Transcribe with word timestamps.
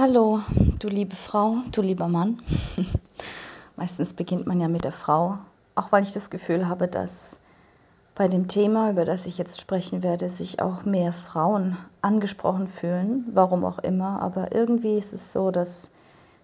Hallo, 0.00 0.42
du 0.78 0.86
liebe 0.86 1.16
Frau, 1.16 1.56
du 1.72 1.82
lieber 1.82 2.06
Mann. 2.06 2.40
Meistens 3.76 4.12
beginnt 4.12 4.46
man 4.46 4.60
ja 4.60 4.68
mit 4.68 4.84
der 4.84 4.92
Frau, 4.92 5.38
auch 5.74 5.90
weil 5.90 6.04
ich 6.04 6.12
das 6.12 6.30
Gefühl 6.30 6.68
habe, 6.68 6.86
dass 6.86 7.40
bei 8.14 8.28
dem 8.28 8.46
Thema, 8.46 8.92
über 8.92 9.04
das 9.04 9.26
ich 9.26 9.38
jetzt 9.38 9.60
sprechen 9.60 10.04
werde, 10.04 10.28
sich 10.28 10.62
auch 10.62 10.84
mehr 10.84 11.12
Frauen 11.12 11.76
angesprochen 12.00 12.68
fühlen, 12.68 13.24
warum 13.32 13.64
auch 13.64 13.80
immer. 13.80 14.22
Aber 14.22 14.54
irgendwie 14.54 14.96
ist 14.96 15.12
es 15.12 15.32
so, 15.32 15.50
dass 15.50 15.90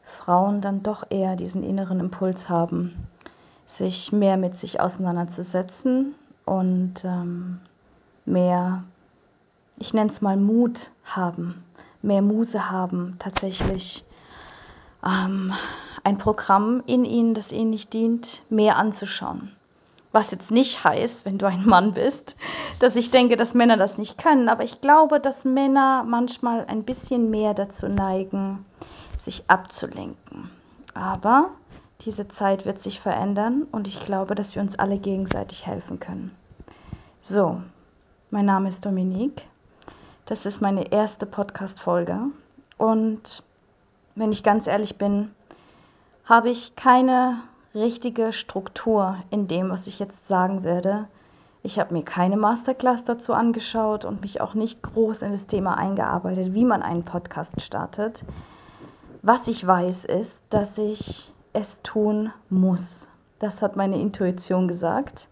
Frauen 0.03 0.61
dann 0.61 0.83
doch 0.83 1.05
eher 1.11 1.37
diesen 1.37 1.63
inneren 1.63 2.01
Impuls 2.01 2.49
haben, 2.49 3.07
sich 3.67 4.11
mehr 4.11 4.37
mit 4.37 4.57
sich 4.57 4.81
auseinanderzusetzen 4.81 6.17
und 6.45 7.05
ähm, 7.05 7.61
mehr, 8.25 8.83
ich 9.79 9.95
nenne 9.95 10.11
es 10.11 10.21
mal 10.23 10.37
Mut 10.37 10.91
haben, 11.05 11.64
mehr 12.05 12.23
Muse 12.23 12.71
haben, 12.71 13.17
tatsächlich 13.19 14.05
ähm, 15.05 15.53
ein 16.05 16.19
Programm 16.19 16.83
in 16.87 17.05
ihnen, 17.05 17.35
das 17.35 17.53
ihnen 17.53 17.71
nicht 17.71 17.93
dient, 17.93 18.43
mehr 18.51 18.77
anzuschauen. 18.77 19.51
Was 20.13 20.31
jetzt 20.31 20.53
nicht 20.53 20.85
heißt, 20.85 21.25
wenn 21.25 21.39
du 21.39 21.47
ein 21.47 21.67
Mann 21.67 21.95
bist, 21.95 22.37
dass 22.79 22.95
ich 22.95 23.11
denke, 23.11 23.37
dass 23.37 23.55
Männer 23.55 23.77
das 23.77 23.99
nicht 23.99 24.17
können, 24.17 24.49
aber 24.49 24.63
ich 24.63 24.81
glaube, 24.81 25.19
dass 25.19 25.45
Männer 25.45 26.05
manchmal 26.07 26.67
ein 26.67 26.85
bisschen 26.85 27.31
mehr 27.31 27.53
dazu 27.53 27.89
neigen, 27.89 28.65
sich 29.25 29.43
abzulenken. 29.49 30.51
Aber 30.95 31.51
diese 32.03 32.29
Zeit 32.29 32.65
wird 32.67 32.81
sich 32.81 33.01
verändern 33.01 33.67
und 33.73 33.89
ich 33.89 34.05
glaube, 34.05 34.35
dass 34.35 34.55
wir 34.55 34.63
uns 34.63 34.79
alle 34.79 34.99
gegenseitig 34.99 35.67
helfen 35.67 35.99
können. 35.99 36.31
So, 37.21 37.61
mein 38.31 38.45
Name 38.45 38.69
ist 38.69 38.85
Dominique. 38.85 39.43
Das 40.27 40.47
ist 40.47 40.63
meine 40.63 40.91
erste 40.91 41.27
Podcast-Folge. 41.27 42.19
Und 42.79 43.43
wenn 44.15 44.33
ich 44.33 44.43
ganz 44.43 44.67
ehrlich 44.67 44.97
bin, 44.97 45.31
habe 46.25 46.49
ich 46.49 46.75
keine 46.77 47.43
richtige 47.75 48.33
Struktur 48.33 49.19
in 49.29 49.49
dem, 49.49 49.69
was 49.69 49.87
ich 49.87 49.99
jetzt 49.99 50.27
sagen 50.27 50.65
werde. 50.65 51.09
Ich 51.63 51.79
habe 51.79 51.93
mir 51.93 52.05
keine 52.05 52.39
Masterclass 52.39 53.05
dazu 53.05 53.35
angeschaut 53.35 54.07
und 54.07 54.23
mich 54.23 54.41
auch 54.41 54.55
nicht 54.55 54.83
groß 54.83 55.21
in 55.21 55.33
das 55.33 55.47
Thema 55.47 55.77
eingearbeitet, 55.77 56.55
wie 56.55 56.65
man 56.65 56.83
einen 56.83 57.05
Podcast 57.05 57.61
startet. 57.61 58.25
Was 59.21 59.47
ich 59.47 59.67
weiß, 59.67 60.07
ist, 60.07 60.41
dass 60.49 60.79
ich 60.79 61.35
es 61.53 61.83
tun 61.83 62.33
muss. 62.49 63.07
Das 63.41 63.61
hat 63.61 63.77
meine 63.77 64.01
Intuition 64.01 64.69
gesagt. 64.69 65.29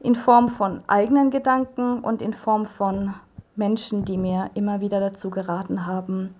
In 0.00 0.14
Form 0.14 0.48
von 0.48 0.82
eigenen 0.86 1.30
Gedanken 1.30 2.00
und 2.00 2.22
in 2.22 2.32
Form 2.32 2.64
von 2.64 3.14
Menschen, 3.56 4.04
die 4.04 4.18
mir 4.18 4.50
immer 4.54 4.80
wieder 4.80 5.00
dazu 5.00 5.30
geraten 5.30 5.86
haben, 5.86 6.34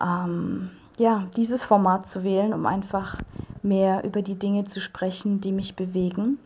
ähm, 0.00 0.70
ja, 0.96 1.24
dieses 1.36 1.62
Format 1.62 2.08
zu 2.08 2.22
wählen, 2.24 2.52
um 2.52 2.66
einfach 2.66 3.18
mehr 3.62 4.04
über 4.04 4.22
die 4.22 4.38
Dinge 4.38 4.64
zu 4.64 4.80
sprechen, 4.80 5.40
die 5.40 5.52
mich 5.52 5.76
bewegen. 5.76 6.38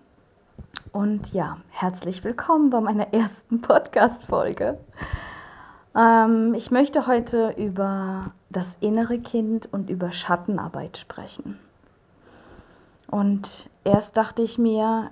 Und 0.93 1.33
ja, 1.33 1.59
herzlich 1.71 2.25
willkommen 2.25 2.71
bei 2.71 2.81
meiner 2.81 3.13
ersten 3.13 3.61
Podcast-Folge. 3.61 4.79
Ähm, 5.95 6.55
ich 6.55 6.71
möchte 6.71 7.07
heute 7.07 7.55
über 7.57 8.33
das 8.51 8.69
innere 8.81 9.19
Kind 9.19 9.73
und 9.73 9.91
über 9.91 10.13
Schattenarbeit 10.13 10.99
sprechen. 10.99 11.59
Und 13.11 13.69
erst 13.85 14.17
dachte 14.17 14.43
ich 14.43 14.59
mir, 14.59 15.11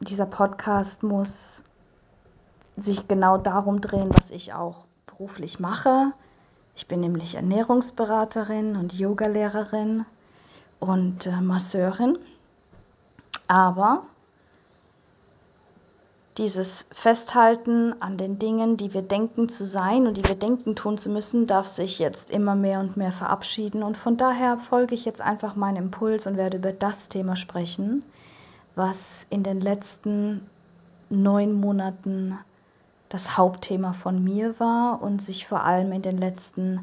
dieser 0.00 0.26
Podcast 0.26 1.02
muss 1.02 1.62
sich 2.82 3.08
genau 3.08 3.38
darum 3.38 3.80
drehen, 3.80 4.12
was 4.12 4.30
ich 4.30 4.52
auch 4.52 4.84
beruflich 5.06 5.60
mache. 5.60 6.12
Ich 6.76 6.86
bin 6.86 7.00
nämlich 7.00 7.34
Ernährungsberaterin 7.34 8.76
und 8.76 8.92
Yogalehrerin 8.92 10.04
und 10.78 11.26
äh, 11.26 11.40
Masseurin. 11.40 12.18
Aber 13.48 14.04
dieses 16.38 16.86
Festhalten 16.92 18.00
an 18.00 18.16
den 18.16 18.38
Dingen, 18.38 18.76
die 18.76 18.94
wir 18.94 19.02
denken 19.02 19.48
zu 19.48 19.64
sein 19.64 20.06
und 20.06 20.16
die 20.16 20.24
wir 20.24 20.36
denken 20.36 20.76
tun 20.76 20.96
zu 20.96 21.10
müssen, 21.10 21.48
darf 21.48 21.66
sich 21.66 21.98
jetzt 21.98 22.30
immer 22.30 22.54
mehr 22.54 22.78
und 22.78 22.96
mehr 22.96 23.10
verabschieden. 23.10 23.82
Und 23.82 23.96
von 23.96 24.16
daher 24.16 24.58
folge 24.58 24.94
ich 24.94 25.04
jetzt 25.04 25.20
einfach 25.20 25.56
meinem 25.56 25.86
Impuls 25.86 26.28
und 26.28 26.36
werde 26.36 26.58
über 26.58 26.72
das 26.72 27.08
Thema 27.08 27.34
sprechen, 27.34 28.04
was 28.76 29.26
in 29.30 29.42
den 29.42 29.60
letzten 29.60 30.48
neun 31.10 31.54
Monaten 31.54 32.38
das 33.08 33.36
Hauptthema 33.36 33.94
von 33.94 34.22
mir 34.22 34.58
war 34.60 35.00
und 35.02 35.22
sich 35.22 35.46
vor 35.46 35.64
allem 35.64 35.92
in 35.92 36.02
den 36.02 36.18
letzten 36.18 36.80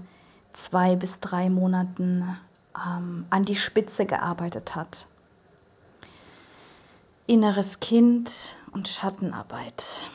zwei 0.53 0.96
bis 0.96 1.19
drei 1.19 1.50
Monaten 1.50 2.38
ähm, 2.75 3.25
an 3.30 3.46
die 3.46 3.56
Spitze 3.56 4.06
gearbeitet 4.06 4.75
hat. 4.75 5.06
Inneres 7.28 7.80
Kind 7.80 8.56
und 8.72 8.88
Schattenarbeit. 8.88 10.06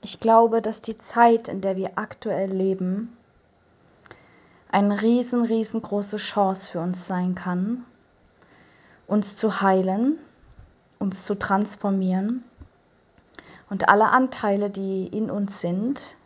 Ich 0.00 0.20
glaube, 0.20 0.62
dass 0.62 0.80
die 0.80 0.96
Zeit, 0.96 1.48
in 1.48 1.60
der 1.60 1.76
wir 1.76 1.92
aktuell 1.96 2.50
leben, 2.50 3.12
eine 4.70 5.00
riesen, 5.02 5.44
riesengroße 5.44 6.18
Chance 6.18 6.72
für 6.72 6.80
uns 6.80 7.06
sein 7.06 7.34
kann, 7.34 7.84
uns 9.06 9.36
zu 9.36 9.60
heilen, 9.60 10.18
uns 10.98 11.24
zu 11.24 11.34
transformieren 11.34 12.44
und 13.70 13.88
alle 13.88 14.08
Anteile, 14.10 14.70
die 14.70 15.06
in 15.06 15.30
uns 15.30 15.60
sind, 15.60 16.16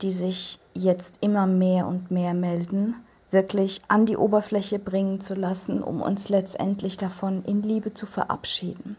die 0.00 0.12
sich 0.12 0.58
jetzt 0.74 1.14
immer 1.20 1.46
mehr 1.46 1.86
und 1.86 2.10
mehr 2.10 2.34
melden, 2.34 2.96
wirklich 3.30 3.80
an 3.88 4.04
die 4.06 4.16
Oberfläche 4.16 4.78
bringen 4.78 5.20
zu 5.20 5.34
lassen, 5.34 5.82
um 5.82 6.02
uns 6.02 6.28
letztendlich 6.28 6.96
davon 6.96 7.44
in 7.44 7.62
Liebe 7.62 7.94
zu 7.94 8.06
verabschieden. 8.06 8.96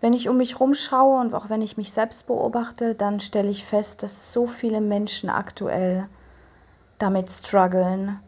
Wenn 0.00 0.12
ich 0.12 0.28
um 0.28 0.36
mich 0.36 0.60
rumschaue 0.60 1.18
und 1.20 1.32
auch 1.32 1.48
wenn 1.48 1.62
ich 1.62 1.78
mich 1.78 1.92
selbst 1.92 2.26
beobachte, 2.26 2.94
dann 2.94 3.20
stelle 3.20 3.48
ich 3.48 3.64
fest, 3.64 4.02
dass 4.02 4.32
so 4.32 4.46
viele 4.46 4.82
Menschen 4.82 5.30
aktuell 5.30 6.06
damit 6.98 7.30
strugglen, 7.30 8.18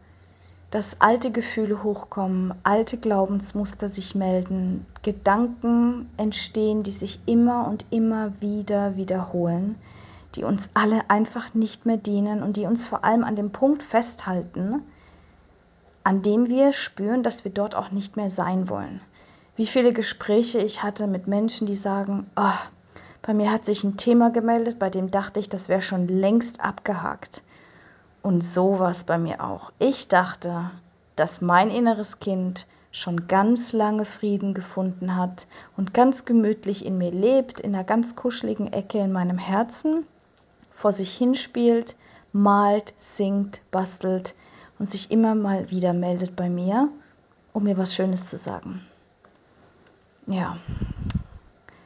dass 0.77 1.01
alte 1.01 1.31
Gefühle 1.31 1.81
hochkommen, 1.81 2.53
alte 2.61 2.97
Glaubensmuster 2.97 3.89
sich 3.89 4.13
melden, 4.13 4.85
Gedanken 5.01 6.07
entstehen, 6.17 6.83
die 6.83 6.91
sich 6.91 7.19
immer 7.25 7.67
und 7.67 7.85
immer 7.89 8.31
wieder 8.41 8.95
wiederholen, 8.95 9.73
die 10.35 10.43
uns 10.43 10.69
alle 10.75 11.09
einfach 11.09 11.55
nicht 11.55 11.87
mehr 11.87 11.97
dienen 11.97 12.43
und 12.43 12.57
die 12.57 12.67
uns 12.67 12.85
vor 12.85 13.03
allem 13.03 13.23
an 13.23 13.35
dem 13.35 13.49
Punkt 13.49 13.81
festhalten, 13.81 14.83
an 16.03 16.21
dem 16.21 16.47
wir 16.47 16.73
spüren, 16.73 17.23
dass 17.23 17.43
wir 17.43 17.51
dort 17.51 17.73
auch 17.73 17.89
nicht 17.89 18.15
mehr 18.15 18.29
sein 18.29 18.69
wollen. 18.69 19.01
Wie 19.55 19.65
viele 19.65 19.93
Gespräche 19.93 20.59
ich 20.59 20.83
hatte 20.83 21.07
mit 21.07 21.25
Menschen, 21.25 21.65
die 21.65 21.75
sagen, 21.75 22.29
oh, 22.35 22.59
bei 23.23 23.33
mir 23.33 23.51
hat 23.51 23.65
sich 23.65 23.83
ein 23.83 23.97
Thema 23.97 24.29
gemeldet, 24.29 24.77
bei 24.77 24.91
dem 24.91 25.09
dachte 25.09 25.39
ich, 25.39 25.49
das 25.49 25.69
wäre 25.69 25.81
schon 25.81 26.07
längst 26.07 26.61
abgehakt. 26.61 27.41
Und 28.27 28.41
so 28.43 28.77
war 28.77 28.89
es 28.89 29.05
bei 29.05 29.17
mir 29.17 29.41
auch. 29.41 29.71
Ich 29.79 30.09
dachte, 30.09 30.69
dass 31.15 31.39
mein 31.39 31.69
inneres 31.69 32.19
Kind 32.19 32.67
schon 32.91 33.29
ganz 33.29 33.71
lange 33.71 34.03
Frieden 34.03 34.53
gefunden 34.53 35.15
hat 35.15 35.47
und 35.77 35.93
ganz 35.93 36.25
gemütlich 36.25 36.85
in 36.85 36.97
mir 36.97 37.11
lebt, 37.11 37.61
in 37.61 37.73
einer 37.73 37.85
ganz 37.85 38.17
kuscheligen 38.17 38.73
Ecke 38.73 38.97
in 38.97 39.13
meinem 39.13 39.37
Herzen, 39.37 40.05
vor 40.75 40.91
sich 40.91 41.15
hinspielt, 41.15 41.95
malt, 42.33 42.93
singt, 42.97 43.61
bastelt 43.71 44.35
und 44.77 44.89
sich 44.89 45.09
immer 45.09 45.33
mal 45.33 45.71
wieder 45.71 45.93
meldet 45.93 46.35
bei 46.35 46.49
mir, 46.49 46.89
um 47.53 47.63
mir 47.63 47.77
was 47.77 47.95
Schönes 47.95 48.25
zu 48.25 48.35
sagen. 48.35 48.85
Ja, 50.25 50.57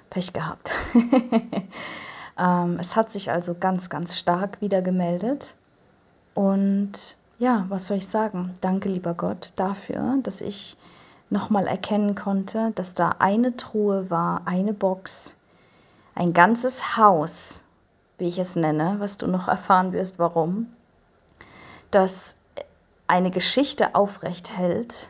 Pech 0.10 0.34
gehabt. 0.34 0.72
ähm, 2.40 2.80
es 2.80 2.96
hat 2.96 3.12
sich 3.12 3.30
also 3.30 3.54
ganz, 3.54 3.92
ganz 3.92 4.18
stark 4.18 4.60
wieder 4.60 4.82
gemeldet. 4.82 5.54
Und 6.34 7.16
ja, 7.40 7.66
was 7.70 7.88
soll 7.88 7.98
ich 7.98 8.08
sagen? 8.08 8.54
Danke, 8.62 8.90
lieber 8.90 9.14
Gott, 9.14 9.52
dafür, 9.56 10.18
dass 10.24 10.42
ich 10.42 10.78
nochmal 11.30 11.68
erkennen 11.68 12.16
konnte, 12.16 12.72
dass 12.76 12.94
da 12.94 13.16
eine 13.20 13.56
Truhe 13.58 14.10
war, 14.10 14.42
eine 14.46 14.74
Box, 14.74 15.36
ein 16.14 16.34
ganzes 16.34 16.98
Haus, 16.98 17.62
wie 18.18 18.28
ich 18.28 18.38
es 18.38 18.56
nenne, 18.56 18.98
was 19.00 19.18
du 19.18 19.28
noch 19.28 19.48
erfahren 19.48 19.94
wirst, 19.94 20.20
warum, 20.20 20.68
das 21.90 22.38
eine 23.08 23.32
Geschichte 23.32 23.96
aufrecht 23.96 24.56
hält, 24.56 25.10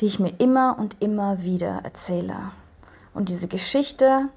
die 0.00 0.06
ich 0.06 0.18
mir 0.18 0.34
immer 0.38 0.76
und 0.78 1.00
immer 1.00 1.42
wieder 1.42 1.80
erzähle. 1.82 2.52
Und 3.14 3.28
diese 3.28 3.48
Geschichte 3.48 4.28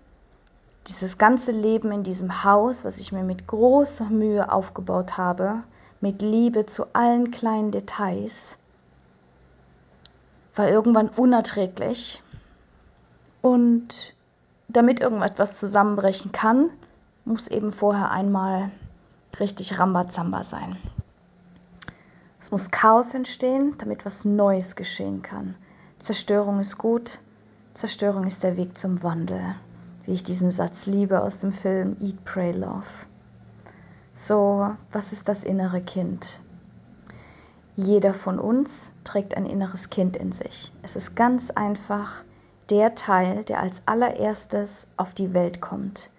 dieses 0.87 1.17
ganze 1.17 1.51
Leben 1.51 1.91
in 1.91 2.03
diesem 2.03 2.43
Haus, 2.43 2.83
was 2.83 2.97
ich 2.97 3.11
mir 3.11 3.23
mit 3.23 3.47
großer 3.47 4.05
Mühe 4.05 4.51
aufgebaut 4.51 5.17
habe, 5.17 5.63
mit 6.01 6.21
Liebe 6.21 6.65
zu 6.65 6.85
allen 6.93 7.31
kleinen 7.31 7.71
Details, 7.71 8.57
war 10.55 10.67
irgendwann 10.67 11.09
unerträglich. 11.09 12.21
Und 13.41 14.13
damit 14.67 14.99
irgendetwas 14.99 15.59
zusammenbrechen 15.59 16.31
kann, 16.31 16.69
muss 17.25 17.47
eben 17.47 17.71
vorher 17.71 18.11
einmal 18.11 18.71
richtig 19.39 19.79
Rambazamba 19.79 20.43
sein. 20.43 20.77
Es 22.39 22.51
muss 22.51 22.71
Chaos 22.71 23.13
entstehen, 23.13 23.75
damit 23.77 24.05
was 24.05 24.25
Neues 24.25 24.75
geschehen 24.75 25.21
kann. 25.21 25.55
Zerstörung 25.99 26.59
ist 26.59 26.77
gut, 26.77 27.19
Zerstörung 27.73 28.27
ist 28.27 28.43
der 28.43 28.57
Weg 28.57 28.77
zum 28.77 29.01
Wandel. 29.01 29.55
Wie 30.05 30.13
ich 30.13 30.23
diesen 30.23 30.51
Satz 30.51 30.85
liebe 30.85 31.21
aus 31.21 31.39
dem 31.39 31.53
Film 31.53 31.95
Eat, 32.01 32.23
Pray, 32.25 32.51
Love. 32.51 32.85
So, 34.13 34.69
was 34.91 35.13
ist 35.13 35.29
das 35.29 35.43
innere 35.43 35.81
Kind? 35.81 36.39
Jeder 37.75 38.13
von 38.13 38.37
uns 38.37 38.93
trägt 39.03 39.35
ein 39.35 39.45
inneres 39.45 39.89
Kind 39.89 40.15
in 40.17 40.31
sich. 40.31 40.71
Es 40.83 40.95
ist 40.95 41.15
ganz 41.15 41.51
einfach 41.51 42.23
der 42.69 42.95
Teil, 42.95 43.43
der 43.45 43.61
als 43.61 43.87
allererstes 43.87 44.89
auf 44.97 45.13
die 45.13 45.33
Welt 45.33 45.61
kommt. 45.61 46.11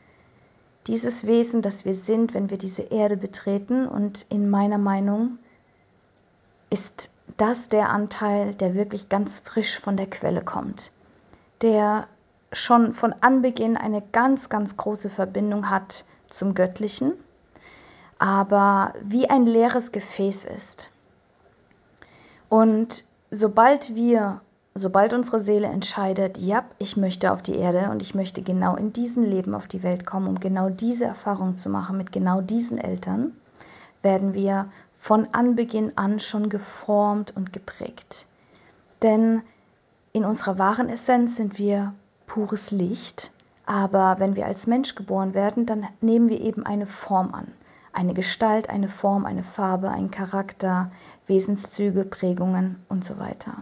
Dieses 0.86 1.26
Wesen, 1.26 1.62
das 1.62 1.84
wir 1.84 1.94
sind, 1.94 2.34
wenn 2.34 2.50
wir 2.50 2.58
diese 2.58 2.82
Erde 2.82 3.16
betreten 3.16 3.86
und 3.86 4.26
in 4.28 4.50
meiner 4.50 4.78
Meinung 4.78 5.38
ist 6.70 7.10
das 7.36 7.68
der 7.68 7.88
Anteil, 7.88 8.54
der 8.54 8.74
wirklich 8.74 9.08
ganz 9.08 9.40
frisch 9.40 9.78
von 9.78 9.96
der 9.96 10.10
Quelle 10.10 10.42
kommt, 10.42 10.92
der 11.62 12.08
schon 12.54 12.92
von 12.92 13.14
Anbeginn 13.20 13.76
eine 13.76 14.02
ganz, 14.12 14.48
ganz 14.48 14.76
große 14.76 15.10
Verbindung 15.10 15.70
hat 15.70 16.04
zum 16.28 16.54
Göttlichen, 16.54 17.12
aber 18.18 18.94
wie 19.02 19.28
ein 19.28 19.46
leeres 19.46 19.92
Gefäß 19.92 20.44
ist. 20.44 20.90
Und 22.48 23.04
sobald 23.30 23.94
wir, 23.94 24.40
sobald 24.74 25.12
unsere 25.12 25.40
Seele 25.40 25.66
entscheidet, 25.66 26.38
ja, 26.38 26.64
ich 26.78 26.96
möchte 26.96 27.32
auf 27.32 27.42
die 27.42 27.56
Erde 27.56 27.90
und 27.90 28.02
ich 28.02 28.14
möchte 28.14 28.42
genau 28.42 28.76
in 28.76 28.92
diesem 28.92 29.24
Leben 29.24 29.54
auf 29.54 29.66
die 29.66 29.82
Welt 29.82 30.06
kommen, 30.06 30.28
um 30.28 30.40
genau 30.40 30.70
diese 30.70 31.04
Erfahrung 31.04 31.56
zu 31.56 31.68
machen 31.68 31.96
mit 31.96 32.12
genau 32.12 32.40
diesen 32.40 32.78
Eltern, 32.78 33.32
werden 34.02 34.34
wir 34.34 34.70
von 34.98 35.28
Anbeginn 35.32 35.92
an 35.96 36.20
schon 36.20 36.48
geformt 36.48 37.36
und 37.36 37.52
geprägt. 37.52 38.26
Denn 39.02 39.42
in 40.12 40.24
unserer 40.24 40.58
wahren 40.58 40.88
Essenz 40.88 41.36
sind 41.36 41.58
wir 41.58 41.92
pures 42.26 42.70
Licht, 42.70 43.30
aber 43.66 44.16
wenn 44.18 44.36
wir 44.36 44.46
als 44.46 44.66
Mensch 44.66 44.94
geboren 44.94 45.34
werden, 45.34 45.66
dann 45.66 45.86
nehmen 46.00 46.28
wir 46.28 46.40
eben 46.40 46.66
eine 46.66 46.86
Form 46.86 47.34
an. 47.34 47.48
Eine 47.92 48.14
Gestalt, 48.14 48.68
eine 48.70 48.88
Form, 48.88 49.24
eine 49.24 49.44
Farbe, 49.44 49.90
einen 49.90 50.10
Charakter, 50.10 50.90
Wesenszüge, 51.26 52.04
Prägungen 52.04 52.84
und 52.88 53.04
so 53.04 53.18
weiter. 53.18 53.54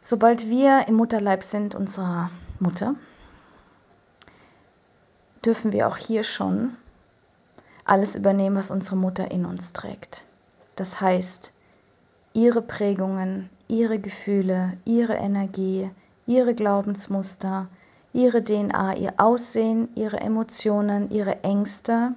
Sobald 0.00 0.48
wir 0.48 0.88
im 0.88 0.94
Mutterleib 0.94 1.44
sind 1.44 1.74
unserer 1.74 2.30
Mutter, 2.58 2.94
dürfen 5.44 5.72
wir 5.72 5.86
auch 5.86 5.96
hier 5.96 6.24
schon 6.24 6.76
alles 7.84 8.16
übernehmen, 8.16 8.56
was 8.56 8.70
unsere 8.70 8.96
Mutter 8.96 9.30
in 9.30 9.44
uns 9.44 9.72
trägt. 9.72 10.24
Das 10.76 11.00
heißt, 11.00 11.52
ihre 12.32 12.62
Prägungen, 12.62 13.50
ihre 13.68 13.98
Gefühle, 13.98 14.76
ihre 14.84 15.14
Energie, 15.14 15.90
ihre 16.32 16.54
Glaubensmuster, 16.54 17.68
ihre 18.14 18.42
DNA, 18.42 18.96
ihr 18.96 19.12
Aussehen, 19.18 19.88
ihre 19.94 20.18
Emotionen, 20.18 21.10
ihre 21.10 21.44
Ängste 21.44 22.14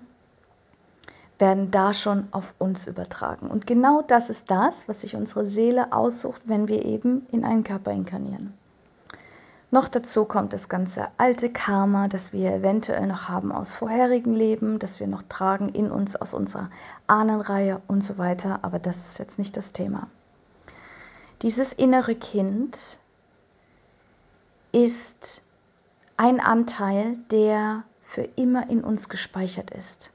werden 1.38 1.70
da 1.70 1.94
schon 1.94 2.30
auf 2.32 2.54
uns 2.58 2.88
übertragen. 2.88 3.48
Und 3.48 3.68
genau 3.68 4.02
das 4.04 4.30
ist 4.30 4.50
das, 4.50 4.88
was 4.88 5.02
sich 5.02 5.18
unsere 5.18 5.46
Seele 5.46 5.92
aussucht, 5.92 6.44
wenn 6.46 6.70
wir 6.70 6.86
eben 6.86 7.28
in 7.34 7.44
einen 7.44 7.66
Körper 7.66 7.92
inkarnieren. 7.92 8.54
Noch 9.70 9.90
dazu 9.90 10.24
kommt 10.24 10.54
das 10.54 10.70
ganze 10.70 11.08
alte 11.18 11.52
Karma, 11.52 12.08
das 12.08 12.32
wir 12.32 12.54
eventuell 12.54 13.08
noch 13.08 13.28
haben 13.28 13.52
aus 13.52 13.76
vorherigen 13.76 14.34
Leben, 14.34 14.80
das 14.80 15.02
wir 15.02 15.08
noch 15.08 15.24
tragen 15.24 15.68
in 15.68 15.92
uns 15.92 16.16
aus 16.16 16.34
unserer 16.34 16.70
Ahnenreihe 17.08 17.82
und 17.88 18.02
so 18.02 18.18
weiter. 18.18 18.60
Aber 18.62 18.80
das 18.80 18.96
ist 18.96 19.20
jetzt 19.20 19.38
nicht 19.38 19.58
das 19.58 19.74
Thema. 19.74 20.08
Dieses 21.42 21.74
innere 21.74 22.16
Kind 22.16 23.00
ist 24.76 25.42
ein 26.18 26.42
Anteil, 26.42 27.18
der 27.32 27.84
für 28.04 28.28
immer 28.36 28.70
in 28.70 28.84
uns 28.84 29.08
gespeichert 29.08 29.72
ist. 29.72 30.12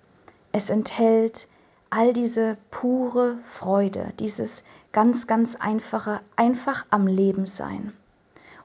Es 0.52 0.68
enthält 0.68 1.48
all 1.88 2.12
diese 2.12 2.58
pure 2.70 3.38
Freude, 3.46 4.12
dieses 4.18 4.64
ganz, 4.92 5.26
ganz 5.26 5.56
einfache, 5.56 6.20
einfach 6.36 6.84
am 6.90 7.06
Leben 7.06 7.46
sein 7.46 7.94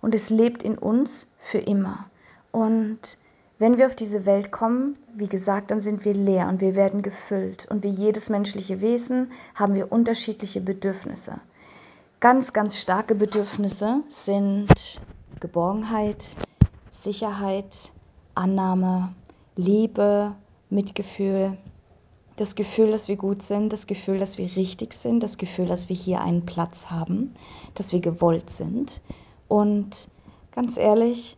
und 0.02 0.14
es 0.14 0.30
lebt 0.30 0.64
in 0.64 0.78
uns 0.78 1.32
für 1.40 1.60
immer. 1.60 2.10
Und 2.52 3.18
wenn 3.58 3.78
wir 3.78 3.86
auf 3.86 3.96
diese 3.96 4.26
Welt 4.26 4.52
kommen, 4.52 4.98
wie 5.14 5.30
gesagt, 5.30 5.72
dann 5.72 5.80
sind 5.80 6.04
wir 6.04 6.14
leer 6.14 6.50
und 6.50 6.60
wir 6.60 6.76
werden 6.76 7.02
gefüllt. 7.02 7.68
Und 7.70 7.84
wie 7.84 7.90
jedes 7.90 8.30
menschliche 8.30 8.82
Wesen 8.82 9.32
haben 9.56 9.76
wir 9.76 9.94
unterschiedliche 9.94 10.60
Bedürfnisse. 10.60 11.40
Ganz, 12.20 12.52
ganz 12.52 12.80
starke 12.82 13.16
Bedürfnisse 13.16 14.02
sind 14.10 15.00
Geborgenheit, 15.40 16.36
Sicherheit, 16.90 17.92
Annahme, 18.36 19.14
Liebe, 19.56 20.34
Mitgefühl, 20.70 21.58
das 22.38 22.56
Gefühl, 22.56 22.92
dass 22.92 23.08
wir 23.08 23.16
gut 23.16 23.42
sind, 23.44 23.72
das 23.72 23.88
Gefühl, 23.88 24.20
dass 24.20 24.38
wir 24.38 24.56
richtig 24.56 24.94
sind, 24.94 25.24
das 25.24 25.38
Gefühl, 25.38 25.68
dass 25.68 25.88
wir 25.90 25.96
hier 25.96 26.22
einen 26.22 26.46
Platz 26.46 26.90
haben, 26.90 27.34
dass 27.76 27.94
wir 27.94 28.02
gewollt 28.02 28.50
sind. 28.50 29.02
Und 29.48 30.10
ganz 30.52 30.78
ehrlich, 30.78 31.38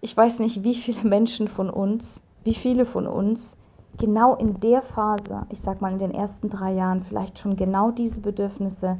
ich 0.00 0.16
weiß 0.16 0.38
nicht, 0.40 0.62
wie 0.64 0.74
viele 0.74 1.02
Menschen 1.04 1.48
von 1.48 1.70
uns, 1.70 2.22
wie 2.44 2.54
viele 2.54 2.84
von 2.84 3.06
uns 3.06 3.56
genau 3.98 4.36
in 4.36 4.60
der 4.60 4.82
Phase, 4.82 5.46
ich 5.50 5.60
sag 5.60 5.80
mal 5.80 5.92
in 5.92 5.98
den 5.98 6.12
ersten 6.12 6.50
drei 6.50 6.72
Jahren, 6.72 7.02
vielleicht 7.02 7.38
schon 7.38 7.56
genau 7.56 7.90
diese 7.90 8.20
Bedürfnisse 8.20 8.98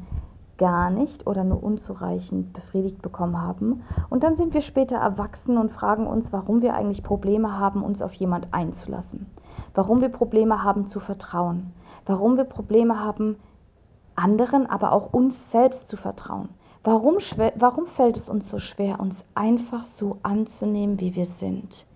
gar 0.59 0.91
nicht 0.91 1.27
oder 1.27 1.45
nur 1.45 1.63
unzureichend 1.63 2.53
befriedigt 2.53 3.01
bekommen 3.01 3.41
haben. 3.41 3.85
Und 4.11 4.23
dann 4.23 4.37
sind 4.37 4.53
wir 4.53 4.61
später 4.61 4.97
erwachsen 4.97 5.57
und 5.57 5.73
fragen 5.73 6.07
uns, 6.07 6.33
warum 6.33 6.61
wir 6.61 6.75
eigentlich 6.75 7.03
Probleme 7.03 7.59
haben, 7.59 7.83
uns 7.83 8.03
auf 8.03 8.13
jemand 8.15 8.49
einzulassen. 8.53 9.27
Warum 9.75 10.01
wir 10.01 10.11
Probleme 10.11 10.63
haben 10.63 10.87
zu 10.87 11.01
vertrauen. 11.01 11.73
Warum 12.05 12.37
wir 12.37 12.45
Probleme 12.45 13.01
haben, 13.01 13.37
anderen, 14.15 14.67
aber 14.67 14.93
auch 14.93 15.13
uns 15.13 15.51
selbst 15.51 15.89
zu 15.89 15.97
vertrauen. 15.97 16.49
Warum, 16.85 17.19
warum 17.57 17.87
fällt 17.87 18.17
es 18.17 18.29
uns 18.29 18.49
so 18.49 18.59
schwer, 18.59 19.01
uns 19.01 19.25
einfach 19.35 19.85
so 19.85 20.19
anzunehmen, 20.23 21.01
wie 21.01 21.15
wir 21.15 21.27
sind? 21.27 21.87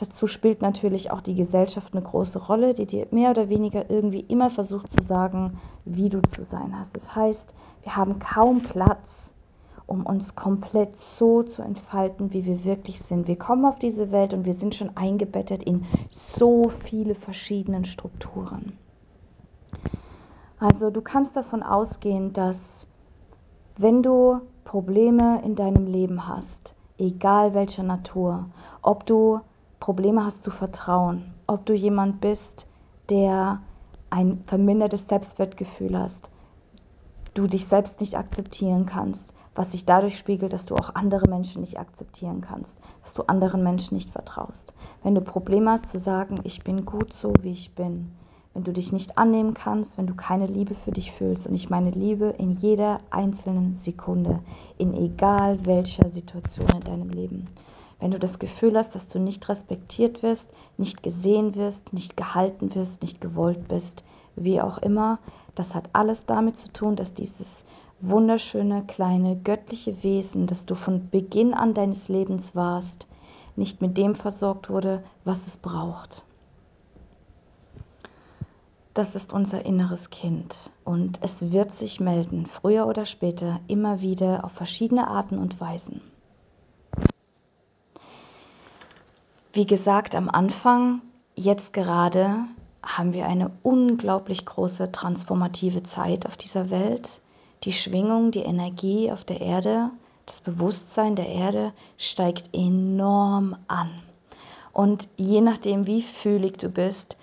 Dazu 0.00 0.26
spielt 0.26 0.62
natürlich 0.62 1.10
auch 1.10 1.20
die 1.20 1.34
Gesellschaft 1.34 1.92
eine 1.92 2.02
große 2.02 2.38
Rolle, 2.38 2.72
die 2.72 2.86
dir 2.86 3.06
mehr 3.10 3.32
oder 3.32 3.50
weniger 3.50 3.90
irgendwie 3.90 4.20
immer 4.20 4.48
versucht 4.48 4.90
zu 4.90 5.02
sagen, 5.02 5.60
wie 5.84 6.08
du 6.08 6.22
zu 6.22 6.42
sein 6.42 6.78
hast. 6.78 6.96
Das 6.96 7.14
heißt, 7.14 7.52
wir 7.82 7.96
haben 7.96 8.18
kaum 8.18 8.62
Platz, 8.62 9.34
um 9.86 10.06
uns 10.06 10.34
komplett 10.34 10.96
so 10.96 11.42
zu 11.42 11.60
entfalten, 11.60 12.32
wie 12.32 12.46
wir 12.46 12.64
wirklich 12.64 13.02
sind. 13.02 13.28
Wir 13.28 13.36
kommen 13.36 13.66
auf 13.66 13.78
diese 13.78 14.10
Welt 14.10 14.32
und 14.32 14.46
wir 14.46 14.54
sind 14.54 14.74
schon 14.74 14.96
eingebettet 14.96 15.62
in 15.62 15.84
so 16.08 16.72
viele 16.84 17.14
verschiedene 17.14 17.84
Strukturen. 17.84 18.78
Also 20.58 20.88
du 20.88 21.02
kannst 21.02 21.36
davon 21.36 21.62
ausgehen, 21.62 22.32
dass 22.32 22.88
wenn 23.76 24.02
du 24.02 24.40
Probleme 24.64 25.42
in 25.44 25.56
deinem 25.56 25.86
Leben 25.86 26.26
hast, 26.26 26.74
egal 26.96 27.52
welcher 27.52 27.82
Natur, 27.82 28.46
ob 28.80 29.04
du 29.04 29.40
Probleme 29.80 30.24
hast 30.24 30.42
zu 30.42 30.50
vertrauen, 30.50 31.34
ob 31.46 31.66
du 31.66 31.74
jemand 31.74 32.20
bist, 32.20 32.66
der 33.08 33.60
ein 34.10 34.44
vermindertes 34.46 35.08
Selbstwertgefühl 35.08 35.98
hast, 35.98 36.30
du 37.34 37.46
dich 37.46 37.66
selbst 37.66 38.00
nicht 38.00 38.16
akzeptieren 38.16 38.86
kannst, 38.86 39.32
was 39.54 39.72
sich 39.72 39.84
dadurch 39.84 40.18
spiegelt, 40.18 40.52
dass 40.52 40.66
du 40.66 40.76
auch 40.76 40.94
andere 40.94 41.26
Menschen 41.26 41.62
nicht 41.62 41.78
akzeptieren 41.78 42.40
kannst, 42.40 42.76
dass 43.02 43.14
du 43.14 43.22
anderen 43.22 43.62
Menschen 43.62 43.94
nicht 43.94 44.10
vertraust. 44.10 44.74
Wenn 45.02 45.14
du 45.14 45.22
Probleme 45.22 45.70
hast 45.70 45.90
zu 45.90 45.98
sagen, 45.98 46.40
ich 46.44 46.62
bin 46.62 46.84
gut 46.84 47.12
so, 47.12 47.42
wie 47.42 47.52
ich 47.52 47.74
bin, 47.74 48.12
wenn 48.52 48.64
du 48.64 48.72
dich 48.72 48.92
nicht 48.92 49.16
annehmen 49.16 49.54
kannst, 49.54 49.96
wenn 49.96 50.06
du 50.06 50.14
keine 50.14 50.46
Liebe 50.46 50.74
für 50.74 50.92
dich 50.92 51.12
fühlst. 51.12 51.46
Und 51.46 51.54
ich 51.54 51.70
meine 51.70 51.90
Liebe 51.90 52.34
in 52.36 52.50
jeder 52.50 53.00
einzelnen 53.10 53.74
Sekunde, 53.74 54.40
in 54.76 54.92
egal 54.92 55.64
welcher 55.66 56.08
Situation 56.08 56.74
in 56.74 56.80
deinem 56.80 57.10
Leben. 57.10 57.48
Wenn 58.00 58.10
du 58.10 58.18
das 58.18 58.38
Gefühl 58.38 58.76
hast, 58.76 58.94
dass 58.94 59.08
du 59.08 59.18
nicht 59.18 59.48
respektiert 59.48 60.22
wirst, 60.22 60.50
nicht 60.78 61.02
gesehen 61.02 61.54
wirst, 61.54 61.92
nicht 61.92 62.16
gehalten 62.16 62.74
wirst, 62.74 63.02
nicht 63.02 63.20
gewollt 63.20 63.68
bist, 63.68 64.04
wie 64.36 64.60
auch 64.60 64.78
immer, 64.78 65.18
das 65.54 65.74
hat 65.74 65.90
alles 65.92 66.24
damit 66.24 66.56
zu 66.56 66.72
tun, 66.72 66.96
dass 66.96 67.14
dieses 67.14 67.64
wunderschöne, 68.00 68.84
kleine, 68.86 69.36
göttliche 69.36 70.02
Wesen, 70.02 70.46
das 70.46 70.64
du 70.64 70.74
von 70.74 71.10
Beginn 71.10 71.52
an 71.52 71.74
deines 71.74 72.08
Lebens 72.08 72.54
warst, 72.54 73.06
nicht 73.56 73.82
mit 73.82 73.98
dem 73.98 74.14
versorgt 74.14 74.70
wurde, 74.70 75.02
was 75.24 75.46
es 75.46 75.58
braucht 75.58 76.24
das 78.94 79.14
ist 79.14 79.32
unser 79.32 79.64
inneres 79.64 80.10
Kind 80.10 80.72
und 80.84 81.20
es 81.22 81.52
wird 81.52 81.72
sich 81.72 82.00
melden, 82.00 82.46
früher 82.46 82.86
oder 82.86 83.06
später, 83.06 83.60
immer 83.66 84.00
wieder 84.00 84.44
auf 84.44 84.52
verschiedene 84.52 85.08
Arten 85.08 85.38
und 85.38 85.58
Weisen. 85.58 86.02
Wie 89.52 89.66
gesagt, 89.66 90.14
am 90.14 90.28
Anfang, 90.28 91.02
jetzt 91.34 91.72
gerade, 91.72 92.44
haben 92.84 93.12
wir 93.12 93.26
eine 93.26 93.50
unglaublich 93.64 94.46
große 94.46 94.92
transformative 94.92 95.82
Zeit 95.82 96.24
auf 96.26 96.36
dieser 96.36 96.70
Welt. 96.70 97.20
Die 97.64 97.72
Schwingung, 97.72 98.30
die 98.30 98.44
Energie 98.44 99.10
auf 99.10 99.24
der 99.24 99.40
Erde, 99.40 99.90
das 100.24 100.40
Bewusstsein 100.40 101.16
der 101.16 101.28
Erde 101.28 101.72
steigt 101.98 102.54
enorm 102.54 103.56
an. 103.66 103.90
Und 104.72 105.08
je 105.16 105.40
nachdem, 105.40 105.84
wie 105.84 106.02
fühlig 106.02 106.58
du 106.58 106.68
bist, 106.68 107.16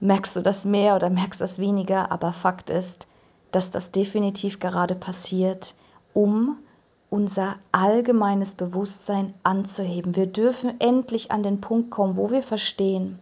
merkst 0.00 0.34
du 0.34 0.40
das 0.40 0.64
mehr 0.64 0.96
oder 0.96 1.10
merkst 1.10 1.42
das 1.42 1.58
weniger. 1.58 2.10
Aber 2.10 2.32
Fakt 2.32 2.70
ist, 2.70 3.06
dass 3.50 3.70
das 3.70 3.90
definitiv 3.90 4.60
gerade 4.60 4.94
passiert, 4.94 5.74
um 6.14 6.56
unser 7.10 7.54
allgemeines 7.72 8.54
Bewusstsein 8.54 9.34
anzuheben. 9.42 10.16
Wir 10.16 10.26
dürfen 10.26 10.80
endlich 10.80 11.30
an 11.30 11.42
den 11.42 11.60
Punkt 11.60 11.90
kommen, 11.90 12.16
wo 12.16 12.30
wir 12.30 12.42
verstehen, 12.42 13.18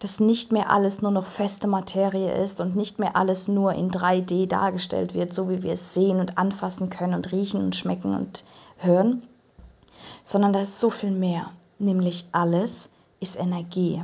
dass 0.00 0.20
nicht 0.20 0.52
mehr 0.52 0.70
alles 0.70 1.02
nur 1.02 1.10
noch 1.10 1.26
feste 1.26 1.66
Materie 1.66 2.32
ist 2.42 2.60
und 2.60 2.76
nicht 2.76 2.98
mehr 2.98 3.16
alles 3.16 3.48
nur 3.48 3.72
in 3.74 3.90
3D 3.90 4.46
dargestellt 4.46 5.14
wird, 5.14 5.32
so 5.32 5.48
wie 5.50 5.62
wir 5.62 5.72
es 5.72 5.94
sehen 5.94 6.20
und 6.20 6.38
anfassen 6.38 6.90
können 6.90 7.14
und 7.14 7.32
riechen 7.32 7.62
und 7.62 7.76
schmecken 7.76 8.14
und 8.14 8.44
hören, 8.78 9.22
sondern 10.22 10.52
da 10.52 10.60
ist 10.60 10.80
so 10.80 10.90
viel 10.90 11.10
mehr, 11.10 11.50
nämlich 11.78 12.24
alles 12.32 12.90
ist 13.20 13.38
Energie. 13.38 14.02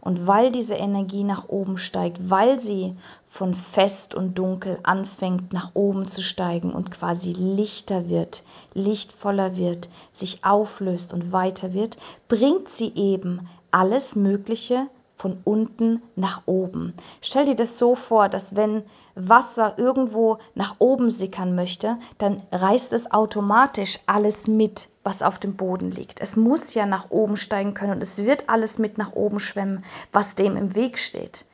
Und 0.00 0.26
weil 0.26 0.50
diese 0.50 0.74
Energie 0.74 1.24
nach 1.24 1.48
oben 1.48 1.76
steigt, 1.78 2.30
weil 2.30 2.58
sie 2.58 2.94
von 3.28 3.54
fest 3.54 4.14
und 4.14 4.38
dunkel 4.38 4.78
anfängt 4.82 5.52
nach 5.52 5.70
oben 5.74 6.08
zu 6.08 6.22
steigen 6.22 6.72
und 6.72 6.90
quasi 6.90 7.32
lichter 7.32 8.08
wird, 8.08 8.42
lichtvoller 8.74 9.56
wird, 9.56 9.88
sich 10.10 10.44
auflöst 10.44 11.12
und 11.12 11.32
weiter 11.32 11.74
wird, 11.74 11.98
bringt 12.28 12.68
sie 12.68 12.92
eben 12.94 13.48
alles 13.70 14.16
Mögliche 14.16 14.86
von 15.20 15.38
unten 15.44 16.00
nach 16.16 16.42
oben. 16.46 16.94
Stell 17.20 17.44
dir 17.44 17.54
das 17.54 17.78
so 17.78 17.94
vor, 17.94 18.30
dass 18.30 18.56
wenn 18.56 18.82
Wasser 19.14 19.74
irgendwo 19.76 20.38
nach 20.54 20.76
oben 20.78 21.10
sickern 21.10 21.54
möchte, 21.54 21.98
dann 22.16 22.42
reißt 22.50 22.94
es 22.94 23.12
automatisch 23.12 23.98
alles 24.06 24.46
mit, 24.46 24.88
was 25.02 25.20
auf 25.22 25.38
dem 25.38 25.56
Boden 25.56 25.90
liegt. 25.90 26.20
Es 26.20 26.36
muss 26.36 26.72
ja 26.72 26.86
nach 26.86 27.10
oben 27.10 27.36
steigen 27.36 27.74
können 27.74 27.92
und 27.92 28.02
es 28.02 28.16
wird 28.16 28.48
alles 28.48 28.78
mit 28.78 28.96
nach 28.96 29.12
oben 29.12 29.40
schwemmen, 29.40 29.84
was 30.10 30.36
dem 30.36 30.56
im 30.56 30.74
Weg 30.74 30.98
steht. 30.98 31.44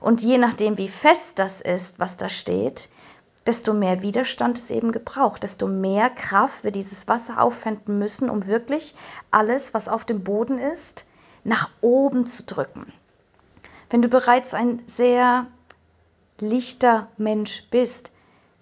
Und 0.00 0.22
je 0.22 0.36
nachdem, 0.36 0.76
wie 0.76 0.88
fest 0.88 1.38
das 1.38 1.62
ist, 1.62 1.98
was 1.98 2.18
da 2.18 2.28
steht, 2.28 2.90
desto 3.46 3.72
mehr 3.72 4.02
Widerstand 4.02 4.58
es 4.58 4.70
eben 4.70 4.92
gebraucht, 4.92 5.44
desto 5.44 5.66
mehr 5.66 6.10
Kraft 6.10 6.62
wir 6.62 6.72
dieses 6.72 7.08
Wasser 7.08 7.40
aufwenden 7.40 7.98
müssen, 7.98 8.28
um 8.28 8.46
wirklich 8.46 8.94
alles, 9.30 9.72
was 9.72 9.88
auf 9.88 10.04
dem 10.04 10.24
Boden 10.24 10.58
ist, 10.58 11.06
nach 11.42 11.70
oben 11.80 12.26
zu 12.26 12.44
drücken. 12.44 12.92
Wenn 13.90 14.02
du 14.02 14.08
bereits 14.08 14.54
ein 14.54 14.82
sehr 14.86 15.46
lichter 16.38 17.08
Mensch 17.16 17.64
bist, 17.70 18.10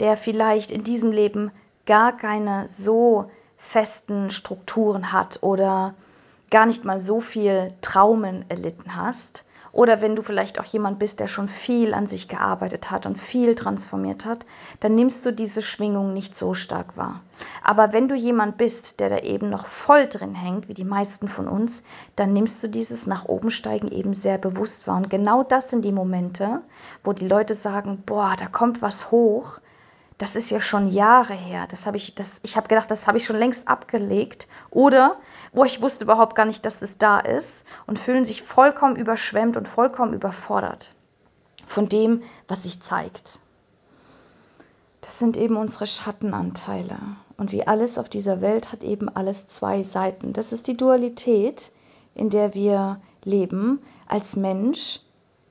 der 0.00 0.16
vielleicht 0.16 0.70
in 0.70 0.84
diesem 0.84 1.12
Leben 1.12 1.50
gar 1.86 2.16
keine 2.16 2.68
so 2.68 3.30
festen 3.58 4.30
Strukturen 4.30 5.12
hat 5.12 5.42
oder 5.42 5.94
gar 6.50 6.66
nicht 6.66 6.84
mal 6.84 7.00
so 7.00 7.20
viel 7.20 7.72
Traumen 7.80 8.44
erlitten 8.50 8.96
hast, 8.96 9.44
oder 9.72 10.02
wenn 10.02 10.14
du 10.14 10.22
vielleicht 10.22 10.60
auch 10.60 10.64
jemand 10.64 10.98
bist, 10.98 11.18
der 11.18 11.28
schon 11.28 11.48
viel 11.48 11.94
an 11.94 12.06
sich 12.06 12.28
gearbeitet 12.28 12.90
hat 12.90 13.06
und 13.06 13.18
viel 13.18 13.54
transformiert 13.54 14.26
hat, 14.26 14.44
dann 14.80 14.94
nimmst 14.94 15.24
du 15.24 15.32
diese 15.32 15.62
Schwingung 15.62 16.12
nicht 16.12 16.36
so 16.36 16.52
stark 16.52 16.96
wahr. 16.96 17.20
Aber 17.64 17.94
wenn 17.94 18.06
du 18.06 18.14
jemand 18.14 18.58
bist, 18.58 19.00
der 19.00 19.08
da 19.08 19.18
eben 19.18 19.48
noch 19.48 19.66
voll 19.66 20.06
drin 20.08 20.34
hängt, 20.34 20.68
wie 20.68 20.74
die 20.74 20.84
meisten 20.84 21.26
von 21.26 21.48
uns, 21.48 21.82
dann 22.16 22.34
nimmst 22.34 22.62
du 22.62 22.68
dieses 22.68 23.06
nach 23.06 23.24
oben 23.24 23.50
steigen 23.50 23.90
eben 23.90 24.12
sehr 24.12 24.36
bewusst 24.36 24.86
wahr. 24.86 24.98
Und 24.98 25.08
genau 25.08 25.42
das 25.42 25.70
sind 25.70 25.84
die 25.84 25.92
Momente, 25.92 26.60
wo 27.02 27.14
die 27.14 27.26
Leute 27.26 27.54
sagen, 27.54 28.02
boah, 28.04 28.36
da 28.38 28.46
kommt 28.46 28.82
was 28.82 29.10
hoch. 29.10 29.58
Das 30.22 30.36
ist 30.36 30.50
ja 30.50 30.60
schon 30.60 30.92
Jahre 30.92 31.34
her. 31.34 31.66
Das 31.68 31.84
habe 31.84 31.96
ich, 31.96 32.14
das, 32.14 32.34
ich 32.44 32.56
habe 32.56 32.68
gedacht, 32.68 32.88
das 32.92 33.08
habe 33.08 33.18
ich 33.18 33.26
schon 33.26 33.34
längst 33.34 33.66
abgelegt. 33.66 34.46
Oder 34.70 35.16
wo 35.52 35.64
ich 35.64 35.82
wusste 35.82 36.04
überhaupt 36.04 36.36
gar 36.36 36.44
nicht, 36.44 36.64
dass 36.64 36.80
es 36.80 36.96
da 36.96 37.18
ist 37.18 37.66
und 37.88 37.98
fühlen 37.98 38.24
sich 38.24 38.44
vollkommen 38.44 38.94
überschwemmt 38.94 39.56
und 39.56 39.66
vollkommen 39.66 40.14
überfordert 40.14 40.94
von 41.66 41.88
dem, 41.88 42.22
was 42.46 42.62
sich 42.62 42.80
zeigt. 42.80 43.40
Das 45.00 45.18
sind 45.18 45.36
eben 45.36 45.56
unsere 45.56 45.88
Schattenanteile. 45.88 46.98
Und 47.36 47.50
wie 47.50 47.66
alles 47.66 47.98
auf 47.98 48.08
dieser 48.08 48.40
Welt 48.40 48.70
hat 48.70 48.84
eben 48.84 49.08
alles 49.08 49.48
zwei 49.48 49.82
Seiten. 49.82 50.32
Das 50.32 50.52
ist 50.52 50.68
die 50.68 50.76
Dualität, 50.76 51.72
in 52.14 52.30
der 52.30 52.54
wir 52.54 53.00
leben 53.24 53.80
als 54.06 54.36
Mensch, 54.36 55.00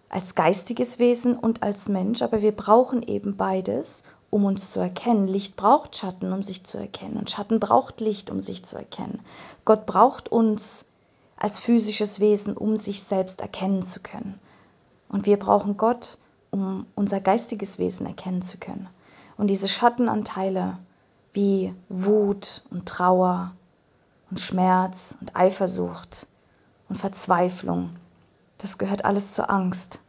als 0.08 0.34
geistiges 0.34 0.98
Wesen 0.98 1.38
und 1.38 1.62
als 1.62 1.90
Mensch. 1.90 2.22
Aber 2.22 2.42
wir 2.42 2.54
brauchen 2.54 3.04
eben 3.04 3.36
beides, 3.36 4.06
um 4.32 4.46
uns 4.46 4.72
zu 4.72 4.80
erkennen. 4.80 5.28
Licht 5.28 5.56
braucht 5.56 5.96
Schatten, 5.96 6.34
um 6.34 6.42
sich 6.42 6.64
zu 6.64 6.80
erkennen. 6.80 7.18
Und 7.18 7.30
Schatten 7.30 7.60
braucht 7.60 8.02
Licht, 8.02 8.32
um 8.32 8.42
sich 8.42 8.64
zu 8.64 8.78
erkennen. 8.78 9.20
Gott 9.66 9.86
braucht 9.86 10.30
uns 10.30 10.86
als 11.38 11.60
physisches 11.60 12.20
Wesen, 12.20 12.56
um 12.56 12.78
sich 12.78 13.04
selbst 13.04 13.42
erkennen 13.42 13.84
zu 13.84 14.00
können. 14.00 14.40
Und 15.10 15.26
wir 15.26 15.38
brauchen 15.38 15.76
Gott, 15.76 16.18
um 16.50 16.86
unser 16.96 17.20
geistiges 17.20 17.78
Wesen 17.78 18.06
erkennen 18.06 18.42
zu 18.42 18.58
können. 18.58 18.88
Und 19.38 19.48
diese 19.50 19.68
Schattenanteile 19.68 20.78
wie 21.34 21.74
Wut 21.90 22.64
und 22.72 22.88
Trauer 22.88 23.52
und 24.30 24.40
Schmerz 24.40 25.18
und 25.20 25.36
Eifersucht 25.36 26.28
und 26.88 26.98
Verzweiflung, 26.98 27.90
das 28.60 28.78
gehört 28.78 29.04
alles 29.04 29.34
zur 29.34 29.50
Angst. 29.50 30.00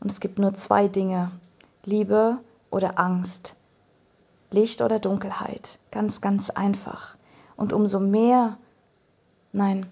Und 0.00 0.10
es 0.10 0.20
gibt 0.20 0.38
nur 0.38 0.54
zwei 0.54 0.88
Dinge, 0.88 1.30
Liebe 1.84 2.38
oder 2.70 2.98
Angst. 2.98 3.54
Licht 4.50 4.82
oder 4.82 4.98
Dunkelheit. 4.98 5.78
Ganz, 5.90 6.20
ganz 6.20 6.50
einfach. 6.50 7.16
Und 7.56 7.72
umso 7.72 8.00
mehr, 8.00 8.56
nein, 9.52 9.86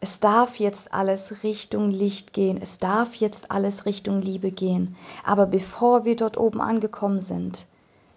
es 0.00 0.18
darf 0.18 0.56
jetzt 0.56 0.94
alles 0.94 1.42
Richtung 1.42 1.90
Licht 1.90 2.32
gehen, 2.32 2.58
es 2.60 2.78
darf 2.78 3.14
jetzt 3.16 3.50
alles 3.50 3.84
Richtung 3.84 4.20
Liebe 4.20 4.50
gehen. 4.50 4.96
Aber 5.24 5.46
bevor 5.46 6.04
wir 6.04 6.16
dort 6.16 6.38
oben 6.38 6.60
angekommen 6.60 7.20
sind, 7.20 7.66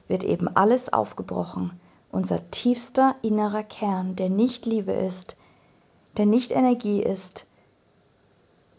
wird 0.08 0.24
eben 0.24 0.48
alles 0.56 0.92
aufgebrochen. 0.94 1.78
Unser 2.12 2.50
tiefster 2.52 3.16
innerer 3.22 3.64
Kern, 3.64 4.16
der 4.16 4.30
nicht 4.30 4.66
Liebe 4.66 4.94
ist, 4.94 5.36
der 6.16 6.26
nicht 6.26 6.52
Energie 6.52 7.02
ist, 7.02 7.48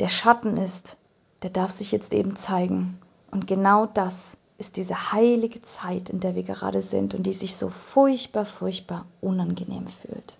der 0.01 0.09
Schatten 0.09 0.57
ist, 0.57 0.97
der 1.43 1.51
darf 1.51 1.73
sich 1.73 1.93
jetzt 1.93 2.15
eben 2.15 2.37
zeigen. 2.37 2.99
Und 3.31 3.47
genau 3.47 3.87
das 3.87 4.39
ist 4.59 4.77
diese 4.77 5.13
heilige 5.13 5.63
Zeit, 5.63 6.11
in 6.11 6.21
der 6.21 6.35
wir 6.35 6.45
gerade 6.45 6.81
sind 6.81 7.15
und 7.15 7.25
die 7.25 7.33
sich 7.33 7.57
so 7.57 7.71
furchtbar, 7.71 8.47
furchtbar 8.47 9.05
unangenehm 9.21 9.87
fühlt. 9.89 10.37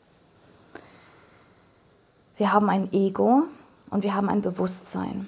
Wir 2.37 2.53
haben 2.53 2.71
ein 2.71 2.93
Ego 2.93 3.45
und 3.91 4.05
wir 4.05 4.15
haben 4.15 4.29
ein 4.29 4.43
Bewusstsein. 4.43 5.27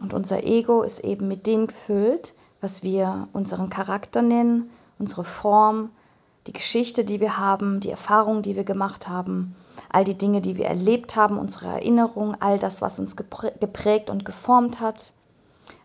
Und 0.00 0.14
unser 0.14 0.44
Ego 0.44 0.82
ist 0.82 1.00
eben 1.00 1.28
mit 1.28 1.46
dem 1.46 1.66
gefüllt, 1.66 2.34
was 2.60 2.82
wir 2.82 3.28
unseren 3.32 3.70
Charakter 3.70 4.22
nennen, 4.22 4.70
unsere 4.98 5.24
Form, 5.24 5.90
die 6.46 6.52
Geschichte, 6.52 7.04
die 7.04 7.20
wir 7.20 7.38
haben, 7.38 7.80
die 7.80 7.90
Erfahrungen, 7.90 8.42
die 8.42 8.56
wir 8.56 8.64
gemacht 8.64 9.08
haben, 9.08 9.54
all 9.90 10.04
die 10.04 10.16
Dinge, 10.16 10.40
die 10.40 10.56
wir 10.56 10.66
erlebt 10.66 11.16
haben, 11.16 11.38
unsere 11.38 11.66
Erinnerungen, 11.66 12.36
all 12.40 12.58
das, 12.58 12.80
was 12.80 12.98
uns 12.98 13.16
geprägt 13.16 14.10
und 14.10 14.24
geformt 14.24 14.80
hat 14.80 15.12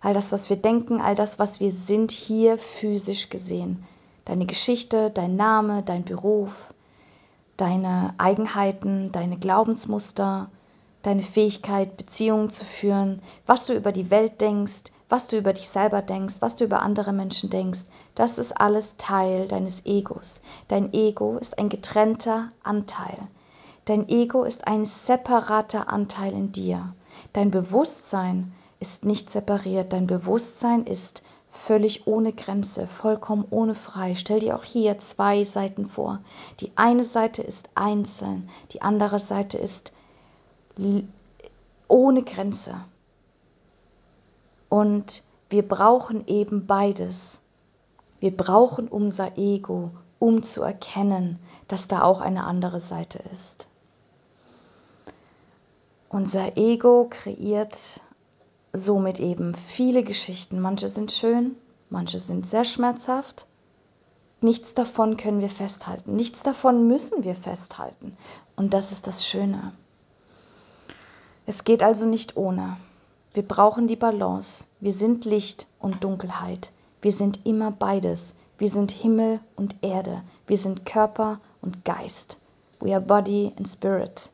all 0.04 0.14
das, 0.14 0.32
was 0.32 0.50
wir 0.50 0.58
denken, 0.58 1.02
all 1.02 1.16
das, 1.16 1.40
was 1.40 1.60
wir 1.60 1.72
sind, 1.72 2.12
hier 2.12 2.58
physisch 2.58 3.30
gesehen. 3.30 3.84
Deine 4.26 4.46
Geschichte, 4.46 5.10
dein 5.10 5.36
Name, 5.38 5.82
dein 5.82 6.04
Beruf, 6.04 6.74
deine 7.58 8.14
Eigenheiten, 8.18 9.12
deine 9.14 9.38
Glaubensmuster, 9.38 10.50
deine 11.04 11.22
Fähigkeit, 11.22 11.96
Beziehungen 11.98 12.50
zu 12.50 12.66
führen, 12.66 13.22
was 13.46 13.66
du 13.66 13.74
über 13.74 13.92
die 13.92 14.12
Welt 14.12 14.42
denkst, 14.42 14.92
was 15.08 15.28
du 15.28 15.38
über 15.38 15.54
dich 15.54 15.70
selber 15.70 16.02
denkst, 16.02 16.36
was 16.40 16.56
du 16.56 16.66
über 16.66 16.82
andere 16.82 17.14
Menschen 17.14 17.50
denkst, 17.50 17.84
das 18.16 18.38
ist 18.40 18.60
alles 18.60 18.96
Teil 18.98 19.48
deines 19.48 19.86
Egos. 19.86 20.42
Dein 20.68 20.94
Ego 20.94 21.38
ist 21.38 21.60
ein 21.60 21.70
getrennter 21.70 22.52
Anteil. 22.64 23.18
Dein 23.86 24.10
Ego 24.10 24.44
ist 24.44 24.68
ein 24.68 24.86
separater 24.86 25.90
Anteil 25.90 26.34
in 26.34 26.52
dir. 26.52 26.94
Dein 27.34 27.52
Bewusstsein 27.52 28.54
ist 28.84 29.06
nicht 29.06 29.30
separiert. 29.30 29.94
Dein 29.94 30.08
Bewusstsein 30.08 30.86
ist 30.86 31.24
völlig 31.50 32.06
ohne 32.06 32.34
Grenze, 32.34 32.86
vollkommen 32.86 33.46
ohne 33.50 33.76
frei. 33.76 34.14
Stell 34.14 34.40
dir 34.40 34.58
auch 34.58 34.66
hier 34.66 35.00
zwei 35.00 35.46
Seiten 35.46 35.86
vor. 35.86 36.20
Die 36.60 36.74
eine 36.76 37.06
Seite 37.06 37.42
ist 37.42 37.70
einzeln, 37.76 38.50
die 38.74 38.82
andere 38.82 39.22
Seite 39.22 39.58
ist 39.58 39.94
ohne 41.88 42.24
Grenze. 42.24 42.76
Und 44.68 45.24
wir 45.50 45.66
brauchen 45.66 46.28
eben 46.28 46.68
beides. 46.68 47.40
Wir 48.20 48.36
brauchen 48.36 48.90
unser 48.90 49.38
Ego, 49.38 49.92
um 50.20 50.44
zu 50.44 50.62
erkennen, 50.62 51.40
dass 51.70 51.88
da 51.88 52.02
auch 52.02 52.20
eine 52.20 52.44
andere 52.44 52.82
Seite 52.82 53.20
ist. 53.32 53.70
Unser 56.10 56.58
Ego 56.58 57.08
kreiert 57.10 58.02
somit 58.74 59.20
eben 59.20 59.54
viele 59.54 60.04
Geschichten. 60.04 60.60
Manche 60.60 60.88
sind 60.88 61.12
schön, 61.12 61.56
manche 61.90 62.20
sind 62.20 62.48
sehr 62.48 62.66
schmerzhaft. 62.66 63.46
Nichts 64.42 64.74
davon 64.74 65.16
können 65.16 65.40
wir 65.40 65.50
festhalten, 65.50 66.16
nichts 66.16 66.44
davon 66.44 66.88
müssen 66.88 67.24
wir 67.24 67.36
festhalten. 67.36 68.18
Und 68.56 68.74
das 68.74 68.92
ist 68.92 69.08
das 69.08 69.26
Schöne. 69.26 69.72
Es 71.46 71.64
geht 71.64 71.84
also 71.84 72.06
nicht 72.06 72.36
ohne. 72.36 72.78
Wir 73.34 73.44
brauchen 73.44 73.88
die 73.88 73.96
Balance. 73.96 74.68
Wir 74.80 74.92
sind 74.92 75.26
Licht 75.26 75.68
und 75.80 76.04
Dunkelheit. 76.04 76.72
Wir 77.02 77.12
sind 77.12 77.46
immer 77.46 77.72
beides. 77.72 78.34
Wir 78.58 78.70
sind 78.70 78.92
Himmel 78.92 79.40
und 79.56 79.76
Erde. 79.82 80.22
Wir 80.48 80.58
sind 80.58 80.86
Körper 80.86 81.40
und 81.62 81.84
Geist. 81.86 82.38
We 82.80 82.94
are 82.94 83.02
body 83.02 83.52
and 83.58 83.68
spirit. 83.68 84.32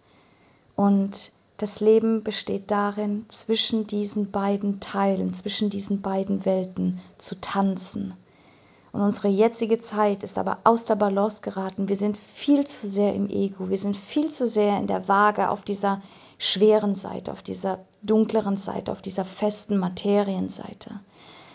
Und 0.76 1.32
das 1.60 1.82
Leben 1.82 2.24
besteht 2.24 2.72
darin, 2.72 3.26
zwischen 3.28 3.86
diesen 3.86 4.32
beiden 4.32 4.80
Teilen, 4.80 5.34
zwischen 5.34 5.70
diesen 5.70 6.02
beiden 6.02 6.46
Welten 6.46 7.02
zu 7.18 7.40
tanzen. 7.40 8.14
Und 8.94 9.02
unsere 9.02 9.28
jetzige 9.28 9.80
Zeit 9.80 10.24
ist 10.24 10.38
aber 10.38 10.60
aus 10.64 10.86
der 10.86 10.96
Balance 10.96 11.42
geraten. 11.42 11.90
Wir 11.90 11.98
sind 11.98 12.18
viel 12.18 12.66
zu 12.66 12.88
sehr 12.88 13.14
im 13.14 13.30
Ego. 13.30 13.70
Wir 13.70 13.78
sind 13.78 13.98
viel 13.98 14.30
zu 14.30 14.48
sehr 14.48 14.80
in 14.80 14.88
der 14.88 15.08
Waage 15.10 15.50
auf 15.50 15.62
dieser 15.62 16.02
schweren 16.38 16.94
Seite, 16.94 17.32
auf 17.32 17.44
dieser 17.44 17.80
dunkleren 18.02 18.56
Seite, 18.56 18.94
auf 18.94 19.02
dieser 19.02 19.26
festen 19.26 19.78
Materienseite. 19.78 20.92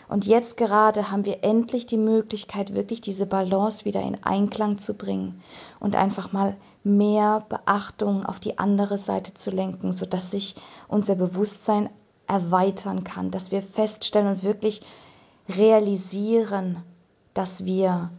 Und 0.08 0.26
jetzt 0.26 0.58
gerade 0.58 1.11
haben 1.11 1.25
wir 1.25 1.42
endlich 1.42 1.87
die 1.87 1.96
Möglichkeit, 1.96 2.75
wirklich 2.75 3.00
diese 3.00 3.25
Balance 3.25 3.87
wieder 3.87 4.02
in 4.02 4.23
Einklang 4.23 4.76
zu 4.76 4.92
bringen 4.92 5.40
und 5.80 5.96
einfach 5.96 6.32
mal 6.32 6.54
mehr 6.84 7.44
Beachtung 7.48 8.24
auf 8.26 8.40
die 8.40 8.58
andere 8.58 8.98
Seite 8.98 9.34
zu 9.34 9.50
lenken, 9.50 9.90
sodass 9.90 10.30
sich 10.30 10.54
unser 10.86 11.14
Bewusstsein 11.14 11.88
erweitern 12.26 13.04
kann, 13.04 13.30
dass 13.30 13.50
wir 13.50 13.62
feststellen 13.62 14.28
und 14.28 14.42
wirklich 14.42 14.82
realisieren, 15.48 16.76
dass 17.32 17.64
wir 17.64 18.10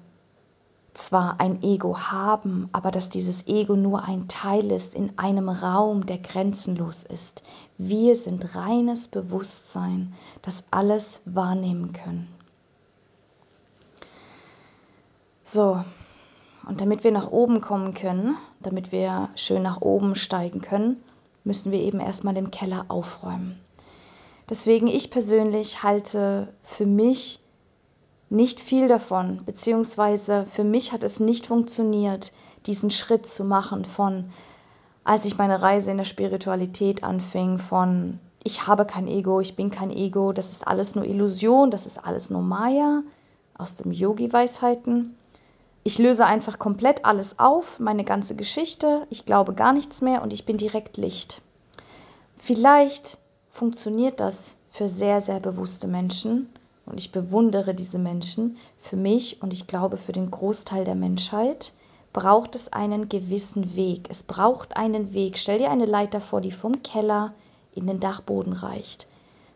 zwar 0.94 1.40
ein 1.40 1.62
Ego 1.62 1.98
haben, 1.98 2.70
aber 2.72 2.90
dass 2.90 3.10
dieses 3.10 3.48
Ego 3.48 3.76
nur 3.76 4.04
ein 4.04 4.28
Teil 4.28 4.72
ist 4.72 4.94
in 4.94 5.18
einem 5.20 5.50
Raum, 5.50 6.06
der 6.06 6.18
grenzenlos 6.18 7.04
ist. 7.04 7.44
Wir 7.78 8.16
sind 8.16 8.56
reines 8.56 9.08
Bewusstsein, 9.08 10.14
das 10.42 10.64
alles 10.72 11.22
wahrnehmen 11.26 11.94
können. 11.94 12.28
So, 15.44 15.84
und 16.68 16.82
damit 16.82 17.04
wir 17.04 17.12
nach 17.12 17.30
oben 17.30 17.62
kommen 17.62 17.94
können, 17.94 18.38
damit 18.66 18.92
wir 18.92 19.30
schön 19.36 19.62
nach 19.62 19.82
oben 19.82 20.16
steigen 20.16 20.62
können, 20.62 21.02
müssen 21.44 21.72
wir 21.72 21.80
eben 21.80 22.00
erstmal 22.00 22.36
im 22.38 22.52
Keller 22.52 22.86
aufräumen. 22.88 23.60
Deswegen 24.50 24.88
ich 24.88 25.10
persönlich 25.10 25.84
halte 25.84 26.54
für 26.64 26.86
mich 26.86 27.40
nicht 28.30 28.60
viel 28.60 28.88
davon, 28.88 29.42
beziehungsweise 29.46 30.46
für 30.46 30.64
mich 30.64 30.92
hat 30.92 31.04
es 31.04 31.20
nicht 31.20 31.48
funktioniert, 31.48 32.32
diesen 32.66 32.90
Schritt 32.90 33.28
zu 33.28 33.44
machen 33.44 33.86
von, 33.86 34.26
als 35.04 35.26
ich 35.26 35.38
meine 35.38 35.62
Reise 35.62 35.92
in 35.92 35.98
der 35.98 36.04
Spiritualität 36.04 37.04
anfing, 37.04 37.60
von, 37.60 38.20
ich 38.44 38.68
habe 38.68 38.86
kein 38.86 39.08
Ego, 39.08 39.40
ich 39.40 39.56
bin 39.56 39.70
kein 39.70 39.92
Ego, 39.92 40.32
das 40.32 40.52
ist 40.52 40.68
alles 40.68 40.96
nur 40.96 41.06
Illusion, 41.06 41.70
das 41.70 41.86
ist 41.86 42.04
alles 42.04 42.30
nur 42.30 42.42
Maya 42.42 43.04
aus 43.58 43.76
dem 43.76 43.92
Yogi-Weisheiten. 43.92 45.16
Ich 45.88 45.98
löse 45.98 46.26
einfach 46.26 46.60
komplett 46.60 47.06
alles 47.06 47.40
auf, 47.40 47.80
meine 47.80 48.04
ganze 48.04 48.36
Geschichte, 48.36 49.08
ich 49.10 49.26
glaube 49.26 49.54
gar 49.54 49.72
nichts 49.72 50.02
mehr 50.02 50.22
und 50.22 50.34
ich 50.34 50.46
bin 50.46 50.58
direkt 50.58 50.98
Licht. 50.98 51.42
Vielleicht 52.36 53.20
funktioniert 53.50 54.20
das 54.20 54.58
für 54.72 54.90
sehr, 54.90 55.22
sehr 55.22 55.40
bewusste 55.40 55.88
Menschen, 55.88 56.50
und 56.86 57.00
ich 57.00 57.12
bewundere 57.12 57.74
diese 57.74 57.98
Menschen. 57.98 58.58
Für 58.78 58.96
mich 58.96 59.42
und 59.42 59.54
ich 59.54 59.68
glaube 59.68 59.98
für 59.98 60.12
den 60.12 60.30
Großteil 60.30 60.86
der 60.86 60.96
Menschheit 60.96 61.74
braucht 62.14 62.56
es 62.56 62.72
einen 62.72 63.10
gewissen 63.10 63.76
Weg. 63.76 64.08
Es 64.10 64.24
braucht 64.24 64.78
einen 64.78 65.14
Weg. 65.14 65.38
Stell 65.38 65.58
dir 65.58 65.72
eine 65.72 65.86
Leiter 65.86 66.22
vor, 66.22 66.42
die 66.42 66.52
vom 66.52 66.84
Keller 66.84 67.34
in 67.74 67.88
den 67.88 68.00
Dachboden 68.00 68.54
reicht. 68.54 69.08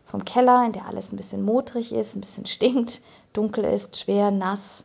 Vom 0.04 0.24
Keller, 0.24 0.66
in 0.66 0.72
der 0.72 0.86
alles 0.86 1.12
ein 1.12 1.16
bisschen 1.16 1.42
modrig 1.42 1.92
ist, 1.92 2.16
ein 2.16 2.20
bisschen 2.20 2.46
stinkt, 2.46 3.00
dunkel 3.32 3.64
ist, 3.64 3.98
schwer, 3.98 4.30
nass. 4.30 4.84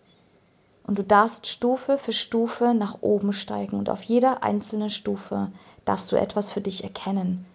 Und 0.87 0.99
du 0.99 1.03
darfst 1.03 1.47
Stufe 1.47 1.97
für 1.97 2.13
Stufe 2.13 2.73
nach 2.73 3.01
oben 3.01 3.33
steigen 3.33 3.77
und 3.77 3.89
auf 3.89 4.03
jeder 4.03 4.43
einzelnen 4.43 4.89
Stufe 4.89 5.51
darfst 5.83 6.11
du 6.11 6.15
etwas 6.15 6.51
für 6.51 6.61
dich 6.61 6.83
erkennen, 6.83 7.45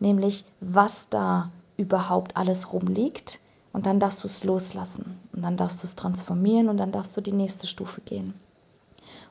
nämlich 0.00 0.44
was 0.60 1.08
da 1.08 1.50
überhaupt 1.76 2.36
alles 2.36 2.72
rumliegt 2.72 3.40
und 3.72 3.86
dann 3.86 4.00
darfst 4.00 4.22
du 4.22 4.28
es 4.28 4.44
loslassen. 4.44 5.18
Und 5.32 5.42
dann 5.42 5.56
darfst 5.56 5.82
du 5.82 5.86
es 5.86 5.96
transformieren 5.96 6.68
und 6.68 6.76
dann 6.76 6.92
darfst 6.92 7.16
du 7.16 7.20
die 7.20 7.32
nächste 7.32 7.66
Stufe 7.66 8.00
gehen. 8.02 8.34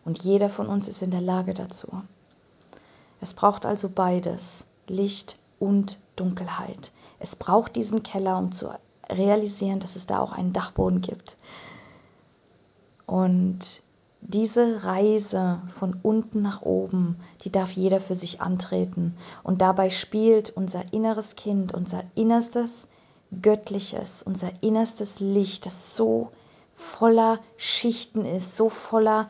Und 0.04 0.24
jeder 0.24 0.50
von 0.50 0.68
uns 0.68 0.88
ist 0.88 1.02
in 1.02 1.12
der 1.12 1.22
Lage 1.22 1.54
dazu. 1.54 1.88
Es 3.22 3.34
braucht 3.34 3.66
also 3.66 3.88
beides, 3.88 4.66
Licht 4.88 5.38
und 5.60 5.98
Dunkelheit. 6.18 6.92
Es 7.20 7.38
braucht 7.38 7.78
diesen 7.78 8.04
Keller, 8.04 8.38
um 8.38 8.52
zu 8.52 8.70
realisieren, 9.10 9.80
dass 9.80 9.96
es 9.96 10.08
da 10.08 10.20
auch 10.20 10.34
einen 10.34 10.52
Dachboden 10.52 11.00
gibt. 11.00 11.38
Und 13.14 13.84
diese 14.22 14.84
Reise 14.86 15.62
von 15.78 15.96
unten 16.02 16.42
nach 16.42 16.64
oben, 16.64 17.16
die 17.44 17.52
darf 17.52 17.70
jeder 17.70 18.02
für 18.02 18.16
sich 18.16 18.42
antreten. 18.42 19.16
Und 19.44 19.62
dabei 19.62 19.92
spielt 19.92 20.50
unser 20.50 20.92
inneres 20.94 21.36
Kind, 21.36 21.76
unser 21.76 22.04
innerstes 22.16 22.88
Göttliches, 23.44 24.24
unser 24.24 24.50
innerstes 24.64 25.20
Licht, 25.20 25.68
das 25.68 25.96
so 25.96 26.32
voller 26.76 27.38
Schichten 27.56 28.26
ist, 28.26 28.58
so 28.58 28.70
voller 28.70 29.30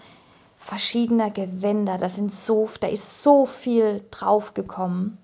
verschiedener 0.57 1.29
Gewänder, 1.29 1.97
da, 1.97 2.07
sind 2.07 2.31
so, 2.31 2.69
da 2.79 2.87
ist 2.87 3.21
so 3.21 3.45
viel 3.45 4.01
draufgekommen, 4.11 5.17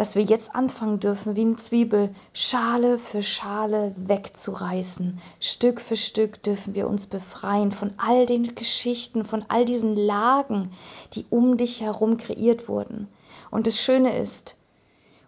dass 0.00 0.14
wir 0.14 0.22
jetzt 0.22 0.54
anfangen 0.54 0.98
dürfen, 0.98 1.36
wie 1.36 1.42
eine 1.42 1.58
Zwiebel 1.58 2.08
Schale 2.32 2.98
für 2.98 3.22
Schale 3.22 3.94
wegzureißen. 3.98 5.20
Stück 5.40 5.78
für 5.78 5.94
Stück 5.94 6.42
dürfen 6.42 6.74
wir 6.74 6.88
uns 6.88 7.06
befreien 7.06 7.70
von 7.70 7.92
all 7.98 8.24
den 8.24 8.54
Geschichten, 8.54 9.26
von 9.26 9.44
all 9.48 9.66
diesen 9.66 9.94
Lagen, 9.94 10.72
die 11.12 11.26
um 11.28 11.58
dich 11.58 11.82
herum 11.82 12.16
kreiert 12.16 12.66
wurden. 12.66 13.08
Und 13.50 13.66
das 13.66 13.78
Schöne 13.78 14.16
ist, 14.16 14.56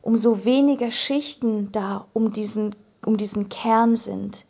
umso 0.01 0.47
weniger 0.47 0.91
Schichten 0.91 1.71
da 1.73 2.07
um 2.15 2.33
diesen, 2.33 2.75
um 3.05 3.19
diesen 3.19 3.51
Kern 3.51 3.95
sind, 3.95 4.47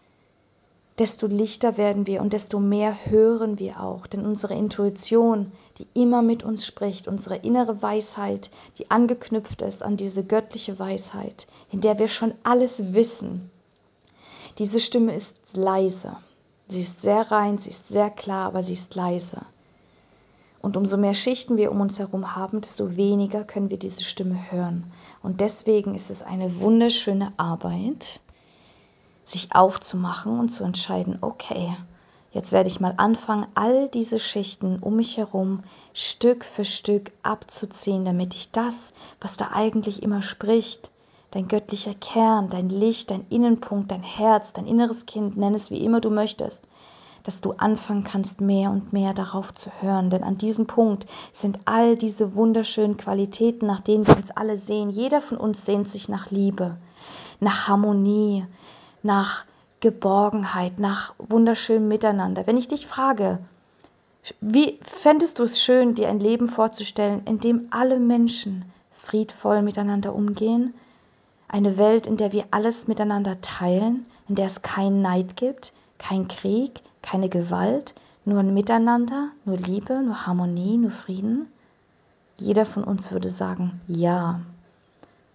desto 0.98 1.26
lichter 1.26 1.76
werden 1.76 2.06
wir 2.06 2.20
und 2.20 2.32
desto 2.32 2.58
mehr 2.58 2.94
hören 3.06 3.58
wir 3.58 3.80
auch. 3.80 4.06
Denn 4.06 4.26
unsere 4.26 4.54
Intuition, 4.54 5.52
die 5.78 5.86
immer 5.94 6.22
mit 6.22 6.42
uns 6.42 6.66
spricht, 6.66 7.08
unsere 7.08 7.36
innere 7.36 7.82
Weisheit, 7.82 8.50
die 8.78 8.90
angeknüpft 8.90 9.62
ist 9.62 9.82
an 9.82 9.96
diese 9.96 10.24
göttliche 10.24 10.78
Weisheit, 10.78 11.46
in 11.70 11.80
der 11.80 11.98
wir 11.98 12.08
schon 12.08 12.34
alles 12.42 12.92
wissen, 12.92 13.50
diese 14.58 14.80
Stimme 14.80 15.14
ist 15.14 15.36
leise. 15.54 16.16
Sie 16.68 16.80
ist 16.80 17.02
sehr 17.02 17.30
rein, 17.30 17.58
sie 17.58 17.70
ist 17.70 17.88
sehr 17.88 18.10
klar, 18.10 18.46
aber 18.46 18.62
sie 18.62 18.74
ist 18.74 18.94
leise. 18.94 19.42
Und 20.60 20.76
umso 20.76 20.96
mehr 20.96 21.14
Schichten 21.14 21.56
wir 21.56 21.72
um 21.72 21.80
uns 21.80 21.98
herum 21.98 22.36
haben, 22.36 22.60
desto 22.60 22.96
weniger 22.96 23.44
können 23.44 23.70
wir 23.70 23.78
diese 23.78 24.04
Stimme 24.04 24.52
hören. 24.52 24.84
Und 25.22 25.40
deswegen 25.40 25.94
ist 25.94 26.10
es 26.10 26.22
eine 26.22 26.60
wunderschöne 26.60 27.32
Arbeit, 27.36 28.20
sich 29.24 29.54
aufzumachen 29.54 30.38
und 30.38 30.48
zu 30.48 30.64
entscheiden, 30.64 31.18
okay, 31.20 31.76
jetzt 32.32 32.52
werde 32.52 32.68
ich 32.68 32.80
mal 32.80 32.94
anfangen, 32.96 33.46
all 33.54 33.88
diese 33.88 34.18
Schichten 34.18 34.78
um 34.78 34.96
mich 34.96 35.16
herum 35.16 35.62
Stück 35.92 36.44
für 36.44 36.64
Stück 36.64 37.12
abzuziehen, 37.22 38.04
damit 38.04 38.34
ich 38.34 38.50
das, 38.50 38.94
was 39.20 39.36
da 39.36 39.50
eigentlich 39.52 40.02
immer 40.02 40.22
spricht, 40.22 40.90
dein 41.30 41.48
göttlicher 41.48 41.94
Kern, 41.94 42.48
dein 42.50 42.68
Licht, 42.68 43.10
dein 43.10 43.26
Innenpunkt, 43.30 43.90
dein 43.90 44.02
Herz, 44.02 44.52
dein 44.52 44.66
inneres 44.66 45.06
Kind, 45.06 45.36
nenn 45.36 45.54
es 45.54 45.70
wie 45.70 45.84
immer 45.84 46.00
du 46.00 46.10
möchtest, 46.10 46.64
dass 47.24 47.40
du 47.40 47.52
anfangen 47.52 48.04
kannst, 48.04 48.40
mehr 48.40 48.70
und 48.70 48.92
mehr 48.92 49.14
darauf 49.14 49.52
zu 49.52 49.70
hören. 49.80 50.10
Denn 50.10 50.24
an 50.24 50.38
diesem 50.38 50.66
Punkt 50.66 51.06
sind 51.30 51.58
all 51.64 51.96
diese 51.96 52.34
wunderschönen 52.34 52.96
Qualitäten, 52.96 53.66
nach 53.66 53.80
denen 53.80 54.06
wir 54.06 54.16
uns 54.16 54.30
alle 54.30 54.56
sehen. 54.56 54.90
Jeder 54.90 55.20
von 55.20 55.38
uns 55.38 55.64
sehnt 55.64 55.88
sich 55.88 56.08
nach 56.08 56.30
Liebe, 56.30 56.76
nach 57.40 57.68
Harmonie, 57.68 58.44
nach 59.02 59.44
Geborgenheit, 59.80 60.78
nach 60.78 61.14
wunderschönem 61.18 61.88
Miteinander. 61.88 62.46
Wenn 62.46 62.56
ich 62.56 62.68
dich 62.68 62.86
frage, 62.86 63.38
wie 64.40 64.78
fändest 64.82 65.38
du 65.38 65.42
es 65.42 65.60
schön, 65.60 65.94
dir 65.94 66.08
ein 66.08 66.20
Leben 66.20 66.48
vorzustellen, 66.48 67.22
in 67.26 67.40
dem 67.40 67.66
alle 67.70 67.98
Menschen 67.98 68.64
friedvoll 68.90 69.62
miteinander 69.62 70.14
umgehen? 70.14 70.74
Eine 71.48 71.76
Welt, 71.76 72.06
in 72.06 72.16
der 72.16 72.32
wir 72.32 72.44
alles 72.52 72.86
miteinander 72.86 73.40
teilen, 73.40 74.06
in 74.28 74.36
der 74.36 74.46
es 74.46 74.62
keinen 74.62 75.02
Neid 75.02 75.36
gibt, 75.36 75.72
kein 75.98 76.28
Krieg, 76.28 76.80
keine 77.02 77.28
Gewalt, 77.28 77.94
nur 78.24 78.38
ein 78.38 78.54
Miteinander, 78.54 79.28
nur 79.44 79.56
Liebe, 79.56 80.00
nur 80.00 80.26
Harmonie, 80.26 80.76
nur 80.76 80.92
Frieden? 80.92 81.50
Jeder 82.38 82.64
von 82.64 82.84
uns 82.84 83.10
würde 83.10 83.28
sagen, 83.28 83.80
ja. 83.88 84.40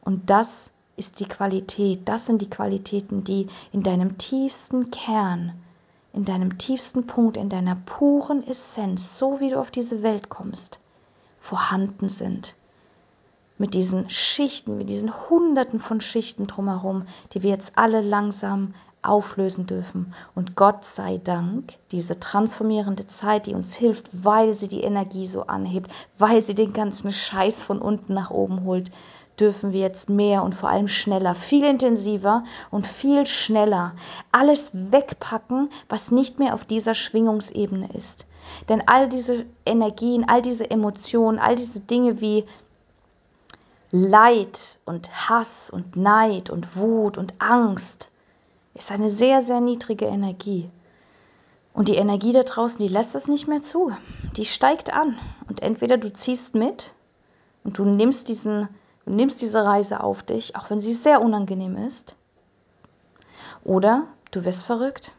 Und 0.01 0.29
das 0.29 0.71
ist 0.97 1.19
die 1.19 1.27
Qualität, 1.27 2.01
das 2.05 2.25
sind 2.25 2.41
die 2.41 2.49
Qualitäten, 2.49 3.23
die 3.23 3.47
in 3.71 3.83
deinem 3.83 4.17
tiefsten 4.17 4.91
Kern, 4.91 5.53
in 6.11 6.25
deinem 6.25 6.57
tiefsten 6.57 7.05
Punkt, 7.05 7.37
in 7.37 7.49
deiner 7.49 7.75
puren 7.75 8.45
Essenz, 8.47 9.19
so 9.19 9.39
wie 9.39 9.51
du 9.51 9.59
auf 9.59 9.69
diese 9.69 10.01
Welt 10.01 10.29
kommst, 10.29 10.79
vorhanden 11.37 12.09
sind. 12.09 12.55
Mit 13.59 13.75
diesen 13.75 14.09
Schichten, 14.09 14.77
mit 14.77 14.89
diesen 14.89 15.29
Hunderten 15.29 15.79
von 15.79 16.01
Schichten 16.01 16.47
drumherum, 16.47 17.05
die 17.33 17.43
wir 17.43 17.51
jetzt 17.51 17.73
alle 17.77 18.01
langsam 18.01 18.73
auflösen 19.03 19.67
dürfen. 19.67 20.13
Und 20.35 20.55
Gott 20.55 20.83
sei 20.83 21.19
Dank, 21.23 21.75
diese 21.91 22.19
transformierende 22.19 23.07
Zeit, 23.07 23.45
die 23.45 23.53
uns 23.53 23.75
hilft, 23.75 24.09
weil 24.25 24.53
sie 24.53 24.67
die 24.67 24.81
Energie 24.81 25.25
so 25.25 25.43
anhebt, 25.43 25.91
weil 26.17 26.43
sie 26.43 26.55
den 26.55 26.73
ganzen 26.73 27.11
Scheiß 27.11 27.63
von 27.63 27.79
unten 27.79 28.13
nach 28.13 28.31
oben 28.31 28.63
holt, 28.63 28.91
dürfen 29.39 29.71
wir 29.71 29.81
jetzt 29.81 30.09
mehr 30.09 30.43
und 30.43 30.55
vor 30.55 30.69
allem 30.69 30.87
schneller, 30.87 31.35
viel 31.35 31.63
intensiver 31.63 32.43
und 32.71 32.87
viel 32.87 33.25
schneller 33.25 33.93
alles 34.31 34.71
wegpacken, 34.73 35.69
was 35.89 36.11
nicht 36.11 36.39
mehr 36.39 36.53
auf 36.53 36.65
dieser 36.65 36.93
Schwingungsebene 36.93 37.89
ist. 37.93 38.25
Denn 38.69 38.83
all 38.87 39.09
diese 39.09 39.45
Energien, 39.65 40.27
all 40.27 40.41
diese 40.41 40.69
Emotionen, 40.69 41.39
all 41.39 41.55
diese 41.55 41.79
Dinge 41.79 42.21
wie 42.21 42.45
Leid 43.91 44.79
und 44.85 45.29
Hass 45.29 45.69
und 45.69 45.95
Neid 45.95 46.49
und 46.49 46.75
Wut 46.75 47.17
und 47.17 47.35
Angst 47.39 48.09
ist 48.73 48.91
eine 48.91 49.09
sehr, 49.09 49.41
sehr 49.41 49.61
niedrige 49.61 50.05
Energie. 50.05 50.69
Und 51.73 51.89
die 51.89 51.95
Energie 51.95 52.33
da 52.33 52.43
draußen, 52.43 52.79
die 52.79 52.91
lässt 52.91 53.15
das 53.15 53.27
nicht 53.27 53.47
mehr 53.47 53.61
zu. 53.61 53.91
Die 54.35 54.45
steigt 54.45 54.93
an. 54.93 55.17
Und 55.47 55.61
entweder 55.61 55.97
du 55.97 56.11
ziehst 56.11 56.55
mit 56.55 56.93
und 57.63 57.77
du 57.77 57.85
nimmst 57.85 58.29
diesen 58.29 58.67
Du 59.07 59.13
nimmst 59.13 59.41
diese 59.41 59.63
Reise 59.63 60.03
auf 60.03 60.21
dich, 60.21 60.57
auch 60.57 60.69
wenn 60.69 60.81
sie 60.81 60.93
sehr 60.93 61.21
unangenehm 61.21 61.77
ist. 61.77 62.17
Oder 63.63 64.03
du 64.31 64.43
wirst 64.43 64.65
verrückt. 64.65 65.13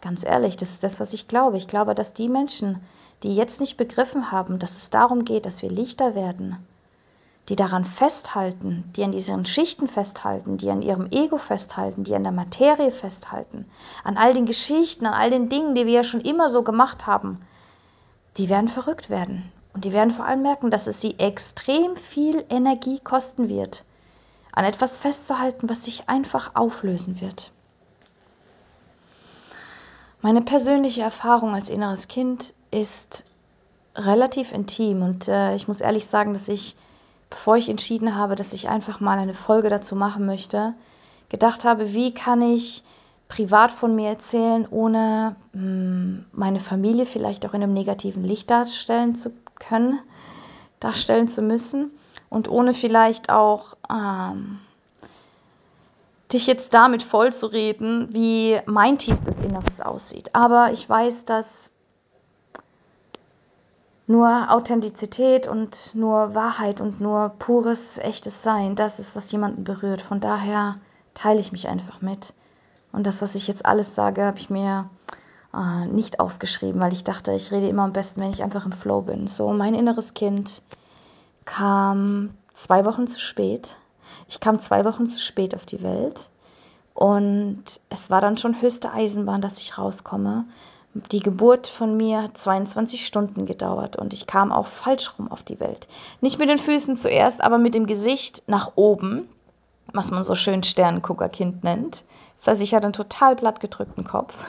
Ganz 0.00 0.24
ehrlich, 0.24 0.56
das 0.56 0.70
ist 0.70 0.84
das, 0.84 1.00
was 1.00 1.12
ich 1.12 1.26
glaube. 1.26 1.56
Ich 1.56 1.66
glaube, 1.66 1.96
dass 1.96 2.12
die 2.12 2.28
Menschen, 2.28 2.80
die 3.24 3.34
jetzt 3.34 3.60
nicht 3.60 3.76
begriffen 3.76 4.30
haben, 4.30 4.60
dass 4.60 4.76
es 4.76 4.90
darum 4.90 5.24
geht, 5.24 5.46
dass 5.46 5.62
wir 5.62 5.68
Lichter 5.68 6.14
werden, 6.14 6.64
die 7.48 7.56
daran 7.56 7.84
festhalten, 7.84 8.84
die 8.94 9.02
an 9.02 9.10
diesen 9.10 9.44
Schichten 9.46 9.88
festhalten, 9.88 10.56
die 10.56 10.70
an 10.70 10.80
ihrem 10.80 11.10
Ego 11.10 11.36
festhalten, 11.36 12.04
die 12.04 12.14
an 12.14 12.22
der 12.22 12.30
Materie 12.30 12.92
festhalten, 12.92 13.68
an 14.04 14.16
all 14.16 14.32
den 14.32 14.46
Geschichten, 14.46 15.06
an 15.06 15.14
all 15.14 15.30
den 15.30 15.48
Dingen, 15.48 15.74
die 15.74 15.86
wir 15.86 15.92
ja 15.92 16.04
schon 16.04 16.20
immer 16.20 16.48
so 16.48 16.62
gemacht 16.62 17.08
haben, 17.08 17.40
die 18.36 18.48
werden 18.48 18.68
verrückt 18.68 19.10
werden. 19.10 19.50
Und 19.74 19.84
die 19.84 19.92
werden 19.92 20.12
vor 20.12 20.24
allem 20.24 20.42
merken, 20.42 20.70
dass 20.70 20.86
es 20.86 21.00
sie 21.00 21.18
extrem 21.18 21.96
viel 21.96 22.44
Energie 22.48 23.00
kosten 23.00 23.48
wird, 23.48 23.84
an 24.52 24.64
etwas 24.64 24.96
festzuhalten, 24.96 25.68
was 25.68 25.84
sich 25.84 26.08
einfach 26.08 26.52
auflösen 26.54 27.20
wird. 27.20 27.50
Meine 30.22 30.42
persönliche 30.42 31.02
Erfahrung 31.02 31.54
als 31.54 31.68
inneres 31.68 32.08
Kind 32.08 32.54
ist 32.70 33.24
relativ 33.96 34.52
intim 34.52 35.02
und 35.02 35.28
äh, 35.28 35.54
ich 35.54 35.68
muss 35.68 35.80
ehrlich 35.80 36.06
sagen, 36.06 36.32
dass 36.32 36.48
ich, 36.48 36.76
bevor 37.28 37.56
ich 37.56 37.68
entschieden 37.68 38.16
habe, 38.16 38.36
dass 38.36 38.52
ich 38.52 38.68
einfach 38.68 39.00
mal 39.00 39.18
eine 39.18 39.34
Folge 39.34 39.68
dazu 39.68 39.96
machen 39.96 40.24
möchte, 40.24 40.72
gedacht 41.28 41.64
habe, 41.64 41.92
wie 41.92 42.14
kann 42.14 42.40
ich 42.40 42.82
privat 43.28 43.72
von 43.72 43.94
mir 43.94 44.08
erzählen, 44.08 44.66
ohne 44.70 45.36
mh, 45.52 45.60
hm, 45.60 46.24
meine 46.32 46.60
Familie 46.60 47.06
vielleicht 47.06 47.44
auch 47.44 47.54
in 47.54 47.62
einem 47.62 47.72
negativen 47.74 48.24
Licht 48.24 48.50
darstellen 48.50 49.14
zu 49.14 49.30
können, 49.68 49.98
darstellen 50.80 51.28
zu 51.28 51.42
müssen 51.42 51.90
und 52.30 52.48
ohne 52.48 52.74
vielleicht 52.74 53.30
auch 53.30 53.74
ähm, 53.90 54.60
dich 56.32 56.46
jetzt 56.46 56.74
damit 56.74 57.02
vollzureden, 57.02 58.12
wie 58.12 58.60
mein 58.66 58.98
tiefstes 58.98 59.36
Inneres 59.42 59.80
aussieht. 59.80 60.34
Aber 60.34 60.72
ich 60.72 60.88
weiß, 60.88 61.24
dass 61.24 61.70
nur 64.06 64.52
Authentizität 64.52 65.48
und 65.48 65.94
nur 65.94 66.34
Wahrheit 66.34 66.80
und 66.80 67.00
nur 67.00 67.30
pures, 67.38 67.98
echtes 67.98 68.42
Sein, 68.42 68.76
das 68.76 68.98
ist, 68.98 69.16
was 69.16 69.32
jemanden 69.32 69.64
berührt. 69.64 70.02
Von 70.02 70.20
daher 70.20 70.76
teile 71.14 71.40
ich 71.40 71.52
mich 71.52 71.68
einfach 71.68 72.02
mit. 72.02 72.34
Und 72.92 73.06
das, 73.06 73.22
was 73.22 73.34
ich 73.34 73.48
jetzt 73.48 73.64
alles 73.64 73.94
sage, 73.94 74.24
habe 74.24 74.38
ich 74.38 74.50
mir 74.50 74.90
äh, 75.54 75.86
nicht 75.86 76.20
aufgeschrieben, 76.20 76.80
weil 76.80 76.92
ich 76.92 77.04
dachte, 77.04 77.32
ich 77.32 77.52
rede 77.52 77.68
immer 77.68 77.84
am 77.84 77.92
besten, 77.92 78.20
wenn 78.20 78.30
ich 78.30 78.42
einfach 78.42 78.66
im 78.66 78.72
Flow 78.72 79.02
bin. 79.02 79.26
So, 79.26 79.52
mein 79.52 79.74
inneres 79.74 80.14
Kind 80.14 80.62
kam 81.44 82.30
zwei 82.54 82.84
Wochen 82.84 83.06
zu 83.06 83.20
spät. 83.20 83.76
Ich 84.28 84.40
kam 84.40 84.60
zwei 84.60 84.84
Wochen 84.84 85.06
zu 85.06 85.18
spät 85.18 85.54
auf 85.54 85.66
die 85.66 85.82
Welt. 85.82 86.28
Und 86.94 87.64
es 87.90 88.08
war 88.10 88.20
dann 88.20 88.36
schon 88.36 88.62
höchste 88.62 88.92
Eisenbahn, 88.92 89.40
dass 89.40 89.58
ich 89.58 89.78
rauskomme. 89.78 90.44
Die 91.10 91.18
Geburt 91.18 91.66
von 91.66 91.96
mir 91.96 92.22
hat 92.22 92.38
22 92.38 93.04
Stunden 93.04 93.46
gedauert 93.46 93.96
und 93.96 94.12
ich 94.12 94.28
kam 94.28 94.52
auch 94.52 94.68
falsch 94.68 95.12
rum 95.18 95.30
auf 95.30 95.42
die 95.42 95.58
Welt. 95.58 95.88
Nicht 96.20 96.38
mit 96.38 96.48
den 96.48 96.58
Füßen 96.58 96.94
zuerst, 96.94 97.40
aber 97.40 97.58
mit 97.58 97.74
dem 97.74 97.86
Gesicht 97.86 98.44
nach 98.46 98.72
oben, 98.76 99.28
was 99.92 100.12
man 100.12 100.22
so 100.22 100.36
schön 100.36 100.62
Sternenguckerkind 100.62 101.64
nennt. 101.64 102.04
Das 102.44 102.52
heißt, 102.52 102.62
ich 102.62 102.74
hatte 102.74 102.86
einen 102.86 102.92
total 102.92 103.36
plattgedrückten 103.36 104.04
Kopf, 104.04 104.44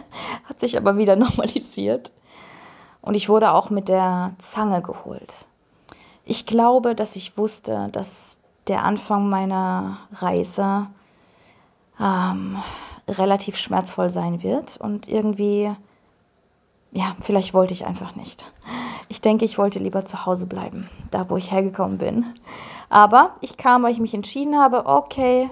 hat 0.44 0.60
sich 0.60 0.78
aber 0.78 0.96
wieder 0.96 1.14
normalisiert. 1.16 2.10
Und 3.02 3.14
ich 3.14 3.28
wurde 3.28 3.52
auch 3.52 3.68
mit 3.68 3.90
der 3.90 4.32
Zange 4.38 4.80
geholt. 4.80 5.46
Ich 6.24 6.46
glaube, 6.46 6.94
dass 6.94 7.16
ich 7.16 7.36
wusste, 7.36 7.90
dass 7.92 8.38
der 8.66 8.82
Anfang 8.82 9.28
meiner 9.28 9.98
Reise 10.14 10.86
ähm, 12.00 12.56
relativ 13.06 13.56
schmerzvoll 13.56 14.08
sein 14.08 14.42
wird. 14.42 14.78
Und 14.78 15.06
irgendwie, 15.06 15.70
ja, 16.92 17.14
vielleicht 17.20 17.52
wollte 17.52 17.74
ich 17.74 17.84
einfach 17.84 18.16
nicht. 18.16 18.42
Ich 19.10 19.20
denke, 19.20 19.44
ich 19.44 19.58
wollte 19.58 19.80
lieber 19.80 20.06
zu 20.06 20.24
Hause 20.24 20.46
bleiben, 20.46 20.88
da 21.10 21.28
wo 21.28 21.36
ich 21.36 21.52
hergekommen 21.52 21.98
bin. 21.98 22.24
Aber 22.88 23.36
ich 23.42 23.58
kam, 23.58 23.82
weil 23.82 23.92
ich 23.92 24.00
mich 24.00 24.14
entschieden 24.14 24.58
habe, 24.58 24.86
okay, 24.86 25.50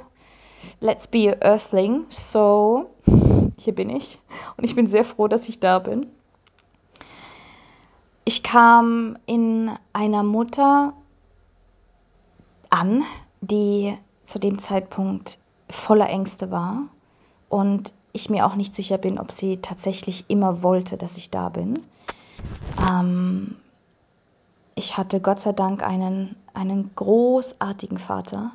Let's 0.81 1.07
be 1.07 1.31
a 1.31 1.45
Earthling. 1.45 2.07
So, 2.09 2.91
hier 3.59 3.75
bin 3.75 3.91
ich. 3.91 4.19
Und 4.57 4.65
ich 4.65 4.75
bin 4.75 4.87
sehr 4.87 5.05
froh, 5.05 5.29
dass 5.29 5.49
ich 5.49 5.61
da 5.61 5.79
bin. 5.79 6.07
Ich 8.25 8.43
kam 8.43 9.19
in 9.27 9.71
einer 9.93 10.23
Mutter 10.23 10.93
an, 12.71 13.03
die 13.41 13.97
zu 14.25 14.39
dem 14.39 14.59
Zeitpunkt 14.59 15.39
voller 15.69 16.09
Ängste 16.09 16.51
war 16.51 16.85
und 17.49 17.93
ich 18.13 18.31
mir 18.31 18.47
auch 18.47 18.55
nicht 18.55 18.75
sicher 18.75 18.99
bin, 18.99 19.19
ob 19.19 19.33
sie 19.33 19.59
tatsächlich 19.59 20.27
immer 20.29 20.63
wollte, 20.63 20.97
dass 20.97 21.17
ich 21.17 21.31
da 21.31 21.49
bin. 21.49 21.81
Ähm, 22.79 23.57
ich 24.75 24.97
hatte 24.97 25.21
Gott 25.21 25.41
sei 25.41 25.53
Dank 25.53 25.83
einen, 25.83 26.37
einen 26.55 26.91
großartigen 26.95 27.99
Vater, 27.99 28.53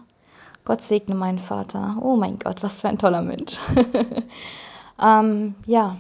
Gott 0.67 0.81
segne 0.81 1.15
meinen 1.15 1.39
Vater. 1.39 1.95
Oh 2.01 2.17
mein 2.17 2.39
Gott, 2.39 2.61
was 2.61 2.81
für 2.81 2.89
ein 2.89 2.97
toller 2.97 3.21
Mensch. 3.21 3.57
ähm, 5.01 5.55
ja, 5.65 5.95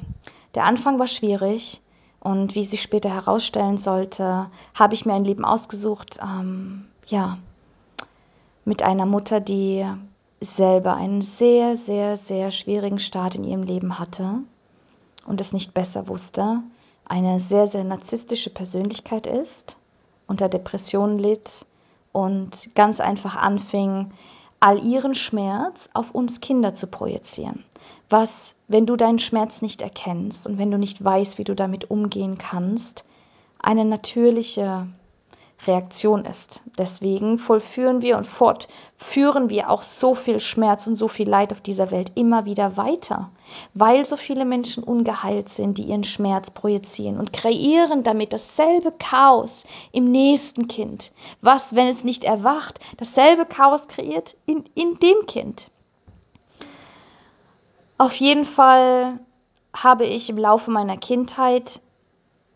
der 0.55 0.65
Anfang 0.65 0.99
war 0.99 1.07
schwierig 1.07 1.79
und 2.19 2.53
wie 2.53 2.65
sich 2.65 2.81
später 2.81 3.09
herausstellen 3.09 3.77
sollte, 3.77 4.47
habe 4.75 4.93
ich 4.93 5.05
mir 5.05 5.13
ein 5.13 5.23
Leben 5.23 5.45
ausgesucht, 5.45 6.19
ähm, 6.21 6.85
ja, 7.05 7.37
mit 8.65 8.83
einer 8.83 9.05
Mutter, 9.05 9.39
die 9.39 9.85
selber 10.41 10.95
einen 10.95 11.21
sehr, 11.21 11.77
sehr, 11.77 12.17
sehr 12.17 12.51
schwierigen 12.51 12.99
Start 12.99 13.35
in 13.35 13.45
ihrem 13.45 13.63
Leben 13.63 13.99
hatte 13.99 14.39
und 15.25 15.39
es 15.39 15.53
nicht 15.53 15.75
besser 15.75 16.09
wusste, 16.09 16.59
eine 17.05 17.39
sehr, 17.39 17.67
sehr 17.67 17.85
narzisstische 17.85 18.49
Persönlichkeit 18.49 19.27
ist, 19.27 19.77
unter 20.27 20.49
Depressionen 20.49 21.19
litt 21.19 21.65
und 22.11 22.75
ganz 22.75 22.99
einfach 22.99 23.37
anfing, 23.37 24.11
all 24.59 24.83
ihren 24.83 25.13
Schmerz 25.13 25.89
auf 25.93 26.11
uns 26.11 26.41
Kinder 26.41 26.73
zu 26.73 26.87
projizieren. 26.87 27.63
Was, 28.09 28.55
wenn 28.67 28.85
du 28.85 28.95
deinen 28.95 29.19
Schmerz 29.19 29.61
nicht 29.61 29.81
erkennst 29.81 30.47
und 30.47 30.57
wenn 30.57 30.71
du 30.71 30.77
nicht 30.77 31.03
weißt, 31.03 31.37
wie 31.37 31.43
du 31.43 31.55
damit 31.55 31.91
umgehen 31.91 32.37
kannst, 32.37 33.05
eine 33.59 33.85
natürliche 33.85 34.87
Reaktion 35.65 36.25
ist. 36.25 36.61
Deswegen 36.77 37.37
vollführen 37.37 38.01
wir 38.01 38.17
und 38.17 38.27
fortführen 38.27 39.49
wir 39.49 39.69
auch 39.69 39.83
so 39.83 40.13
viel 40.13 40.39
Schmerz 40.39 40.87
und 40.87 40.95
so 40.95 41.07
viel 41.07 41.27
Leid 41.27 41.51
auf 41.51 41.61
dieser 41.61 41.91
Welt 41.91 42.11
immer 42.15 42.45
wieder 42.45 42.77
weiter, 42.77 43.31
weil 43.73 44.05
so 44.05 44.17
viele 44.17 44.45
Menschen 44.45 44.83
ungeheilt 44.83 45.49
sind, 45.49 45.77
die 45.77 45.83
ihren 45.83 46.03
Schmerz 46.03 46.51
projizieren 46.51 47.17
und 47.17 47.33
kreieren 47.33 48.03
damit 48.03 48.33
dasselbe 48.33 48.93
Chaos 48.97 49.65
im 49.91 50.11
nächsten 50.11 50.67
Kind, 50.67 51.11
was, 51.41 51.75
wenn 51.75 51.87
es 51.87 52.03
nicht 52.03 52.23
erwacht, 52.23 52.79
dasselbe 52.97 53.45
Chaos 53.45 53.87
kreiert 53.87 54.35
in, 54.45 54.63
in 54.75 54.99
dem 54.99 55.25
Kind. 55.25 55.69
Auf 57.97 58.13
jeden 58.15 58.45
Fall 58.45 59.19
habe 59.75 60.05
ich 60.05 60.29
im 60.29 60.37
Laufe 60.37 60.69
meiner 60.69 60.97
Kindheit 60.97 61.81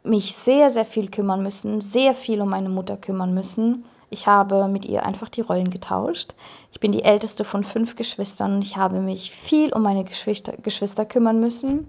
mich 0.04 0.36
sehr, 0.36 0.70
sehr 0.70 0.86
viel 0.86 1.10
kümmern 1.10 1.44
müssen, 1.44 1.82
sehr 1.82 2.14
viel 2.14 2.42
um 2.42 2.50
meine 2.50 2.70
Mutter 2.70 2.98
kümmern 2.98 3.34
müssen. 3.34 3.86
Ich 4.10 4.28
habe 4.28 4.68
mit 4.68 4.86
ihr 4.86 5.06
einfach 5.06 5.30
die 5.30 5.42
Rollen 5.42 5.70
getauscht. 5.70 6.34
Ich 6.72 6.80
bin 6.80 6.92
die 6.92 7.04
älteste 7.04 7.44
von 7.44 7.64
fünf 7.64 7.96
Geschwistern 7.96 8.56
und 8.56 8.62
ich 8.64 8.78
habe 8.78 9.00
mich 9.00 9.32
viel 9.32 9.72
um 9.74 9.84
meine 9.84 10.04
Geschwister, 10.04 10.54
Geschwister 10.58 11.06
kümmern 11.06 11.40
müssen. 11.40 11.88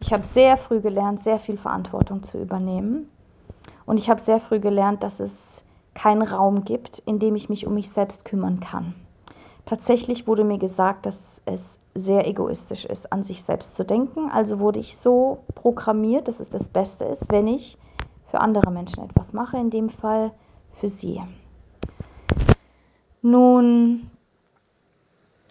Ich 0.00 0.12
habe 0.12 0.26
sehr 0.26 0.56
früh 0.56 0.80
gelernt, 0.80 1.20
sehr 1.20 1.38
viel 1.38 1.58
Verantwortung 1.58 2.22
zu 2.22 2.38
übernehmen. 2.38 3.10
Und 3.84 3.98
ich 3.98 4.08
habe 4.08 4.20
sehr 4.20 4.40
früh 4.40 4.60
gelernt, 4.60 5.02
dass 5.02 5.20
es 5.20 5.62
keinen 5.94 6.22
Raum 6.22 6.64
gibt, 6.64 7.00
in 7.00 7.18
dem 7.18 7.36
ich 7.36 7.48
mich 7.48 7.66
um 7.66 7.74
mich 7.74 7.90
selbst 7.90 8.24
kümmern 8.24 8.60
kann. 8.60 8.94
Tatsächlich 9.66 10.26
wurde 10.26 10.44
mir 10.44 10.58
gesagt, 10.58 11.06
dass 11.06 11.40
es 11.44 11.78
sehr 11.94 12.26
egoistisch 12.26 12.84
ist, 12.84 13.12
an 13.12 13.22
sich 13.24 13.42
selbst 13.42 13.74
zu 13.74 13.84
denken. 13.84 14.30
Also 14.30 14.58
wurde 14.60 14.80
ich 14.80 14.96
so 14.96 15.44
programmiert, 15.54 16.28
dass 16.28 16.40
es 16.40 16.48
das 16.50 16.68
Beste 16.68 17.04
ist, 17.04 17.30
wenn 17.30 17.46
ich 17.46 17.78
für 18.30 18.40
andere 18.40 18.70
Menschen 18.70 19.04
etwas 19.04 19.32
mache, 19.32 19.56
in 19.58 19.70
dem 19.70 19.90
Fall 19.90 20.32
für 20.72 20.88
sie. 20.88 21.20
Nun 23.22 24.10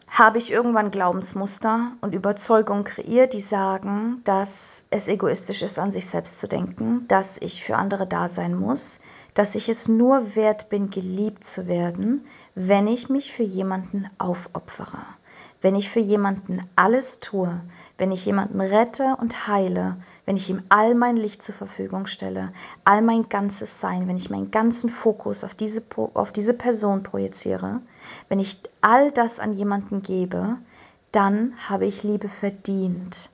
habe 0.07 0.37
ich 0.37 0.51
irgendwann 0.51 0.91
Glaubensmuster 0.91 1.91
und 2.01 2.13
Überzeugungen 2.15 2.83
kreiert, 2.83 3.33
die 3.33 3.41
sagen, 3.41 4.21
dass 4.25 4.85
es 4.89 5.07
egoistisch 5.07 5.61
ist, 5.61 5.77
an 5.77 5.91
sich 5.91 6.07
selbst 6.09 6.39
zu 6.39 6.47
denken, 6.47 7.05
dass 7.07 7.37
ich 7.37 7.63
für 7.63 7.77
andere 7.77 8.07
da 8.07 8.27
sein 8.27 8.55
muss, 8.55 8.99
dass 9.33 9.55
ich 9.55 9.69
es 9.69 9.87
nur 9.87 10.35
wert 10.35 10.69
bin, 10.69 10.89
geliebt 10.89 11.43
zu 11.43 11.67
werden, 11.67 12.25
wenn 12.61 12.87
ich 12.87 13.07
mich 13.07 13.31
für 13.31 13.43
jemanden 13.43 14.09
aufopfere, 14.17 14.97
wenn 15.61 15.77
ich 15.77 15.89
für 15.89 16.01
jemanden 16.01 16.61
alles 16.75 17.21
tue, 17.21 17.57
wenn 17.97 18.11
ich 18.11 18.25
jemanden 18.25 18.59
rette 18.59 19.15
und 19.21 19.47
heile, 19.47 19.95
wenn 20.25 20.35
ich 20.35 20.49
ihm 20.49 20.61
all 20.67 20.93
mein 20.93 21.15
Licht 21.15 21.41
zur 21.41 21.55
Verfügung 21.55 22.05
stelle, 22.05 22.51
all 22.83 23.01
mein 23.01 23.29
ganzes 23.29 23.79
Sein, 23.79 24.09
wenn 24.09 24.17
ich 24.17 24.29
meinen 24.29 24.51
ganzen 24.51 24.89
Fokus 24.89 25.45
auf 25.45 25.53
diese, 25.53 25.81
auf 26.15 26.33
diese 26.33 26.53
Person 26.53 27.01
projiziere, 27.01 27.79
wenn 28.27 28.41
ich 28.41 28.59
all 28.81 29.13
das 29.13 29.39
an 29.39 29.53
jemanden 29.53 30.01
gebe, 30.01 30.57
dann 31.13 31.53
habe 31.69 31.85
ich 31.85 32.03
Liebe 32.03 32.27
verdient. 32.27 33.29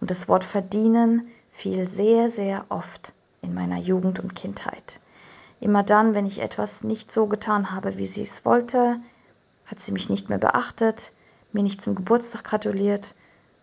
Und 0.00 0.10
das 0.10 0.28
Wort 0.28 0.44
verdienen 0.44 1.28
fiel 1.52 1.86
sehr, 1.86 2.30
sehr 2.30 2.64
oft 2.70 3.12
in 3.42 3.52
meiner 3.52 3.76
Jugend 3.76 4.18
und 4.18 4.34
Kindheit. 4.34 4.98
Immer 5.62 5.82
dann, 5.82 6.12
wenn 6.12 6.26
ich 6.26 6.40
etwas 6.40 6.84
nicht 6.84 7.10
so 7.10 7.26
getan 7.26 7.70
habe, 7.70 7.96
wie 7.96 8.06
sie 8.06 8.22
es 8.22 8.44
wollte, 8.44 8.96
hat 9.64 9.80
sie 9.80 9.92
mich 9.92 10.10
nicht 10.10 10.28
mehr 10.28 10.38
beachtet, 10.38 11.12
mir 11.52 11.62
nicht 11.62 11.80
zum 11.80 11.94
Geburtstag 11.94 12.44
gratuliert 12.44 13.14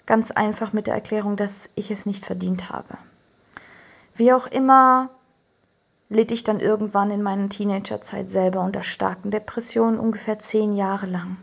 Ganz 0.10 0.32
einfach 0.32 0.74
mit 0.74 0.88
der 0.88 0.96
Erklärung, 0.96 1.36
dass 1.36 1.70
ich 1.76 1.92
es 1.92 2.08
nicht 2.08 2.26
verdient 2.26 2.72
habe. 2.72 2.98
Wie 4.16 4.34
auch 4.34 4.48
immer 4.48 5.12
litt 6.10 6.32
ich 6.32 6.44
dann 6.44 6.60
irgendwann 6.60 7.12
in 7.12 7.22
meiner 7.22 7.48
Teenagerzeit 7.48 8.32
selber 8.32 8.62
unter 8.62 8.82
starken 8.82 9.30
Depressionen, 9.30 10.00
ungefähr 10.00 10.40
zehn 10.40 10.76
Jahre 10.76 11.06
lang. 11.06 11.38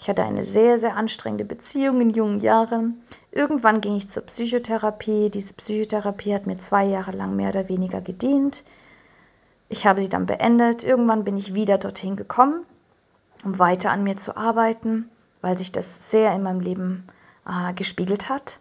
Ich 0.00 0.08
hatte 0.08 0.24
eine 0.24 0.44
sehr, 0.44 0.80
sehr 0.80 0.96
anstrengende 0.96 1.44
Beziehung 1.44 2.00
in 2.00 2.10
jungen 2.10 2.40
Jahren. 2.40 3.00
Irgendwann 3.30 3.80
ging 3.80 3.94
ich 3.94 4.08
zur 4.08 4.24
Psychotherapie. 4.24 5.30
Diese 5.30 5.54
Psychotherapie 5.54 6.34
hat 6.34 6.48
mir 6.48 6.58
zwei 6.58 6.86
Jahre 6.86 7.12
lang 7.12 7.36
mehr 7.36 7.50
oder 7.50 7.68
weniger 7.68 8.00
gedient. 8.00 8.64
Ich 9.68 9.86
habe 9.86 10.00
sie 10.00 10.08
dann 10.08 10.26
beendet. 10.26 10.84
Irgendwann 10.84 11.24
bin 11.24 11.36
ich 11.36 11.54
wieder 11.54 11.78
dorthin 11.78 12.16
gekommen, 12.16 12.64
um 13.44 13.58
weiter 13.58 13.90
an 13.90 14.04
mir 14.04 14.16
zu 14.16 14.36
arbeiten, 14.36 15.08
weil 15.40 15.58
sich 15.58 15.72
das 15.72 16.10
sehr 16.10 16.32
in 16.34 16.42
meinem 16.42 16.60
Leben 16.60 17.08
äh, 17.46 17.72
gespiegelt 17.74 18.28
hat, 18.28 18.58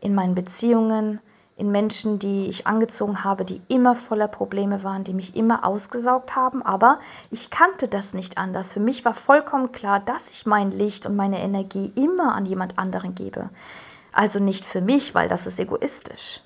in 0.00 0.14
meinen 0.14 0.34
Beziehungen, 0.34 1.20
in 1.58 1.70
Menschen, 1.70 2.18
die 2.18 2.48
ich 2.48 2.66
angezogen 2.66 3.24
habe, 3.24 3.46
die 3.46 3.62
immer 3.68 3.94
voller 3.94 4.28
Probleme 4.28 4.82
waren, 4.82 5.04
die 5.04 5.14
mich 5.14 5.36
immer 5.36 5.64
ausgesaugt 5.64 6.36
haben. 6.36 6.62
Aber 6.62 7.00
ich 7.30 7.50
kannte 7.50 7.88
das 7.88 8.12
nicht 8.12 8.36
anders. 8.36 8.72
Für 8.72 8.80
mich 8.80 9.04
war 9.04 9.14
vollkommen 9.14 9.72
klar, 9.72 10.00
dass 10.00 10.30
ich 10.30 10.44
mein 10.44 10.70
Licht 10.70 11.06
und 11.06 11.16
meine 11.16 11.40
Energie 11.40 11.90
immer 11.94 12.34
an 12.34 12.44
jemand 12.44 12.78
anderen 12.78 13.14
gebe. 13.14 13.48
Also 14.12 14.38
nicht 14.38 14.64
für 14.66 14.82
mich, 14.82 15.14
weil 15.14 15.28
das 15.28 15.46
ist 15.46 15.58
egoistisch. 15.58 16.40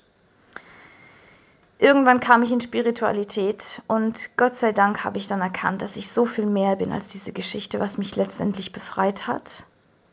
Irgendwann 1.81 2.21
kam 2.21 2.43
ich 2.43 2.51
in 2.53 2.61
Spiritualität 2.61 3.81
und 3.87 4.37
Gott 4.37 4.55
sei 4.55 4.71
Dank 4.71 5.03
habe 5.03 5.17
ich 5.17 5.27
dann 5.27 5.41
erkannt, 5.41 5.81
dass 5.81 5.97
ich 5.97 6.09
so 6.09 6.25
viel 6.25 6.45
mehr 6.45 6.77
bin 6.77 6.93
als 6.93 7.09
diese 7.09 7.33
Geschichte, 7.33 7.81
was 7.81 7.97
mich 7.97 8.15
letztendlich 8.15 8.71
befreit 8.71 9.27
hat. 9.27 9.65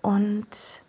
Und 0.03 0.83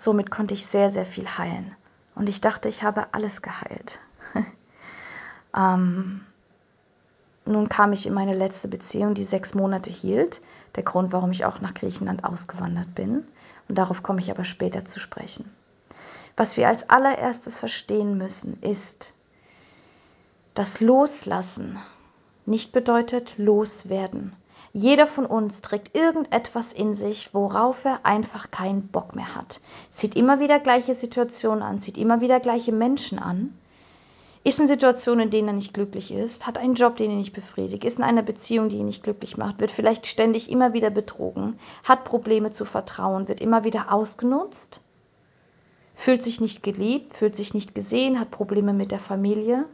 Somit 0.00 0.30
konnte 0.30 0.54
ich 0.54 0.64
sehr, 0.64 0.88
sehr 0.88 1.04
viel 1.04 1.28
heilen. 1.36 1.76
Und 2.14 2.30
ich 2.30 2.40
dachte, 2.40 2.70
ich 2.70 2.82
habe 2.82 3.12
alles 3.12 3.42
geheilt. 3.42 3.98
ähm, 5.54 6.22
nun 7.44 7.68
kam 7.68 7.92
ich 7.92 8.06
in 8.06 8.14
meine 8.14 8.34
letzte 8.34 8.68
Beziehung, 8.68 9.12
die 9.12 9.24
sechs 9.24 9.54
Monate 9.54 9.90
hielt. 9.90 10.40
Der 10.74 10.84
Grund, 10.84 11.12
warum 11.12 11.32
ich 11.32 11.44
auch 11.44 11.60
nach 11.60 11.74
Griechenland 11.74 12.24
ausgewandert 12.24 12.94
bin. 12.94 13.26
Und 13.68 13.76
darauf 13.76 14.02
komme 14.02 14.20
ich 14.22 14.30
aber 14.30 14.44
später 14.44 14.86
zu 14.86 15.00
sprechen. 15.00 15.54
Was 16.34 16.56
wir 16.56 16.66
als 16.66 16.88
allererstes 16.88 17.58
verstehen 17.58 18.16
müssen, 18.16 18.58
ist, 18.62 19.12
dass 20.54 20.80
Loslassen 20.80 21.78
nicht 22.46 22.72
bedeutet 22.72 23.34
loswerden. 23.38 24.34
Jeder 24.72 25.06
von 25.06 25.26
uns 25.26 25.62
trägt 25.62 25.96
irgendetwas 25.96 26.72
in 26.72 26.94
sich, 26.94 27.34
worauf 27.34 27.84
er 27.84 28.06
einfach 28.06 28.50
keinen 28.50 28.88
Bock 28.88 29.16
mehr 29.16 29.34
hat. 29.34 29.60
Sieht 29.88 30.14
immer 30.14 30.38
wieder 30.38 30.60
gleiche 30.60 30.94
Situationen 30.94 31.62
an, 31.62 31.78
sieht 31.78 31.98
immer 31.98 32.20
wieder 32.20 32.38
gleiche 32.38 32.72
Menschen 32.72 33.18
an, 33.18 33.52
ist 34.42 34.58
in 34.58 34.68
Situationen, 34.68 35.24
in 35.24 35.30
denen 35.30 35.48
er 35.48 35.54
nicht 35.54 35.74
glücklich 35.74 36.10
ist, 36.12 36.46
hat 36.46 36.56
einen 36.56 36.74
Job, 36.74 36.96
den 36.96 37.10
ihn 37.10 37.18
nicht 37.18 37.34
befriedigt, 37.34 37.84
ist 37.84 37.98
in 37.98 38.04
einer 38.04 38.22
Beziehung, 38.22 38.70
die 38.70 38.76
ihn 38.76 38.86
nicht 38.86 39.02
glücklich 39.02 39.36
macht, 39.36 39.60
wird 39.60 39.70
vielleicht 39.70 40.06
ständig 40.06 40.50
immer 40.50 40.72
wieder 40.72 40.88
betrogen, 40.90 41.58
hat 41.84 42.04
Probleme 42.04 42.50
zu 42.50 42.64
vertrauen, 42.64 43.28
wird 43.28 43.42
immer 43.42 43.64
wieder 43.64 43.92
ausgenutzt, 43.92 44.80
fühlt 45.94 46.22
sich 46.22 46.40
nicht 46.40 46.62
geliebt, 46.62 47.14
fühlt 47.14 47.36
sich 47.36 47.52
nicht 47.52 47.74
gesehen, 47.74 48.18
hat 48.18 48.30
Probleme 48.30 48.72
mit 48.72 48.92
der 48.92 48.98
Familie. 48.98 49.66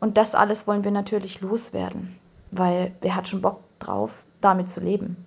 Und 0.00 0.16
das 0.16 0.34
alles 0.34 0.66
wollen 0.66 0.84
wir 0.84 0.90
natürlich 0.92 1.40
loswerden 1.40 2.18
weil 2.50 2.92
wer 3.00 3.14
hat 3.14 3.28
schon 3.28 3.42
Bock 3.42 3.60
drauf, 3.78 4.24
damit 4.40 4.68
zu 4.68 4.80
leben? 4.80 5.26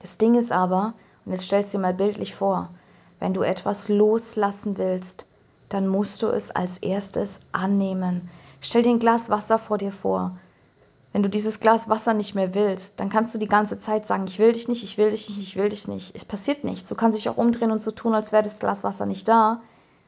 Das 0.00 0.18
Ding 0.18 0.34
ist 0.34 0.52
aber, 0.52 0.94
und 1.24 1.32
jetzt 1.32 1.44
stellst 1.44 1.72
dir 1.72 1.78
mal 1.78 1.94
bildlich 1.94 2.34
vor, 2.34 2.68
wenn 3.20 3.34
du 3.34 3.42
etwas 3.42 3.88
loslassen 3.88 4.76
willst, 4.76 5.26
dann 5.70 5.88
musst 5.88 6.22
du 6.22 6.28
es 6.28 6.50
als 6.50 6.78
erstes 6.78 7.40
annehmen. 7.52 8.28
Stell 8.60 8.82
dir 8.82 8.90
ein 8.90 8.98
Glas 8.98 9.30
Wasser 9.30 9.58
vor 9.58 9.78
dir 9.78 9.92
vor. 9.92 10.36
Wenn 11.12 11.22
du 11.22 11.28
dieses 11.28 11.60
Glas 11.60 11.88
Wasser 11.88 12.12
nicht 12.12 12.34
mehr 12.34 12.54
willst, 12.54 12.94
dann 12.96 13.08
kannst 13.08 13.32
du 13.32 13.38
die 13.38 13.48
ganze 13.48 13.78
Zeit 13.78 14.06
sagen, 14.06 14.26
ich 14.26 14.38
will 14.38 14.52
dich 14.52 14.68
nicht, 14.68 14.82
ich 14.82 14.98
will 14.98 15.10
dich 15.10 15.28
nicht, 15.28 15.38
ich 15.38 15.56
will 15.56 15.68
dich 15.68 15.88
nicht. 15.88 16.14
Es 16.14 16.24
passiert 16.24 16.64
nichts. 16.64 16.88
Du 16.88 16.94
kannst 16.96 17.16
dich 17.16 17.28
auch 17.28 17.36
umdrehen 17.36 17.70
und 17.70 17.80
so 17.80 17.92
tun, 17.92 18.14
als 18.14 18.32
wäre 18.32 18.42
das 18.42 18.58
Glas 18.58 18.84
Wasser 18.84 19.06
nicht 19.06 19.28
da, 19.28 19.62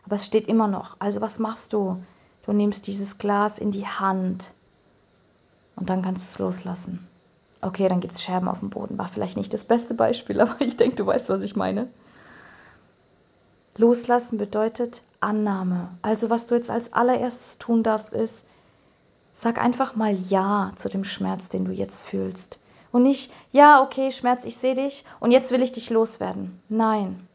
aber 0.05 0.17
es 0.17 0.27
steht 0.27 0.49
immer 0.49 0.69
noch. 0.69 0.97
Also 0.99 1.21
was 1.21 1.39
machst 1.39 1.73
du? 1.73 2.03
Du 2.47 2.53
nimmst 2.53 2.87
dieses 2.87 3.19
Glas 3.19 3.59
in 3.59 3.73
die 3.73 3.87
Hand 3.87 4.53
und 5.75 5.91
dann 5.91 6.03
kannst 6.03 6.23
du 6.23 6.27
es 6.31 6.39
loslassen. 6.39 7.07
Okay, 7.61 7.89
dann 7.89 8.01
gibt 8.01 8.15
es 8.15 8.23
Scherben 8.23 8.49
auf 8.49 8.61
dem 8.61 8.71
Boden. 8.71 8.99
War 8.99 9.09
vielleicht 9.09 9.37
nicht 9.37 9.53
das 9.53 9.65
beste 9.65 9.95
Beispiel, 9.95 10.41
aber 10.43 10.61
ich 10.61 10.77
denke, 10.77 10.97
du 10.97 11.07
weißt, 11.07 11.29
was 11.29 11.43
ich 11.43 11.57
meine. 11.57 11.89
Loslassen 13.77 14.39
bedeutet 14.39 15.03
Annahme. 15.21 15.91
Also 16.03 16.31
was 16.31 16.47
du 16.47 16.55
jetzt 16.55 16.71
als 16.71 16.93
allererstes 16.93 17.59
tun 17.59 17.83
darfst, 17.83 18.15
ist, 18.15 18.47
sag 19.35 19.59
einfach 19.59 19.97
mal 19.97 20.15
Ja 20.15 20.73
zu 20.77 20.89
dem 20.89 21.05
Schmerz, 21.05 21.49
den 21.49 21.65
du 21.65 21.73
jetzt 21.73 22.01
fühlst. 22.01 22.59
Und 22.93 23.03
nicht, 23.03 23.33
ja, 23.53 23.83
okay, 23.83 24.13
Schmerz, 24.13 24.45
ich 24.45 24.57
sehe 24.57 24.75
dich 24.75 25.05
und 25.21 25.33
jetzt 25.33 25.51
will 25.51 25.63
ich 25.63 25.73
dich 25.73 25.91
loswerden. 25.91 26.59
Nein, 26.69 27.29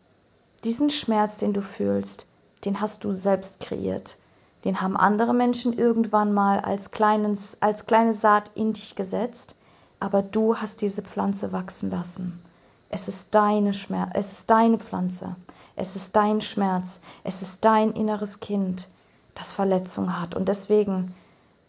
diesen 0.63 0.89
Schmerz, 0.89 1.38
den 1.38 1.54
du 1.54 1.62
fühlst, 1.62 2.26
den 2.65 2.80
hast 2.80 3.04
du 3.04 3.12
selbst 3.12 3.60
kreiert. 3.60 4.15
Den 4.63 4.82
haben 4.82 4.95
andere 4.95 5.34
Menschen 5.34 5.74
irgendwann 5.74 6.34
mal 6.34 6.60
als, 6.60 6.91
kleines, 6.91 7.58
als 7.62 7.86
kleine 7.86 8.13
Saat 8.13 8.52
in 8.56 8.74
dich 8.74 8.95
gesetzt, 8.95 9.56
aber 10.00 10.21
du 10.21 10.58
hast 10.58 10.82
diese 10.82 11.02
Pflanze 11.02 11.52
wachsen 11.52 11.89
lassen. 11.89 12.41
Es 12.89 13.08
ist 13.08 13.34
deine 13.34 13.74
Schmerz, 13.74 14.12
es 14.13 14.32
ist 14.32 14.50
deine 14.50 14.78
Pflanze, 14.78 15.36
es 15.76 15.95
ist 15.95 16.15
dein 16.15 16.41
Schmerz, 16.41 17.00
es 17.24 17.41
ist 17.41 17.63
dein 17.63 17.93
inneres 17.93 18.39
Kind, 18.39 18.88
das 19.36 19.54
Verletzung 19.54 20.19
hat. 20.19 20.36
Und 20.36 20.50
deswegen 20.50 21.15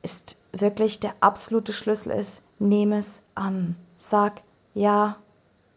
ist 0.02 0.36
wirklich 0.52 1.00
der 1.00 1.14
absolute 1.20 1.72
Schlüssel 1.72 2.12
ist, 2.12 2.42
nehme 2.58 2.98
es 2.98 3.22
an. 3.34 3.76
Sag, 3.96 4.42
ja, 4.74 5.16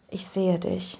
ich 0.10 0.28
sehe 0.28 0.60
dich 0.60 1.00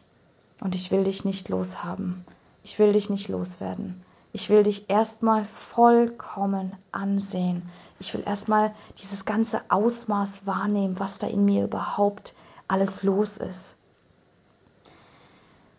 und 0.60 0.76
ich 0.76 0.92
will 0.92 1.04
dich 1.04 1.26
nicht 1.26 1.50
loshaben. 1.50 2.24
Ich 2.64 2.80
will 2.80 2.94
dich 2.94 3.10
nicht 3.10 3.30
loswerden. 3.30 4.02
Ich 4.36 4.50
will 4.50 4.64
dich 4.64 4.90
erstmal 4.90 5.46
vollkommen 5.46 6.74
ansehen. 6.92 7.62
Ich 8.02 8.14
will 8.14 8.22
erstmal 8.26 8.76
dieses 9.00 9.24
ganze 9.24 9.62
Ausmaß 9.70 10.46
wahrnehmen, 10.46 11.00
was 11.00 11.20
da 11.20 11.28
in 11.28 11.46
mir 11.46 11.64
überhaupt 11.64 12.36
alles 12.68 13.04
los 13.04 13.38
ist. 13.38 13.78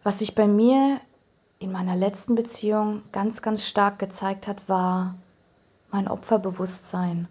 Was 0.04 0.20
sich 0.20 0.34
bei 0.34 0.46
mir 0.46 1.02
in 1.58 1.70
meiner 1.70 1.96
letzten 1.96 2.34
Beziehung 2.34 3.02
ganz, 3.12 3.42
ganz 3.42 3.66
stark 3.66 3.98
gezeigt 3.98 4.48
hat, 4.48 4.70
war 4.70 5.14
mein 5.90 6.08
Opferbewusstsein. 6.08 7.28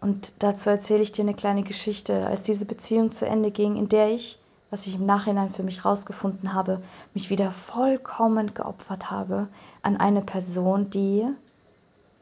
Und 0.00 0.32
dazu 0.38 0.70
erzähle 0.70 1.02
ich 1.02 1.10
dir 1.10 1.22
eine 1.22 1.34
kleine 1.34 1.64
Geschichte. 1.64 2.24
Als 2.28 2.44
diese 2.44 2.66
Beziehung 2.66 3.10
zu 3.10 3.26
Ende 3.26 3.50
ging, 3.50 3.74
in 3.74 3.88
der 3.88 4.12
ich, 4.12 4.38
was 4.70 4.86
ich 4.86 4.94
im 4.94 5.06
Nachhinein 5.06 5.50
für 5.50 5.62
mich 5.62 5.84
rausgefunden 5.84 6.54
habe, 6.54 6.80
mich 7.12 7.28
wieder 7.28 7.50
vollkommen 7.50 8.54
geopfert 8.54 9.10
habe 9.10 9.48
an 9.82 9.96
eine 9.96 10.22
Person, 10.22 10.90
die 10.90 11.26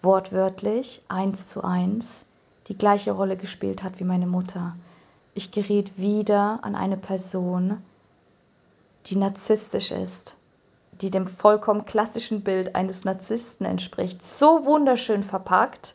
wortwörtlich 0.01 1.03
eins 1.09 1.47
zu 1.47 1.63
eins 1.63 2.25
die 2.69 2.77
gleiche 2.77 3.13
Rolle 3.13 3.37
gespielt 3.37 3.83
hat 3.83 3.99
wie 4.01 4.05
meine 4.05 4.27
Mutter. 4.27 4.77
Ich 5.35 5.51
geriet 5.51 5.99
wieder 5.99 6.61
an 6.63 6.75
eine 6.75 6.97
Person, 6.97 7.83
die 9.07 9.17
narzisstisch 9.17 9.91
ist, 9.91 10.37
die 11.01 11.11
dem 11.11 11.27
vollkommen 11.27 11.87
klassischen 11.87 12.43
Bild 12.43 12.75
eines 12.75 13.05
Narzissten 13.05 13.67
entspricht. 13.67 14.23
So 14.23 14.67
wunderschön 14.67 15.23
verpackt 15.23 15.95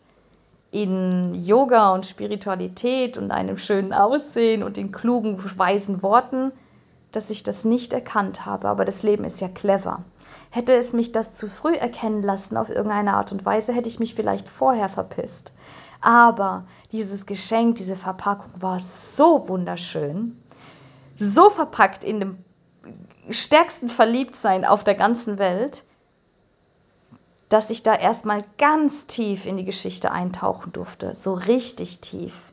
in 0.73 1.35
Yoga 1.35 1.93
und 1.93 2.07
Spiritualität 2.07 3.19
und 3.19 3.29
einem 3.29 3.57
schönen 3.57 3.93
Aussehen 3.93 4.63
und 4.63 4.79
in 4.79 4.91
klugen, 4.91 5.37
weisen 5.57 6.01
Worten, 6.01 6.51
dass 7.11 7.29
ich 7.29 7.43
das 7.43 7.63
nicht 7.63 7.93
erkannt 7.93 8.47
habe. 8.47 8.67
Aber 8.67 8.83
das 8.83 9.03
Leben 9.03 9.23
ist 9.23 9.39
ja 9.39 9.49
clever. 9.49 10.03
Hätte 10.49 10.75
es 10.75 10.91
mich 10.91 11.11
das 11.11 11.31
zu 11.35 11.47
früh 11.47 11.75
erkennen 11.75 12.23
lassen 12.23 12.57
auf 12.57 12.69
irgendeine 12.69 13.13
Art 13.13 13.31
und 13.31 13.45
Weise, 13.45 13.71
hätte 13.71 13.87
ich 13.87 13.99
mich 13.99 14.15
vielleicht 14.15 14.49
vorher 14.49 14.89
verpisst. 14.89 15.53
Aber 16.01 16.65
dieses 16.91 17.27
Geschenk, 17.27 17.75
diese 17.75 17.95
Verpackung 17.95 18.49
war 18.59 18.79
so 18.79 19.47
wunderschön, 19.47 20.41
so 21.15 21.51
verpackt 21.51 22.03
in 22.03 22.19
dem 22.19 22.37
stärksten 23.29 23.89
Verliebtsein 23.89 24.65
auf 24.65 24.83
der 24.83 24.95
ganzen 24.95 25.37
Welt, 25.37 25.83
dass 27.53 27.69
ich 27.69 27.83
da 27.83 27.93
erstmal 27.93 28.41
ganz 28.57 29.05
tief 29.05 29.45
in 29.45 29.57
die 29.57 29.63
Geschichte 29.63 30.11
eintauchen 30.11 30.73
durfte, 30.73 31.13
so 31.13 31.33
richtig 31.33 31.99
tief, 31.99 32.51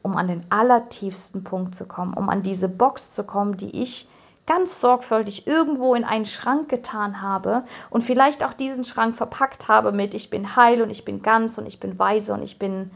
um 0.00 0.16
an 0.16 0.26
den 0.26 0.40
allertiefsten 0.48 1.44
Punkt 1.44 1.74
zu 1.74 1.84
kommen, 1.84 2.14
um 2.14 2.30
an 2.30 2.40
diese 2.40 2.70
Box 2.70 3.10
zu 3.10 3.24
kommen, 3.24 3.58
die 3.58 3.82
ich 3.82 4.08
ganz 4.46 4.80
sorgfältig 4.80 5.46
irgendwo 5.46 5.94
in 5.94 6.04
einen 6.04 6.24
Schrank 6.24 6.70
getan 6.70 7.20
habe 7.20 7.64
und 7.90 8.02
vielleicht 8.02 8.42
auch 8.42 8.54
diesen 8.54 8.84
Schrank 8.84 9.16
verpackt 9.16 9.68
habe 9.68 9.92
mit 9.92 10.14
ich 10.14 10.30
bin 10.30 10.56
heil 10.56 10.80
und 10.80 10.88
ich 10.88 11.04
bin 11.04 11.20
ganz 11.20 11.58
und 11.58 11.66
ich 11.66 11.78
bin 11.78 11.98
weise 11.98 12.32
und 12.32 12.42
ich 12.42 12.58
bin 12.58 12.90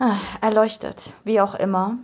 ah, 0.00 0.16
erleuchtet, 0.40 1.14
wie 1.22 1.40
auch 1.40 1.54
immer, 1.54 1.96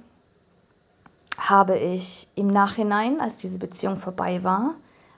habe 1.36 1.78
ich 1.78 2.28
im 2.36 2.46
Nachhinein, 2.46 3.20
als 3.20 3.38
diese 3.38 3.58
Beziehung 3.58 3.96
vorbei 3.96 4.44
war, 4.44 4.76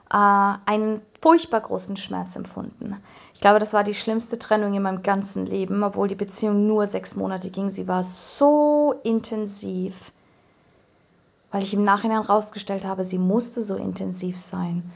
einen 0.09 1.01
furchtbar 1.21 1.61
großen 1.61 1.97
Schmerz 1.97 2.35
empfunden. 2.35 2.97
Ich 3.33 3.41
glaube, 3.41 3.59
das 3.59 3.73
war 3.73 3.83
die 3.83 3.93
schlimmste 3.93 4.39
Trennung 4.39 4.73
in 4.73 4.83
meinem 4.83 5.03
ganzen 5.03 5.45
Leben, 5.45 5.83
obwohl 5.83 6.07
die 6.07 6.15
Beziehung 6.15 6.67
nur 6.67 6.87
sechs 6.87 7.15
Monate 7.15 7.49
ging. 7.49 7.69
Sie 7.69 7.87
war 7.87 8.03
so 8.03 8.95
intensiv 9.03 10.11
weil 11.51 11.63
ich 11.63 11.73
im 11.73 11.83
Nachhinein 11.83 12.23
herausgestellt 12.23 12.85
habe, 12.85 13.03
sie 13.03 13.17
musste 13.17 13.63
so 13.63 13.75
intensiv 13.75 14.39
sein. 14.39 14.91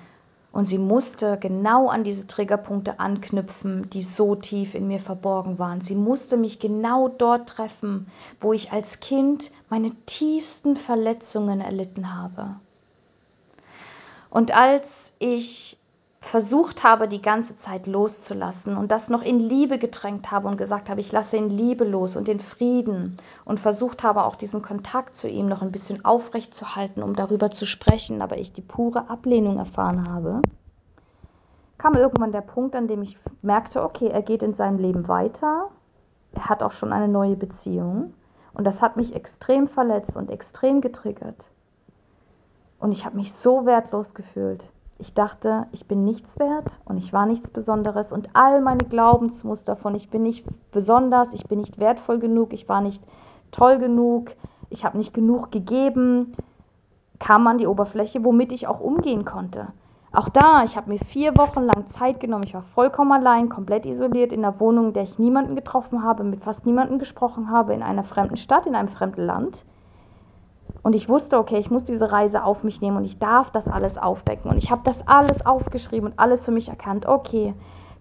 Und 0.51 0.65
sie 0.65 0.77
musste 0.77 1.37
genau 1.39 1.87
an 1.87 2.03
diese 2.03 2.27
Triggerpunkte 2.27 2.99
anknüpfen, 2.99 3.89
die 3.89 4.01
so 4.01 4.35
tief 4.35 4.75
in 4.75 4.87
mir 4.87 4.99
verborgen 4.99 5.59
waren. 5.59 5.79
Sie 5.79 5.95
musste 5.95 6.35
mich 6.35 6.59
genau 6.59 7.07
dort 7.07 7.47
treffen, 7.47 8.07
wo 8.41 8.51
ich 8.51 8.73
als 8.73 8.99
Kind 8.99 9.51
meine 9.69 9.91
tiefsten 10.05 10.75
Verletzungen 10.75 11.61
erlitten 11.61 12.13
habe. 12.13 12.57
Und 14.31 14.57
als 14.57 15.13
ich 15.19 15.77
versucht 16.21 16.83
habe, 16.83 17.07
die 17.07 17.21
ganze 17.21 17.55
Zeit 17.55 17.85
loszulassen 17.85 18.77
und 18.77 18.91
das 18.91 19.09
noch 19.09 19.23
in 19.23 19.39
Liebe 19.39 19.77
getränkt 19.77 20.31
habe 20.31 20.47
und 20.47 20.55
gesagt 20.55 20.89
habe, 20.89 21.01
ich 21.01 21.11
lasse 21.11 21.35
in 21.35 21.49
Liebe 21.49 21.83
los 21.83 22.15
und 22.15 22.29
in 22.29 22.39
Frieden 22.39 23.17
und 23.43 23.59
versucht 23.59 24.03
habe, 24.03 24.23
auch 24.23 24.35
diesen 24.35 24.61
Kontakt 24.61 25.15
zu 25.15 25.27
ihm 25.27 25.47
noch 25.47 25.61
ein 25.61 25.71
bisschen 25.71 26.05
aufrecht 26.05 26.63
um 26.97 27.15
darüber 27.15 27.51
zu 27.51 27.65
sprechen, 27.65 28.21
aber 28.21 28.37
ich 28.37 28.53
die 28.53 28.61
pure 28.61 29.09
Ablehnung 29.09 29.57
erfahren 29.57 30.09
habe, 30.09 30.41
kam 31.77 31.95
irgendwann 31.95 32.31
der 32.31 32.41
Punkt, 32.41 32.75
an 32.75 32.87
dem 32.87 33.01
ich 33.01 33.17
merkte, 33.41 33.83
okay, 33.83 34.07
er 34.07 34.21
geht 34.21 34.43
in 34.43 34.53
seinem 34.53 34.77
Leben 34.77 35.07
weiter, 35.07 35.69
er 36.33 36.47
hat 36.47 36.63
auch 36.63 36.71
schon 36.71 36.93
eine 36.93 37.09
neue 37.09 37.35
Beziehung 37.35 38.13
und 38.53 38.63
das 38.63 38.81
hat 38.81 38.95
mich 38.95 39.13
extrem 39.13 39.67
verletzt 39.67 40.15
und 40.15 40.29
extrem 40.29 40.79
getriggert. 40.79 41.47
Und 42.81 42.91
ich 42.91 43.05
habe 43.05 43.15
mich 43.15 43.31
so 43.31 43.65
wertlos 43.67 44.15
gefühlt. 44.15 44.63
Ich 44.97 45.13
dachte, 45.13 45.67
ich 45.71 45.87
bin 45.87 46.03
nichts 46.03 46.39
wert 46.39 46.79
und 46.83 46.97
ich 46.97 47.13
war 47.13 47.27
nichts 47.27 47.51
Besonderes 47.51 48.11
und 48.11 48.29
all 48.33 48.59
meine 48.59 48.83
Glaubensmuster 48.83 49.75
von 49.75 49.95
ich 49.95 50.09
bin 50.09 50.23
nicht 50.23 50.45
besonders, 50.71 51.29
ich 51.33 51.47
bin 51.47 51.59
nicht 51.59 51.79
wertvoll 51.79 52.19
genug, 52.19 52.53
ich 52.53 52.67
war 52.67 52.81
nicht 52.81 53.03
toll 53.51 53.77
genug, 53.77 54.31
ich 54.69 54.83
habe 54.83 54.97
nicht 54.97 55.13
genug 55.13 55.51
gegeben, 55.51 56.35
kam 57.19 57.45
an 57.45 57.59
die 57.59 57.67
Oberfläche, 57.67 58.23
womit 58.23 58.51
ich 58.51 58.67
auch 58.67 58.79
umgehen 58.79 59.25
konnte. 59.25 59.67
Auch 60.11 60.29
da, 60.29 60.63
ich 60.63 60.75
habe 60.75 60.89
mir 60.89 60.99
vier 60.99 61.37
Wochen 61.37 61.61
lang 61.61 61.89
Zeit 61.89 62.19
genommen, 62.19 62.45
ich 62.45 62.53
war 62.53 62.63
vollkommen 62.63 63.11
allein, 63.11 63.47
komplett 63.49 63.85
isoliert 63.85 64.33
in 64.33 64.43
einer 64.43 64.59
Wohnung, 64.59 64.87
in 64.87 64.93
der 64.93 65.03
ich 65.03 65.19
niemanden 65.19 65.55
getroffen 65.55 66.03
habe, 66.03 66.23
mit 66.23 66.43
fast 66.43 66.65
niemanden 66.65 66.97
gesprochen 66.97 67.51
habe, 67.51 67.73
in 67.73 67.83
einer 67.83 68.03
fremden 68.03 68.37
Stadt, 68.37 68.65
in 68.65 68.75
einem 68.75 68.89
fremden 68.89 69.25
Land. 69.25 69.65
Und 70.83 70.95
ich 70.95 71.09
wusste, 71.09 71.37
okay, 71.37 71.57
ich 71.57 71.69
muss 71.69 71.85
diese 71.85 72.11
Reise 72.11 72.43
auf 72.43 72.63
mich 72.63 72.81
nehmen 72.81 72.97
und 72.97 73.05
ich 73.05 73.19
darf 73.19 73.51
das 73.51 73.67
alles 73.67 73.97
aufdecken. 73.97 74.49
Und 74.49 74.57
ich 74.57 74.71
habe 74.71 74.81
das 74.83 75.07
alles 75.07 75.45
aufgeschrieben 75.45 76.11
und 76.11 76.19
alles 76.19 76.43
für 76.45 76.51
mich 76.51 76.69
erkannt. 76.69 77.05
Okay, 77.05 77.53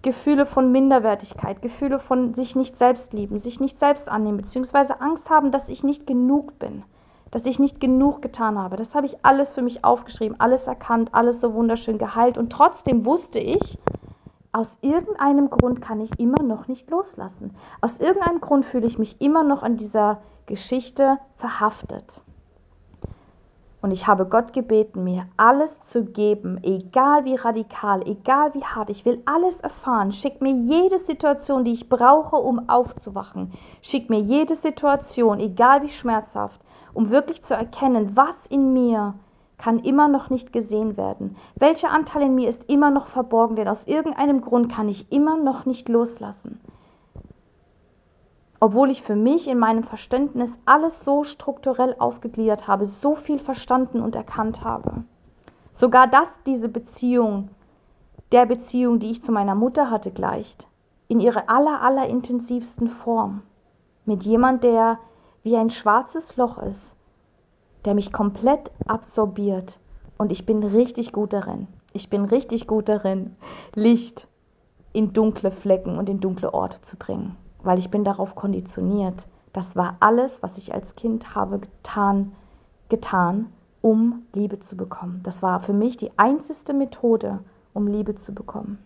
Gefühle 0.03 0.47
von 0.47 0.73
Minderwertigkeit, 0.73 1.61
Gefühle 1.61 1.99
von 1.99 2.33
sich 2.33 2.57
nicht 2.57 2.79
selbst 2.79 3.13
lieben, 3.13 3.39
sich 3.39 3.61
nicht 3.61 3.79
selbst 3.79 4.09
annehmen, 4.09 4.39
beziehungsweise 4.39 5.01
Angst 5.01 5.29
haben, 5.29 5.51
dass 5.51 5.69
ich 5.69 5.85
nicht 5.85 6.07
genug 6.07 6.59
bin, 6.59 6.85
dass 7.31 7.45
ich 7.45 7.59
nicht 7.59 7.81
genug 7.81 8.23
getan 8.23 8.59
habe. 8.59 8.77
Das 8.77 8.95
habe 8.95 9.07
ich 9.07 9.25
alles 9.25 9.55
für 9.55 9.63
mich 9.63 9.85
aufgeschrieben, 9.85 10.41
alles 10.41 10.67
erkannt, 10.67 11.11
alles 11.13 11.41
so 11.41 11.53
wunderschön 11.53 11.99
geheilt. 11.99 12.39
Und 12.39 12.51
trotzdem 12.51 13.05
wusste 13.05 13.41
ich, 13.41 13.79
aus 14.53 14.79
irgendeinem 14.81 15.51
Grund 15.51 15.83
kann 15.83 16.01
ich 16.01 16.19
immer 16.19 16.43
noch 16.43 16.67
nicht 16.67 16.91
loslassen. 16.91 17.55
Aus 17.83 18.01
irgendeinem 18.01 18.41
Grund 18.41 18.65
fühle 18.65 18.87
ich 18.87 18.99
mich 18.99 19.21
immer 19.21 19.45
noch 19.45 19.63
an 19.63 19.77
dieser 19.77 20.23
Geschichte 20.47 21.19
verhaftet. 21.37 22.23
Und 23.83 23.93
ich 23.93 24.07
habe 24.07 24.27
Gott 24.27 24.53
gebeten, 24.53 25.05
mir 25.05 25.27
alles 25.39 25.83
zu 25.85 26.05
geben, 26.05 26.59
egal 26.63 27.25
wie 27.25 27.37
radikal, 27.37 28.07
egal 28.07 28.53
wie 28.53 28.63
hart. 28.63 28.91
Ich 28.91 29.07
will 29.07 29.23
alles 29.25 29.61
erfahren. 29.61 30.13
Schick 30.13 30.43
mir 30.43 30.53
jede 30.53 30.99
Situation, 30.99 31.65
die 31.65 31.73
ich 31.73 31.89
brauche, 31.89 32.37
um 32.37 32.69
aufzuwachen. 32.69 33.53
Schick 33.81 34.11
mir 34.11 34.21
jede 34.21 34.55
Situation, 34.55 35.41
egal 35.41 35.83
wie 35.83 35.89
schmerzhaft, 35.89 36.61
um 36.93 37.11
wirklich 37.11 37.43
zu 37.43 37.55
erkennen, 37.55 38.17
was 38.17 38.45
in 38.47 38.75
mir 38.75 39.15
kann 39.57 39.79
immer 39.79 40.09
noch 40.09 40.29
nicht 40.29 40.53
gesehen 40.53 40.97
werden. 40.97 41.37
Welcher 41.55 41.91
Anteil 41.91 42.23
in 42.23 42.35
mir 42.35 42.49
ist 42.49 42.69
immer 42.69 42.91
noch 42.91 43.07
verborgen, 43.07 43.57
denn 43.57 43.69
aus 43.69 43.87
irgendeinem 43.87 44.43
Grund 44.43 44.71
kann 44.71 44.89
ich 44.89 45.11
immer 45.11 45.37
noch 45.37 45.65
nicht 45.65 45.89
loslassen 45.89 46.61
obwohl 48.61 48.91
ich 48.91 49.03
für 49.03 49.17
mich 49.17 49.49
in 49.49 49.59
meinem 49.59 49.85
Verständnis 49.85 50.55
alles 50.67 51.03
so 51.03 51.25
strukturell 51.25 51.97
aufgegliedert 51.99 52.69
habe, 52.69 52.85
so 52.85 53.17
viel 53.17 53.39
verstanden 53.39 54.03
und 54.03 54.15
erkannt 54.15 54.63
habe. 54.63 55.05
Sogar 55.73 56.07
dass 56.07 56.31
diese 56.47 56.69
Beziehung 56.69 57.49
der 58.33 58.47
Beziehung, 58.47 59.01
die 59.01 59.11
ich 59.11 59.23
zu 59.23 59.33
meiner 59.33 59.55
Mutter 59.55 59.91
hatte, 59.91 60.11
gleicht, 60.11 60.69
in 61.09 61.21
ihrer 61.21 61.49
aller, 61.49 61.81
aller 61.83 62.07
intensivsten 62.07 62.89
Form. 62.89 63.43
Mit 64.05 64.25
jemand, 64.25 64.63
der 64.63 64.99
wie 65.43 65.57
ein 65.57 65.71
schwarzes 65.71 66.37
Loch 66.37 66.59
ist, 66.59 66.95
der 67.85 67.95
mich 67.95 68.13
komplett 68.13 68.71
absorbiert. 68.87 69.81
Und 70.19 70.31
ich 70.31 70.47
bin 70.47 70.63
richtig 70.63 71.13
gut 71.13 71.33
darin. 71.33 71.67
Ich 71.93 72.11
bin 72.11 72.25
richtig 72.25 72.69
gut 72.69 72.89
darin, 72.89 73.35
Licht 73.75 74.29
in 74.93 75.13
dunkle 75.13 75.51
Flecken 75.51 75.99
und 75.99 76.09
in 76.09 76.21
dunkle 76.21 76.53
Orte 76.53 76.81
zu 76.83 76.97
bringen 76.97 77.37
weil 77.63 77.79
ich 77.79 77.91
bin 77.91 78.05
darauf 78.05 78.35
konditioniert. 78.35 79.27
Das 79.53 79.77
war 79.77 79.97
alles, 80.01 80.43
was 80.43 80.59
ich 80.59 80.75
als 80.75 80.95
Kind 80.95 81.35
habe 81.35 81.59
getan, 81.59 82.33
getan, 82.89 83.53
um 83.83 84.27
Liebe 84.33 84.61
zu 84.61 84.77
bekommen. 84.77 85.21
Das 85.25 85.43
war 85.43 85.61
für 85.61 85.73
mich 85.73 85.97
die 85.97 86.17
einzigste 86.19 86.73
Methode, 86.73 87.41
um 87.73 87.87
Liebe 87.87 88.15
zu 88.15 88.35
bekommen. 88.35 88.79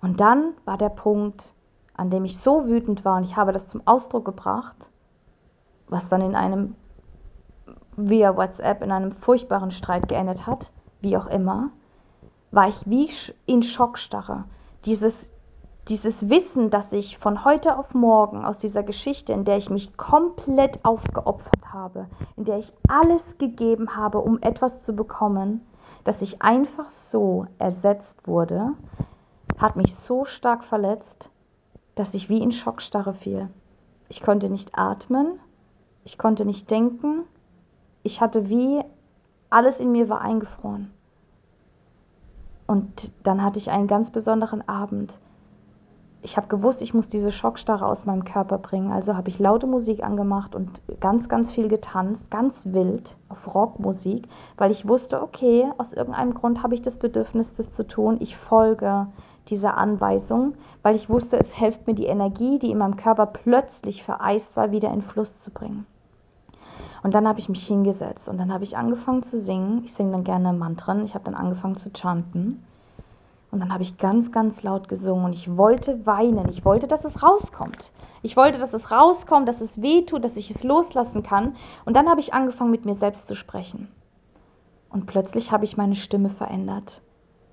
Und 0.00 0.20
dann 0.20 0.54
war 0.64 0.78
der 0.78 0.88
Punkt, 0.88 1.52
an 1.94 2.10
dem 2.10 2.24
ich 2.24 2.38
so 2.38 2.66
wütend 2.66 3.04
war 3.04 3.18
und 3.18 3.24
ich 3.24 3.36
habe 3.36 3.52
das 3.52 3.68
zum 3.68 3.82
Ausdruck 3.86 4.24
gebracht, 4.24 4.76
was 5.88 6.08
dann 6.08 6.22
in 6.22 6.34
einem 6.34 6.74
via 7.96 8.36
WhatsApp 8.36 8.82
in 8.82 8.90
einem 8.90 9.12
furchtbaren 9.12 9.70
Streit 9.70 10.08
geendet 10.08 10.46
hat, 10.46 10.72
wie 11.00 11.16
auch 11.16 11.26
immer, 11.26 11.70
war 12.50 12.68
ich 12.68 12.88
wie 12.88 13.10
in 13.46 13.62
Schockstarre. 13.62 14.44
Dieses 14.84 15.31
dieses 15.88 16.28
Wissen, 16.28 16.70
dass 16.70 16.92
ich 16.92 17.18
von 17.18 17.44
heute 17.44 17.76
auf 17.76 17.92
morgen 17.94 18.44
aus 18.44 18.58
dieser 18.58 18.82
Geschichte, 18.82 19.32
in 19.32 19.44
der 19.44 19.56
ich 19.56 19.68
mich 19.68 19.96
komplett 19.96 20.84
aufgeopfert 20.84 21.72
habe, 21.72 22.06
in 22.36 22.44
der 22.44 22.58
ich 22.58 22.72
alles 22.86 23.38
gegeben 23.38 23.96
habe, 23.96 24.18
um 24.18 24.40
etwas 24.42 24.82
zu 24.82 24.94
bekommen, 24.94 25.66
dass 26.04 26.22
ich 26.22 26.42
einfach 26.42 26.90
so 26.90 27.46
ersetzt 27.58 28.26
wurde, 28.26 28.72
hat 29.58 29.76
mich 29.76 29.94
so 30.06 30.24
stark 30.24 30.64
verletzt, 30.64 31.30
dass 31.94 32.14
ich 32.14 32.28
wie 32.28 32.42
in 32.42 32.52
Schockstarre 32.52 33.14
fiel. 33.14 33.48
Ich 34.08 34.22
konnte 34.22 34.48
nicht 34.48 34.78
atmen, 34.78 35.38
ich 36.04 36.18
konnte 36.18 36.44
nicht 36.44 36.70
denken, 36.70 37.24
ich 38.02 38.20
hatte 38.20 38.48
wie 38.48 38.82
alles 39.50 39.80
in 39.80 39.92
mir 39.92 40.08
war 40.08 40.20
eingefroren. 40.20 40.92
Und 42.66 43.12
dann 43.22 43.42
hatte 43.42 43.58
ich 43.58 43.70
einen 43.70 43.86
ganz 43.86 44.10
besonderen 44.10 44.66
Abend. 44.68 45.18
Ich 46.24 46.36
habe 46.36 46.46
gewusst, 46.46 46.82
ich 46.82 46.94
muss 46.94 47.08
diese 47.08 47.32
Schockstarre 47.32 47.84
aus 47.84 48.04
meinem 48.04 48.24
Körper 48.24 48.58
bringen. 48.58 48.92
Also 48.92 49.16
habe 49.16 49.28
ich 49.28 49.40
laute 49.40 49.66
Musik 49.66 50.04
angemacht 50.04 50.54
und 50.54 50.80
ganz, 51.00 51.28
ganz 51.28 51.50
viel 51.50 51.66
getanzt, 51.66 52.30
ganz 52.30 52.62
wild 52.64 53.16
auf 53.28 53.52
Rockmusik, 53.52 54.28
weil 54.56 54.70
ich 54.70 54.86
wusste, 54.86 55.20
okay, 55.20 55.66
aus 55.78 55.92
irgendeinem 55.92 56.34
Grund 56.34 56.62
habe 56.62 56.74
ich 56.74 56.82
das 56.82 56.96
Bedürfnis, 56.96 57.54
das 57.54 57.72
zu 57.72 57.84
tun. 57.86 58.18
Ich 58.20 58.36
folge 58.36 59.08
dieser 59.48 59.76
Anweisung, 59.76 60.54
weil 60.82 60.94
ich 60.94 61.10
wusste, 61.10 61.38
es 61.40 61.52
hilft 61.52 61.88
mir, 61.88 61.94
die 61.94 62.06
Energie, 62.06 62.60
die 62.60 62.70
in 62.70 62.78
meinem 62.78 62.96
Körper 62.96 63.26
plötzlich 63.26 64.04
vereist 64.04 64.56
war, 64.56 64.70
wieder 64.70 64.92
in 64.92 65.02
Fluss 65.02 65.36
zu 65.38 65.50
bringen. 65.50 65.86
Und 67.02 67.14
dann 67.14 67.26
habe 67.26 67.40
ich 67.40 67.48
mich 67.48 67.66
hingesetzt 67.66 68.28
und 68.28 68.38
dann 68.38 68.52
habe 68.52 68.62
ich 68.62 68.76
angefangen 68.76 69.24
zu 69.24 69.40
singen. 69.40 69.82
Ich 69.84 69.92
singe 69.92 70.12
dann 70.12 70.24
gerne 70.24 70.52
Mantren. 70.52 71.04
Ich 71.04 71.14
habe 71.14 71.24
dann 71.24 71.34
angefangen 71.34 71.76
zu 71.76 71.90
chanten. 71.90 72.62
Und 73.52 73.60
dann 73.60 73.72
habe 73.72 73.82
ich 73.82 73.98
ganz, 73.98 74.32
ganz 74.32 74.62
laut 74.62 74.88
gesungen 74.88 75.26
und 75.26 75.34
ich 75.34 75.58
wollte 75.58 76.06
weinen. 76.06 76.48
Ich 76.48 76.64
wollte, 76.64 76.88
dass 76.88 77.04
es 77.04 77.22
rauskommt. 77.22 77.92
Ich 78.22 78.34
wollte, 78.34 78.58
dass 78.58 78.72
es 78.72 78.90
rauskommt, 78.90 79.46
dass 79.46 79.60
es 79.60 79.82
weh 79.82 80.06
tut, 80.06 80.24
dass 80.24 80.36
ich 80.36 80.50
es 80.50 80.64
loslassen 80.64 81.22
kann. 81.22 81.54
Und 81.84 81.94
dann 81.94 82.08
habe 82.08 82.20
ich 82.20 82.32
angefangen, 82.32 82.70
mit 82.70 82.86
mir 82.86 82.94
selbst 82.94 83.28
zu 83.28 83.36
sprechen. 83.36 83.88
Und 84.88 85.04
plötzlich 85.04 85.52
habe 85.52 85.66
ich 85.66 85.76
meine 85.76 85.96
Stimme 85.96 86.30
verändert. 86.30 87.02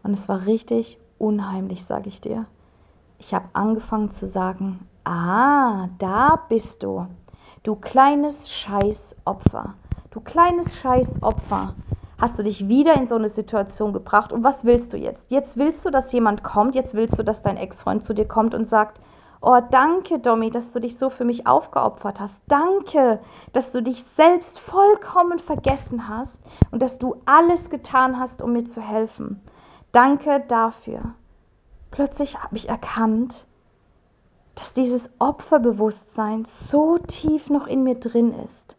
Und 0.02 0.12
es 0.12 0.30
war 0.30 0.45
richtig 0.45 0.97
unheimlich, 1.18 1.84
sage 1.84 2.08
ich 2.08 2.22
dir. 2.22 2.45
Ich 3.18 3.34
habe 3.34 3.50
angefangen 3.52 4.10
zu 4.10 4.26
sagen, 4.26 4.88
ah, 5.04 5.89
da 5.97 6.39
bist 6.47 6.82
du. 6.82 7.08
Du 7.64 7.76
kleines 7.76 8.50
Scheißopfer. 8.50 9.74
Du 10.12 10.22
kleines 10.22 10.78
Scheißopfer. 10.78 11.74
Hast 12.20 12.38
du 12.38 12.43
dich 12.43 12.67
wieder 12.67 12.95
in 12.95 13.07
so 13.07 13.15
eine 13.15 13.30
Situation 13.30 13.93
gebracht 13.93 14.34
und 14.34 14.43
was 14.43 14.65
willst 14.65 14.91
du 14.91 14.97
jetzt? 14.97 15.32
Jetzt 15.32 15.55
willst 15.55 15.86
du, 15.86 15.89
dass 15.89 16.11
jemand 16.11 16.43
kommt, 16.43 16.76
jetzt 16.76 16.93
willst 16.93 17.17
du, 17.17 17.24
dass 17.24 17.41
dein 17.41 17.55
Ex-Freund 17.55 18.03
zu 18.03 18.13
dir 18.13 18.28
kommt 18.28 18.53
und 18.53 18.65
sagt, 18.65 18.99
Oh, 19.41 19.61
danke, 19.72 20.20
Domi, 20.20 20.51
dass 20.51 20.74
du 20.74 20.82
dich 20.82 20.97
so 20.97 21.09
für 21.09 21.24
mich 21.24 21.47
aufgeopfert 21.47 22.20
hast. 22.20 22.41
Danke, 22.49 23.22
dass 23.53 23.72
du 23.72 23.82
dich 23.82 24.03
selbst 24.17 24.59
vollkommen 24.59 25.39
vergessen 25.39 26.09
hast 26.09 26.38
und 26.72 26.82
dass 26.82 26.99
du 26.99 27.15
alles 27.26 27.70
getan 27.70 28.20
hast, 28.20 28.41
um 28.41 28.51
mir 28.51 28.65
zu 28.65 28.82
helfen. 28.82 29.39
Danke 29.93 30.43
dafür. 30.49 31.13
Plötzlich 31.89 32.38
habe 32.38 32.57
ich 32.57 32.67
erkannt, 32.67 33.47
dass 34.55 34.74
dieses 34.74 35.09
Opferbewusstsein 35.20 36.43
so 36.43 36.97
tief 36.97 37.49
noch 37.49 37.65
in 37.65 37.84
mir 37.84 37.95
drin 37.95 38.34
ist. 38.43 38.76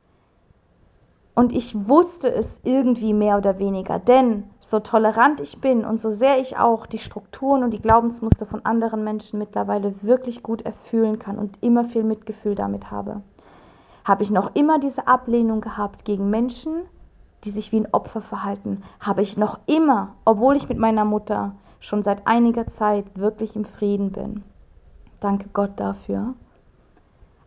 Und 1.41 1.55
ich 1.55 1.88
wusste 1.88 2.30
es 2.30 2.61
irgendwie 2.64 3.14
mehr 3.14 3.38
oder 3.38 3.59
weniger, 3.59 3.99
denn 3.99 4.45
so 4.59 4.78
tolerant 4.78 5.41
ich 5.41 5.59
bin 5.59 5.86
und 5.86 5.97
so 5.97 6.11
sehr 6.11 6.38
ich 6.38 6.59
auch 6.59 6.84
die 6.84 6.99
Strukturen 6.99 7.64
und 7.64 7.70
die 7.70 7.80
Glaubensmuster 7.80 8.45
von 8.45 8.66
anderen 8.66 9.05
Menschen 9.05 9.38
mittlerweile 9.38 9.95
wirklich 10.03 10.43
gut 10.43 10.61
erfüllen 10.61 11.18
kann 11.18 11.38
und 11.38 11.57
immer 11.62 11.84
viel 11.84 12.05
Mitgefühl 12.05 12.55
damit 12.55 12.91
habe, 12.91 13.22
habe 14.05 14.22
ich 14.22 14.30
noch 14.30 14.55
immer 14.55 14.78
diese 14.80 15.07
Ablehnung 15.07 15.62
gehabt 15.62 16.05
gegen 16.05 16.28
Menschen, 16.28 16.82
die 17.45 17.53
sich 17.53 17.72
wie 17.72 17.80
ein 17.80 17.95
Opfer 17.95 18.20
verhalten, 18.20 18.82
habe 19.01 19.22
ich 19.22 19.38
noch 19.38 19.61
immer, 19.64 20.16
obwohl 20.26 20.57
ich 20.57 20.68
mit 20.68 20.76
meiner 20.76 21.07
Mutter 21.07 21.55
schon 21.78 22.03
seit 22.03 22.26
einiger 22.26 22.66
Zeit 22.66 23.07
wirklich 23.14 23.57
im 23.57 23.64
Frieden 23.64 24.12
bin. 24.12 24.43
Danke 25.20 25.49
Gott 25.55 25.72
dafür, 25.76 26.34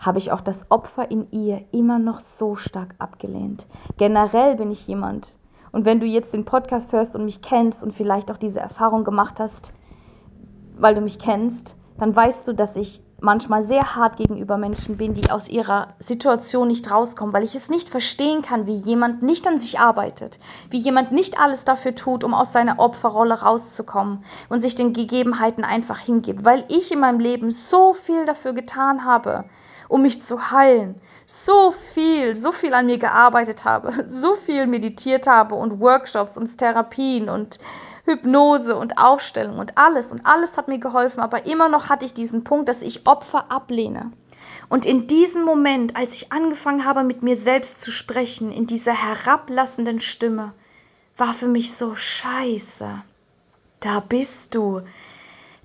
habe 0.06 0.20
ich 0.20 0.32
auch 0.32 0.42
das 0.42 0.70
Opfer 0.70 1.10
in 1.10 1.32
ihr 1.32 1.66
immer 1.72 1.98
noch 1.98 2.20
so 2.20 2.56
stark 2.56 2.96
abgelehnt. 3.00 3.66
Generell 3.98 4.56
bin 4.56 4.72
ich 4.72 4.88
jemand, 4.88 5.38
und 5.72 5.86
wenn 5.86 6.00
du 6.00 6.06
jetzt 6.06 6.34
den 6.34 6.46
Podcast 6.46 6.94
hörst 6.94 7.16
und 7.16 7.26
mich 7.26 7.42
kennst 7.42 7.84
und 7.84 7.94
vielleicht 7.94 8.30
auch 8.30 8.38
diese 8.38 8.60
Erfahrung 8.60 9.04
gemacht 9.04 9.40
hast, 9.40 9.74
weil 10.78 10.94
du 10.94 11.02
mich 11.02 11.18
kennst, 11.18 11.76
dann 11.98 12.16
weißt 12.16 12.48
du, 12.48 12.54
dass 12.54 12.76
ich 12.76 13.02
manchmal 13.24 13.62
sehr 13.62 13.96
hart 13.96 14.18
gegenüber 14.18 14.58
Menschen 14.58 14.98
bin, 14.98 15.14
die 15.14 15.32
aus 15.32 15.48
ihrer 15.48 15.96
Situation 15.98 16.68
nicht 16.68 16.92
rauskommen, 16.92 17.34
weil 17.34 17.46
ich 17.46 17.56
es 17.56 17.70
nicht 17.70 17.90
verstehen 17.90 18.42
kann, 18.42 18.68
wie 18.68 18.76
jemand 18.76 19.24
nicht 19.24 19.48
an 19.48 19.58
sich 19.58 19.80
arbeitet, 19.80 20.40
wie 20.70 20.78
jemand 20.78 21.14
nicht 21.14 21.40
alles 21.40 21.64
dafür 21.64 21.96
tut, 21.96 22.26
um 22.26 22.34
aus 22.34 22.52
seiner 22.52 22.80
Opferrolle 22.80 23.42
rauszukommen 23.42 24.24
und 24.50 24.60
sich 24.60 24.76
den 24.76 24.92
Gegebenheiten 24.92 25.64
einfach 25.64 26.00
hingibt, 26.00 26.44
weil 26.44 26.66
ich 26.70 26.92
in 26.92 27.00
meinem 27.00 27.20
Leben 27.20 27.50
so 27.50 27.94
viel 27.94 28.26
dafür 28.26 28.54
getan 28.54 29.06
habe, 29.06 29.46
um 29.94 30.02
mich 30.02 30.24
zu 30.24 30.50
heilen, 30.50 31.00
so 31.28 31.70
viel, 31.70 32.36
so 32.36 32.52
viel 32.52 32.74
an 32.74 32.88
mir 32.88 32.98
gearbeitet 32.98 33.64
habe, 33.64 33.94
so 34.08 34.34
viel 34.34 34.66
meditiert 34.66 35.28
habe 35.28 35.54
und 35.54 35.80
Workshops 35.80 36.36
und 36.36 36.58
Therapien 36.58 37.30
und 37.30 37.60
Hypnose 38.06 38.76
und 38.76 38.98
Aufstellung 38.98 39.60
und 39.60 39.78
alles. 39.78 40.12
Und 40.12 40.26
alles 40.26 40.58
hat 40.58 40.68
mir 40.68 40.80
geholfen, 40.80 41.20
aber 41.20 41.46
immer 41.46 41.70
noch 41.70 41.90
hatte 41.90 42.08
ich 42.08 42.14
diesen 42.16 42.44
Punkt, 42.44 42.70
dass 42.70 42.82
ich 42.82 43.06
Opfer 43.06 43.52
ablehne. 43.52 44.12
Und 44.68 44.88
in 44.88 45.06
diesem 45.06 45.44
Moment, 45.44 45.96
als 45.96 46.14
ich 46.14 46.32
angefangen 46.32 46.86
habe, 46.86 47.04
mit 47.04 47.22
mir 47.22 47.38
selbst 47.38 47.80
zu 47.80 47.92
sprechen, 47.92 48.52
in 48.52 48.66
dieser 48.66 48.94
herablassenden 48.94 50.00
Stimme, 50.00 50.54
war 51.18 51.36
für 51.36 51.48
mich 51.48 51.76
so 51.76 51.96
scheiße. 51.96 53.04
Da 53.80 54.00
bist 54.00 54.56
du. 54.56 54.82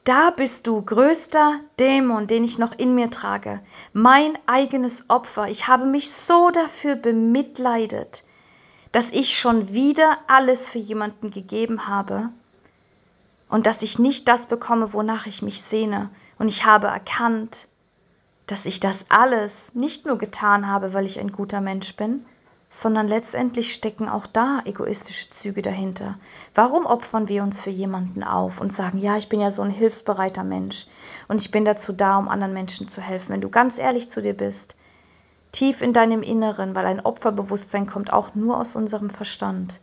Da 0.04 0.30
bist 0.30 0.66
du, 0.66 0.80
größter 0.82 1.60
Dämon, 1.78 2.26
den 2.26 2.44
ich 2.44 2.58
noch 2.58 2.72
in 2.78 2.94
mir 2.94 3.10
trage. 3.10 3.60
Mein 3.92 4.38
eigenes 4.46 5.10
Opfer. 5.10 5.48
Ich 5.48 5.68
habe 5.68 5.84
mich 5.84 6.10
so 6.10 6.50
dafür 6.50 6.96
bemitleidet 6.96 8.22
dass 8.92 9.10
ich 9.10 9.38
schon 9.38 9.72
wieder 9.72 10.18
alles 10.26 10.66
für 10.66 10.78
jemanden 10.78 11.30
gegeben 11.30 11.86
habe 11.86 12.30
und 13.48 13.66
dass 13.66 13.82
ich 13.82 13.98
nicht 13.98 14.28
das 14.28 14.46
bekomme, 14.46 14.92
wonach 14.92 15.26
ich 15.26 15.42
mich 15.42 15.62
sehne. 15.62 16.10
Und 16.38 16.48
ich 16.48 16.64
habe 16.64 16.86
erkannt, 16.86 17.66
dass 18.46 18.66
ich 18.66 18.80
das 18.80 19.04
alles 19.08 19.74
nicht 19.74 20.06
nur 20.06 20.18
getan 20.18 20.66
habe, 20.66 20.94
weil 20.94 21.06
ich 21.06 21.18
ein 21.18 21.32
guter 21.32 21.60
Mensch 21.60 21.94
bin, 21.96 22.24
sondern 22.70 23.08
letztendlich 23.08 23.72
stecken 23.72 24.08
auch 24.08 24.26
da 24.26 24.60
egoistische 24.64 25.30
Züge 25.30 25.62
dahinter. 25.62 26.18
Warum 26.54 26.86
opfern 26.86 27.28
wir 27.28 27.42
uns 27.42 27.60
für 27.60 27.70
jemanden 27.70 28.22
auf 28.22 28.60
und 28.60 28.72
sagen, 28.72 28.98
ja, 28.98 29.16
ich 29.16 29.28
bin 29.28 29.40
ja 29.40 29.50
so 29.50 29.62
ein 29.62 29.70
hilfsbereiter 29.70 30.44
Mensch 30.44 30.86
und 31.28 31.40
ich 31.40 31.50
bin 31.50 31.64
dazu 31.64 31.92
da, 31.92 32.18
um 32.18 32.28
anderen 32.28 32.52
Menschen 32.52 32.88
zu 32.88 33.00
helfen? 33.00 33.30
Wenn 33.30 33.40
du 33.40 33.48
ganz 33.48 33.78
ehrlich 33.78 34.10
zu 34.10 34.20
dir 34.20 34.34
bist, 34.34 34.76
tief 35.52 35.80
in 35.80 35.92
deinem 35.92 36.22
Inneren, 36.22 36.74
weil 36.74 36.86
ein 36.86 37.00
Opferbewusstsein 37.00 37.86
kommt 37.86 38.12
auch 38.12 38.34
nur 38.34 38.58
aus 38.58 38.76
unserem 38.76 39.10
Verstand. 39.10 39.80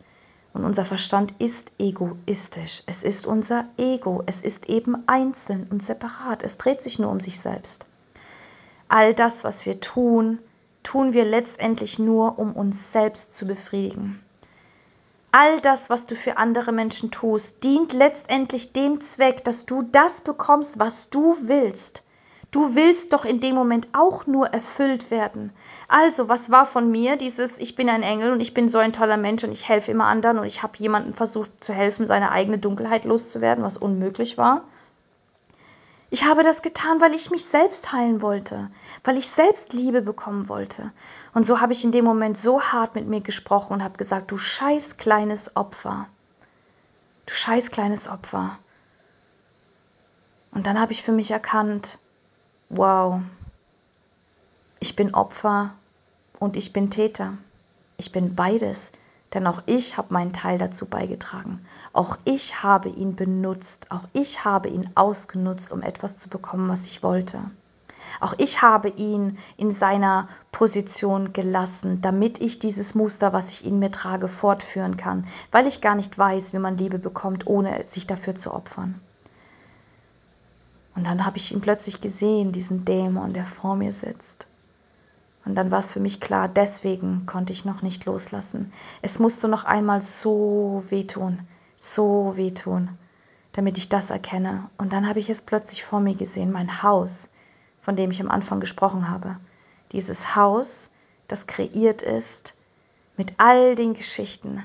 Und 0.52 0.64
unser 0.64 0.86
Verstand 0.86 1.34
ist 1.38 1.70
egoistisch. 1.78 2.82
Es 2.86 3.02
ist 3.02 3.26
unser 3.26 3.66
Ego. 3.76 4.22
Es 4.24 4.40
ist 4.40 4.70
eben 4.70 5.06
einzeln 5.06 5.66
und 5.70 5.82
separat. 5.82 6.42
Es 6.42 6.56
dreht 6.56 6.82
sich 6.82 6.98
nur 6.98 7.10
um 7.10 7.20
sich 7.20 7.40
selbst. 7.40 7.84
All 8.88 9.12
das, 9.12 9.44
was 9.44 9.66
wir 9.66 9.80
tun, 9.80 10.38
tun 10.86 11.12
wir 11.12 11.24
letztendlich 11.24 11.98
nur, 11.98 12.38
um 12.38 12.52
uns 12.52 12.92
selbst 12.92 13.34
zu 13.34 13.44
befriedigen. 13.44 14.22
All 15.32 15.60
das, 15.60 15.90
was 15.90 16.06
du 16.06 16.14
für 16.14 16.38
andere 16.38 16.70
Menschen 16.70 17.10
tust, 17.10 17.64
dient 17.64 17.92
letztendlich 17.92 18.72
dem 18.72 19.00
Zweck, 19.00 19.44
dass 19.44 19.66
du 19.66 19.82
das 19.82 20.20
bekommst, 20.20 20.78
was 20.78 21.10
du 21.10 21.36
willst. 21.42 22.04
Du 22.52 22.76
willst 22.76 23.12
doch 23.12 23.24
in 23.24 23.40
dem 23.40 23.56
Moment 23.56 23.88
auch 23.92 24.28
nur 24.28 24.46
erfüllt 24.46 25.10
werden. 25.10 25.50
Also, 25.88 26.28
was 26.28 26.52
war 26.52 26.66
von 26.66 26.88
mir 26.88 27.16
dieses, 27.16 27.58
ich 27.58 27.74
bin 27.74 27.88
ein 27.88 28.04
Engel 28.04 28.32
und 28.32 28.40
ich 28.40 28.54
bin 28.54 28.68
so 28.68 28.78
ein 28.78 28.92
toller 28.92 29.16
Mensch 29.16 29.42
und 29.42 29.50
ich 29.50 29.68
helfe 29.68 29.90
immer 29.90 30.06
anderen 30.06 30.38
und 30.38 30.46
ich 30.46 30.62
habe 30.62 30.78
jemandem 30.78 31.14
versucht 31.14 31.64
zu 31.64 31.74
helfen, 31.74 32.06
seine 32.06 32.30
eigene 32.30 32.58
Dunkelheit 32.58 33.04
loszuwerden, 33.04 33.64
was 33.64 33.76
unmöglich 33.76 34.38
war. 34.38 34.62
Ich 36.16 36.24
habe 36.24 36.42
das 36.42 36.62
getan, 36.62 37.02
weil 37.02 37.14
ich 37.14 37.30
mich 37.30 37.44
selbst 37.44 37.92
heilen 37.92 38.22
wollte, 38.22 38.70
weil 39.04 39.18
ich 39.18 39.28
selbst 39.28 39.74
Liebe 39.74 40.00
bekommen 40.00 40.48
wollte. 40.48 40.90
Und 41.34 41.44
so 41.44 41.60
habe 41.60 41.74
ich 41.74 41.84
in 41.84 41.92
dem 41.92 42.06
Moment 42.06 42.38
so 42.38 42.58
hart 42.58 42.94
mit 42.94 43.06
mir 43.06 43.20
gesprochen 43.20 43.74
und 43.74 43.84
habe 43.84 43.98
gesagt, 43.98 44.30
du 44.30 44.38
scheiß 44.38 44.96
kleines 44.96 45.56
Opfer. 45.56 46.06
Du 47.26 47.34
scheiß 47.34 47.70
kleines 47.70 48.08
Opfer. 48.08 48.58
Und 50.52 50.66
dann 50.66 50.80
habe 50.80 50.92
ich 50.92 51.02
für 51.02 51.12
mich 51.12 51.30
erkannt, 51.30 51.98
wow, 52.70 53.20
ich 54.80 54.96
bin 54.96 55.12
Opfer 55.12 55.74
und 56.38 56.56
ich 56.56 56.72
bin 56.72 56.90
Täter. 56.90 57.34
Ich 57.98 58.10
bin 58.10 58.34
beides, 58.34 58.90
denn 59.36 59.46
auch 59.46 59.62
ich 59.66 59.98
habe 59.98 60.14
meinen 60.14 60.32
Teil 60.32 60.56
dazu 60.56 60.86
beigetragen. 60.86 61.60
Auch 61.92 62.16
ich 62.24 62.62
habe 62.62 62.88
ihn 62.88 63.16
benutzt, 63.16 63.86
auch 63.90 64.04
ich 64.14 64.46
habe 64.46 64.68
ihn 64.68 64.88
ausgenutzt, 64.94 65.72
um 65.72 65.82
etwas 65.82 66.18
zu 66.18 66.30
bekommen, 66.30 66.68
was 66.68 66.86
ich 66.86 67.02
wollte. 67.02 67.38
Auch 68.18 68.32
ich 68.38 68.62
habe 68.62 68.88
ihn 68.88 69.36
in 69.58 69.70
seiner 69.70 70.28
Position 70.52 71.34
gelassen, 71.34 72.00
damit 72.00 72.40
ich 72.40 72.58
dieses 72.58 72.94
Muster, 72.94 73.34
was 73.34 73.50
ich 73.50 73.66
in 73.66 73.78
mir 73.78 73.92
trage, 73.92 74.26
fortführen 74.26 74.96
kann, 74.96 75.26
weil 75.52 75.66
ich 75.66 75.82
gar 75.82 75.96
nicht 75.96 76.16
weiß, 76.16 76.54
wie 76.54 76.58
man 76.58 76.78
Liebe 76.78 76.98
bekommt, 76.98 77.46
ohne 77.46 77.84
sich 77.86 78.06
dafür 78.06 78.36
zu 78.36 78.54
opfern. 78.54 78.98
Und 80.94 81.04
dann 81.04 81.26
habe 81.26 81.36
ich 81.36 81.52
ihn 81.52 81.60
plötzlich 81.60 82.00
gesehen, 82.00 82.52
diesen 82.52 82.86
Dämon, 82.86 83.34
der 83.34 83.44
vor 83.44 83.76
mir 83.76 83.92
sitzt. 83.92 84.46
Und 85.46 85.54
dann 85.54 85.70
war 85.70 85.78
es 85.78 85.92
für 85.92 86.00
mich 86.00 86.20
klar, 86.20 86.48
deswegen 86.48 87.24
konnte 87.24 87.52
ich 87.52 87.64
noch 87.64 87.80
nicht 87.80 88.04
loslassen. 88.04 88.72
Es 89.00 89.20
musste 89.20 89.46
noch 89.46 89.64
einmal 89.64 90.02
so 90.02 90.82
wehtun, 90.88 91.38
so 91.78 92.36
wehtun, 92.36 92.88
damit 93.52 93.78
ich 93.78 93.88
das 93.88 94.10
erkenne. 94.10 94.68
Und 94.76 94.92
dann 94.92 95.08
habe 95.08 95.20
ich 95.20 95.30
es 95.30 95.40
plötzlich 95.40 95.84
vor 95.84 96.00
mir 96.00 96.16
gesehen, 96.16 96.50
mein 96.50 96.82
Haus, 96.82 97.28
von 97.80 97.94
dem 97.94 98.10
ich 98.10 98.20
am 98.20 98.30
Anfang 98.30 98.58
gesprochen 98.58 99.08
habe. 99.08 99.36
Dieses 99.92 100.34
Haus, 100.34 100.90
das 101.28 101.46
kreiert 101.46 102.02
ist 102.02 102.54
mit 103.16 103.34
all 103.38 103.76
den 103.76 103.94
Geschichten, 103.94 104.64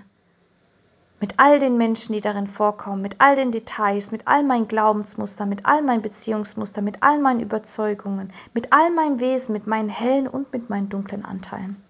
mit 1.21 1.35
all 1.37 1.59
den 1.59 1.77
Menschen, 1.77 2.13
die 2.13 2.19
darin 2.19 2.47
vorkommen, 2.47 3.03
mit 3.03 3.17
all 3.19 3.35
den 3.35 3.51
Details, 3.51 4.11
mit 4.11 4.27
all 4.27 4.43
meinen 4.43 4.67
Glaubensmustern, 4.67 5.47
mit 5.47 5.67
all 5.67 5.83
meinen 5.83 6.01
Beziehungsmustern, 6.01 6.83
mit 6.83 7.03
all 7.03 7.19
meinen 7.19 7.39
Überzeugungen, 7.39 8.33
mit 8.55 8.73
all 8.73 8.89
meinem 8.89 9.19
Wesen, 9.19 9.53
mit 9.53 9.67
meinen 9.67 9.87
hellen 9.87 10.27
und 10.27 10.51
mit 10.51 10.71
meinen 10.71 10.89
dunklen 10.89 11.23
Anteilen. 11.23 11.81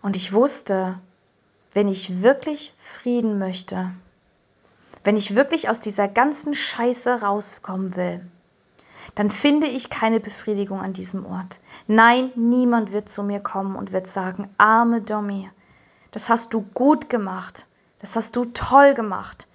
Und 0.00 0.14
ich 0.14 0.32
wusste, 0.32 0.94
wenn 1.74 1.88
ich 1.88 2.22
wirklich 2.22 2.72
Frieden 2.78 3.40
möchte, 3.40 3.90
wenn 5.02 5.16
ich 5.16 5.34
wirklich 5.34 5.68
aus 5.68 5.80
dieser 5.80 6.06
ganzen 6.06 6.54
Scheiße 6.54 7.20
rauskommen 7.20 7.96
will, 7.96 8.20
dann 9.16 9.28
finde 9.28 9.66
ich 9.66 9.90
keine 9.90 10.20
Befriedigung 10.20 10.80
an 10.80 10.92
diesem 10.92 11.26
Ort. 11.26 11.58
Nein, 11.88 12.30
niemand 12.36 12.92
wird 12.92 13.08
zu 13.08 13.24
mir 13.24 13.40
kommen 13.40 13.74
und 13.74 13.90
wird 13.90 14.06
sagen, 14.06 14.48
arme 14.56 15.00
Domi, 15.00 15.50
das 16.12 16.28
hast 16.28 16.54
du 16.54 16.62
gut 16.74 17.08
gemacht. 17.08 17.64
Das 18.00 18.16
hast 18.16 18.36
du 18.36 18.46
toll 18.46 18.94
gemacht. 18.94 19.46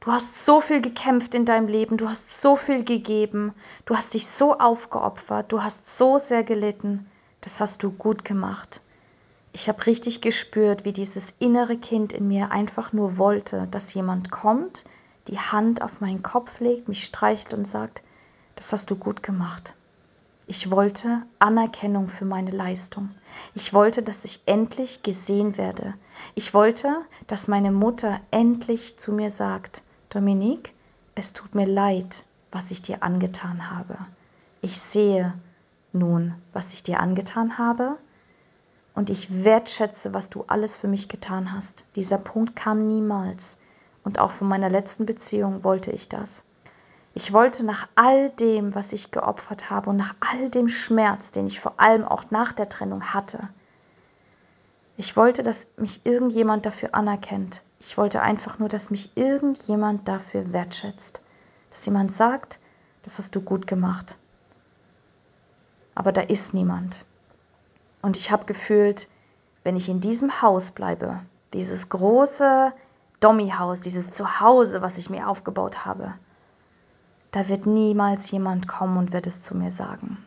Du 0.00 0.12
hast 0.12 0.44
so 0.44 0.60
viel 0.60 0.82
gekämpft 0.82 1.34
in 1.34 1.46
deinem 1.46 1.66
Leben, 1.66 1.96
du 1.96 2.08
hast 2.08 2.40
so 2.40 2.56
viel 2.56 2.84
gegeben, 2.84 3.54
du 3.86 3.96
hast 3.96 4.12
dich 4.12 4.28
so 4.28 4.58
aufgeopfert, 4.58 5.50
du 5.50 5.62
hast 5.62 5.96
so 5.96 6.18
sehr 6.18 6.44
gelitten. 6.44 7.06
Das 7.40 7.60
hast 7.60 7.82
du 7.82 7.90
gut 7.90 8.24
gemacht. 8.24 8.80
Ich 9.52 9.68
habe 9.68 9.86
richtig 9.86 10.20
gespürt, 10.20 10.84
wie 10.84 10.92
dieses 10.92 11.32
innere 11.38 11.76
Kind 11.76 12.12
in 12.12 12.28
mir 12.28 12.50
einfach 12.50 12.92
nur 12.92 13.18
wollte, 13.18 13.68
dass 13.70 13.94
jemand 13.94 14.30
kommt, 14.30 14.84
die 15.28 15.38
Hand 15.38 15.80
auf 15.80 16.00
meinen 16.00 16.22
Kopf 16.22 16.60
legt, 16.60 16.88
mich 16.88 17.04
streicht 17.04 17.54
und 17.54 17.66
sagt, 17.66 18.02
das 18.56 18.72
hast 18.72 18.90
du 18.90 18.96
gut 18.96 19.22
gemacht. 19.22 19.74
Ich 20.46 20.70
wollte 20.70 21.22
Anerkennung 21.38 22.08
für 22.08 22.26
meine 22.26 22.50
Leistung. 22.50 23.10
Ich 23.54 23.72
wollte, 23.72 24.02
dass 24.02 24.26
ich 24.26 24.40
endlich 24.44 25.02
gesehen 25.02 25.56
werde. 25.56 25.94
Ich 26.34 26.52
wollte, 26.52 26.96
dass 27.26 27.48
meine 27.48 27.72
Mutter 27.72 28.20
endlich 28.30 28.98
zu 28.98 29.12
mir 29.12 29.30
sagt, 29.30 29.82
Dominique, 30.10 30.72
es 31.14 31.32
tut 31.32 31.54
mir 31.54 31.66
leid, 31.66 32.24
was 32.52 32.70
ich 32.70 32.82
dir 32.82 33.02
angetan 33.02 33.70
habe. 33.70 33.96
Ich 34.60 34.78
sehe 34.80 35.32
nun, 35.92 36.34
was 36.52 36.72
ich 36.72 36.82
dir 36.82 37.00
angetan 37.00 37.56
habe 37.56 37.96
und 38.94 39.10
ich 39.10 39.44
wertschätze, 39.44 40.12
was 40.12 40.28
du 40.28 40.44
alles 40.46 40.76
für 40.76 40.88
mich 40.88 41.08
getan 41.08 41.52
hast. 41.52 41.84
Dieser 41.96 42.18
Punkt 42.18 42.54
kam 42.54 42.86
niemals 42.86 43.56
und 44.04 44.18
auch 44.18 44.30
von 44.30 44.48
meiner 44.48 44.68
letzten 44.68 45.06
Beziehung 45.06 45.64
wollte 45.64 45.90
ich 45.90 46.08
das. 46.08 46.42
Ich 47.16 47.32
wollte 47.32 47.64
nach 47.64 47.86
all 47.94 48.30
dem, 48.30 48.74
was 48.74 48.92
ich 48.92 49.12
geopfert 49.12 49.70
habe 49.70 49.90
und 49.90 49.96
nach 49.96 50.14
all 50.18 50.50
dem 50.50 50.68
Schmerz, 50.68 51.30
den 51.30 51.46
ich 51.46 51.60
vor 51.60 51.74
allem 51.78 52.04
auch 52.04 52.30
nach 52.30 52.52
der 52.52 52.68
Trennung 52.68 53.14
hatte, 53.14 53.48
ich 54.96 55.16
wollte, 55.16 55.42
dass 55.42 55.66
mich 55.76 56.04
irgendjemand 56.04 56.66
dafür 56.66 56.94
anerkennt. 56.94 57.62
Ich 57.80 57.96
wollte 57.98 58.20
einfach 58.20 58.58
nur, 58.58 58.68
dass 58.68 58.90
mich 58.90 59.16
irgendjemand 59.16 60.06
dafür 60.06 60.52
wertschätzt. 60.52 61.20
Dass 61.70 61.84
jemand 61.86 62.12
sagt, 62.12 62.58
das 63.02 63.18
hast 63.18 63.34
du 63.34 63.40
gut 63.40 63.66
gemacht. 63.66 64.16
Aber 65.94 66.12
da 66.12 66.20
ist 66.20 66.54
niemand. 66.54 67.04
Und 68.02 68.16
ich 68.16 68.30
habe 68.30 68.44
gefühlt, 68.44 69.08
wenn 69.64 69.76
ich 69.76 69.88
in 69.88 70.00
diesem 70.00 70.42
Haus 70.42 70.70
bleibe, 70.70 71.20
dieses 71.52 71.88
große 71.88 72.72
Dommi-Haus, 73.20 73.80
dieses 73.80 74.12
Zuhause, 74.12 74.82
was 74.82 74.98
ich 74.98 75.10
mir 75.10 75.28
aufgebaut 75.28 75.84
habe, 75.84 76.14
da 77.34 77.48
wird 77.48 77.66
niemals 77.66 78.30
jemand 78.30 78.68
kommen 78.68 78.96
und 78.96 79.12
wird 79.12 79.26
es 79.26 79.40
zu 79.40 79.56
mir 79.56 79.72
sagen. 79.72 80.18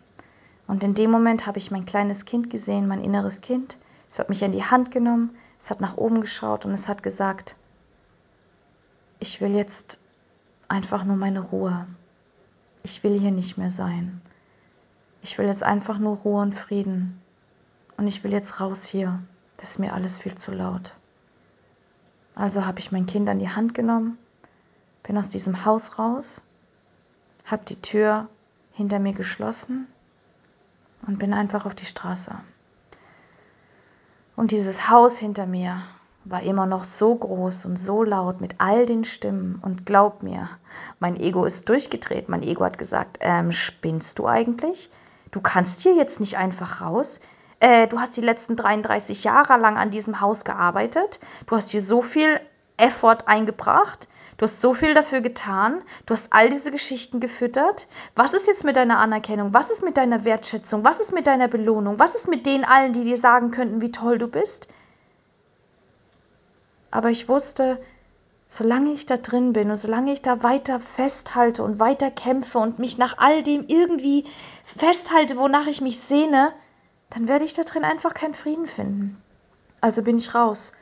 Und 0.68 0.84
in 0.84 0.94
dem 0.94 1.10
Moment 1.10 1.48
habe 1.48 1.58
ich 1.58 1.72
mein 1.72 1.86
kleines 1.86 2.26
Kind 2.26 2.50
gesehen, 2.50 2.86
mein 2.86 3.02
inneres 3.02 3.40
Kind. 3.40 3.78
Es 4.12 4.20
hat 4.20 4.28
mich 4.28 4.44
in 4.44 4.52
die 4.52 4.66
Hand 4.66 4.92
genommen, 4.92 5.34
es 5.58 5.72
hat 5.72 5.80
nach 5.80 5.96
oben 5.96 6.20
geschaut 6.20 6.66
und 6.66 6.74
es 6.74 6.90
hat 6.90 7.04
gesagt, 7.04 7.56
ich 9.20 9.40
will 9.40 9.56
jetzt 9.56 10.02
einfach 10.68 11.06
nur 11.06 11.16
meine 11.16 11.40
Ruhe. 11.40 11.88
Ich 12.84 13.06
will 13.06 13.18
hier 13.18 13.32
nicht 13.32 13.58
mehr 13.58 13.72
sein. 13.72 14.20
Ich 15.22 15.38
will 15.38 15.46
jetzt 15.46 15.64
einfach 15.64 16.00
nur 16.00 16.18
Ruhe 16.18 16.42
und 16.42 16.56
Frieden. 16.56 17.22
Und 17.96 18.08
ich 18.08 18.26
will 18.26 18.34
jetzt 18.34 18.60
raus 18.60 18.84
hier. 18.84 19.18
Das 19.56 19.72
ist 19.72 19.80
mir 19.80 19.94
alles 19.94 20.18
viel 20.18 20.36
zu 20.36 20.52
laut. 20.52 20.94
Also 22.36 22.66
habe 22.66 22.80
ich 22.80 22.92
mein 22.92 23.06
Kind 23.06 23.30
an 23.30 23.40
die 23.40 23.50
Hand 23.50 23.74
genommen, 23.74 24.18
bin 25.04 25.18
aus 25.18 25.30
diesem 25.30 25.64
Haus 25.64 25.98
raus 25.98 26.44
habe 27.48 27.64
die 27.66 27.82
Tür 27.82 28.28
hinter 28.74 29.00
mir 29.00 29.14
geschlossen 29.14 29.88
und 31.08 31.18
bin 31.18 31.34
einfach 31.34 31.66
auf 31.66 31.76
die 31.76 31.86
Straße. 31.86 32.36
Und 34.36 34.52
dieses 34.52 34.90
Haus 34.90 35.18
hinter 35.18 35.48
mir 35.48 35.82
war 36.26 36.44
immer 36.44 36.66
noch 36.66 36.84
so 36.84 37.16
groß 37.16 37.66
und 37.66 37.78
so 37.78 38.04
laut 38.04 38.42
mit 38.42 38.56
all 38.60 38.86
den 38.86 39.04
Stimmen. 39.04 39.60
Und 39.62 39.86
glaub 39.86 40.22
mir, 40.22 40.50
mein 41.00 41.20
Ego 41.20 41.46
ist 41.46 41.70
durchgedreht. 41.70 42.30
Mein 42.30 42.44
Ego 42.44 42.66
hat 42.66 42.78
gesagt, 42.78 43.18
ähm, 43.22 43.52
spinnst 43.52 44.20
du 44.20 44.28
eigentlich? 44.28 44.92
Du 45.32 45.42
kannst 45.42 45.82
hier 45.82 45.96
jetzt 45.96 46.20
nicht 46.20 46.38
einfach 46.38 46.82
raus. 46.82 47.20
Äh, 47.60 47.88
du 47.88 48.00
hast 48.00 48.16
die 48.18 48.22
letzten 48.22 48.56
33 48.56 49.24
Jahre 49.24 49.58
lang 49.58 49.78
an 49.78 49.90
diesem 49.90 50.22
Haus 50.22 50.46
gearbeitet. 50.46 51.20
Du 51.48 51.56
hast 51.56 51.72
hier 51.72 51.82
so 51.82 52.02
viel 52.02 52.40
Effort 52.78 53.20
eingebracht. 53.26 54.08
Du 54.38 54.44
hast 54.44 54.62
so 54.62 54.76
viel 54.76 54.94
dafür 54.94 55.22
getan, 55.22 55.82
du 56.06 56.14
hast 56.14 56.32
all 56.32 56.50
diese 56.50 56.72
Geschichten 56.72 57.20
gefüttert. 57.20 57.88
Was 58.16 58.36
ist 58.36 58.46
jetzt 58.46 58.64
mit 58.64 58.76
deiner 58.76 59.00
Anerkennung? 59.00 59.52
Was 59.52 59.72
ist 59.72 59.82
mit 59.82 59.98
deiner 59.98 60.26
Wertschätzung? 60.26 60.84
Was 60.84 61.00
ist 61.00 61.12
mit 61.12 61.26
deiner 61.26 61.48
Belohnung? 61.48 61.98
Was 61.98 62.14
ist 62.14 62.28
mit 62.28 62.46
denen 62.46 62.64
allen, 62.64 62.94
die 62.94 63.04
dir 63.04 63.18
sagen 63.18 63.50
könnten, 63.50 63.82
wie 63.82 63.92
toll 63.92 64.20
du 64.20 64.28
bist? 64.28 64.68
Aber 66.92 67.10
ich 67.10 67.28
wusste, 67.28 67.80
solange 68.48 68.92
ich 68.92 69.08
da 69.08 69.18
drin 69.18 69.54
bin 69.54 69.72
und 69.72 69.76
solange 69.78 70.14
ich 70.14 70.22
da 70.22 70.44
weiter 70.44 70.80
festhalte 70.80 71.64
und 71.64 71.80
weiter 71.80 72.12
kämpfe 72.12 72.60
und 72.60 72.78
mich 72.78 73.00
nach 73.00 73.18
all 73.18 73.42
dem 73.42 73.66
irgendwie 73.68 74.26
festhalte, 74.66 75.38
wonach 75.38 75.66
ich 75.66 75.82
mich 75.82 76.00
sehne, 76.00 76.54
dann 77.10 77.28
werde 77.28 77.46
ich 77.46 77.56
da 77.56 77.64
drin 77.64 77.84
einfach 77.84 78.14
keinen 78.14 78.36
Frieden 78.36 78.68
finden. 78.68 79.20
Also 79.82 80.04
bin 80.04 80.18
ich 80.18 80.36
raus 80.36 80.74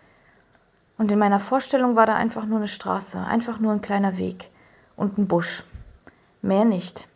und 0.97 1.11
in 1.11 1.19
meiner 1.19 1.39
Vorstellung 1.39 1.95
war 1.95 2.05
da 2.05 2.15
einfach 2.15 2.45
nur 2.45 2.57
eine 2.57 2.67
Straße, 2.67 3.19
einfach 3.19 3.59
nur 3.59 3.73
ein 3.73 3.81
kleiner 3.81 4.17
Weg 4.17 4.49
und 4.95 5.17
ein 5.17 5.27
Busch. 5.27 5.63
Mehr 6.41 6.63
nicht. 6.63 7.07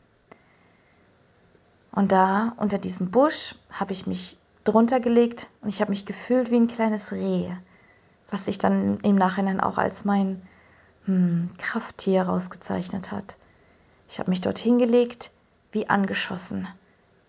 Und 1.91 2.11
da, 2.11 2.53
unter 2.57 2.77
diesem 2.77 3.09
Busch, 3.09 3.55
habe 3.71 3.93
ich 3.93 4.05
mich 4.05 4.37
drunter 4.65 4.99
gelegt 4.99 5.47
und 5.61 5.69
ich 5.69 5.79
habe 5.81 5.91
mich 5.91 6.05
gefühlt 6.05 6.51
wie 6.51 6.57
ein 6.57 6.67
kleines 6.67 7.11
Reh, 7.11 7.49
was 8.29 8.45
sich 8.45 8.57
dann 8.57 8.99
im 8.99 9.15
Nachhinein 9.15 9.61
auch 9.61 9.77
als 9.77 10.03
mein 10.03 10.41
hm, 11.05 11.49
Krafttier 11.57 12.23
rausgezeichnet 12.23 13.11
hat. 13.11 13.35
Ich 14.09 14.19
habe 14.19 14.29
mich 14.29 14.41
dort 14.41 14.59
hingelegt 14.59 15.31
wie 15.71 15.89
angeschossen. 15.89 16.67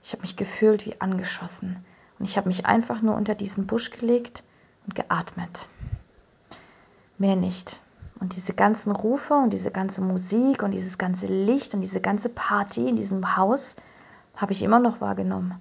Ich 0.03 0.13
habe 0.13 0.23
mich 0.23 0.37
gefühlt 0.37 0.85
wie 0.85 1.01
angeschossen. 1.01 1.85
Und 2.19 2.25
ich 2.25 2.37
habe 2.37 2.49
mich 2.49 2.67
einfach 2.67 3.03
nur 3.03 3.15
unter 3.15 3.35
diesen 3.35 3.67
Busch 3.67 3.91
gelegt 3.91 4.43
und 4.87 4.95
geatmet 4.95 5.67
mehr 7.21 7.37
nicht. 7.37 7.81
Und 8.21 8.35
diese 8.37 8.53
ganzen 8.53 8.93
Rufe 8.93 9.35
und 9.35 9.53
diese 9.53 9.71
ganze 9.71 10.03
Musik 10.03 10.63
und 10.63 10.73
dieses 10.73 10.99
ganze 10.99 11.27
Licht 11.27 11.75
und 11.75 11.81
diese 11.81 12.01
ganze 12.01 12.29
Party 12.29 12.89
in 12.89 12.97
diesem 12.97 13.37
Haus 13.37 13.77
habe 14.37 14.53
ich 14.53 14.63
immer 14.63 14.79
noch 14.79 15.01
wahrgenommen. 15.01 15.55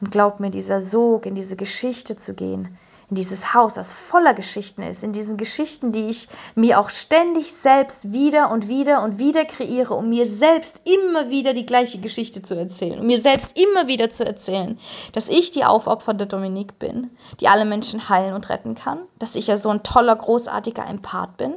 Und 0.00 0.10
glaub 0.10 0.40
mir, 0.40 0.50
dieser 0.50 0.80
Sog, 0.80 1.26
in 1.26 1.34
diese 1.34 1.56
Geschichte 1.56 2.16
zu 2.16 2.34
gehen, 2.34 2.76
in 3.12 3.16
dieses 3.16 3.52
Haus, 3.52 3.74
das 3.74 3.92
voller 3.92 4.32
Geschichten 4.32 4.80
ist, 4.80 5.04
in 5.04 5.12
diesen 5.12 5.36
Geschichten, 5.36 5.92
die 5.92 6.06
ich 6.06 6.28
mir 6.54 6.80
auch 6.80 6.88
ständig 6.88 7.52
selbst 7.52 8.10
wieder 8.14 8.50
und 8.50 8.68
wieder 8.68 9.02
und 9.02 9.18
wieder 9.18 9.44
kreiere, 9.44 9.92
um 9.92 10.08
mir 10.08 10.26
selbst 10.26 10.80
immer 10.84 11.28
wieder 11.28 11.52
die 11.52 11.66
gleiche 11.66 11.98
Geschichte 11.98 12.40
zu 12.40 12.56
erzählen, 12.56 12.98
um 12.98 13.06
mir 13.06 13.18
selbst 13.18 13.60
immer 13.60 13.86
wieder 13.86 14.08
zu 14.08 14.24
erzählen, 14.24 14.78
dass 15.12 15.28
ich 15.28 15.50
die 15.50 15.66
aufopfernde 15.66 16.26
Dominique 16.26 16.78
bin, 16.78 17.10
die 17.38 17.48
alle 17.48 17.66
Menschen 17.66 18.08
heilen 18.08 18.32
und 18.32 18.48
retten 18.48 18.76
kann, 18.76 19.00
dass 19.18 19.34
ich 19.34 19.46
ja 19.46 19.56
so 19.56 19.68
ein 19.68 19.82
toller, 19.82 20.16
großartiger 20.16 20.86
Empath 20.86 21.36
bin. 21.36 21.52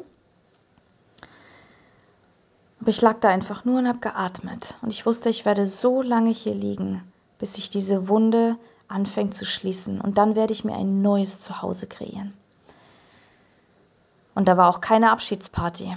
Aber 2.82 2.90
ich 2.90 3.00
lag 3.00 3.22
da 3.22 3.30
einfach 3.30 3.64
nur 3.64 3.80
und 3.80 3.88
habe 3.88 4.00
geatmet. 4.00 4.76
Und 4.82 4.92
ich 4.92 5.06
wusste, 5.06 5.30
ich 5.30 5.46
werde 5.46 5.66
so 5.66 6.02
lange 6.02 6.32
hier 6.32 6.54
liegen, 6.54 7.02
bis 7.40 7.58
ich 7.58 7.70
diese 7.70 8.10
Wunde 8.10 8.58
anfängt 8.88 9.34
zu 9.34 9.46
schließen. 9.46 10.02
Und 10.02 10.18
dann 10.18 10.36
werde 10.36 10.54
ich 10.54 10.64
mir 10.64 10.76
ein 10.76 11.02
neues 11.02 11.42
Zuhause 11.42 11.88
kreieren. 11.88 12.34
Und 14.36 14.48
da 14.48 14.58
war 14.58 14.70
auch 14.70 14.82
keine 14.82 15.12
Abschiedsparty. 15.12 15.96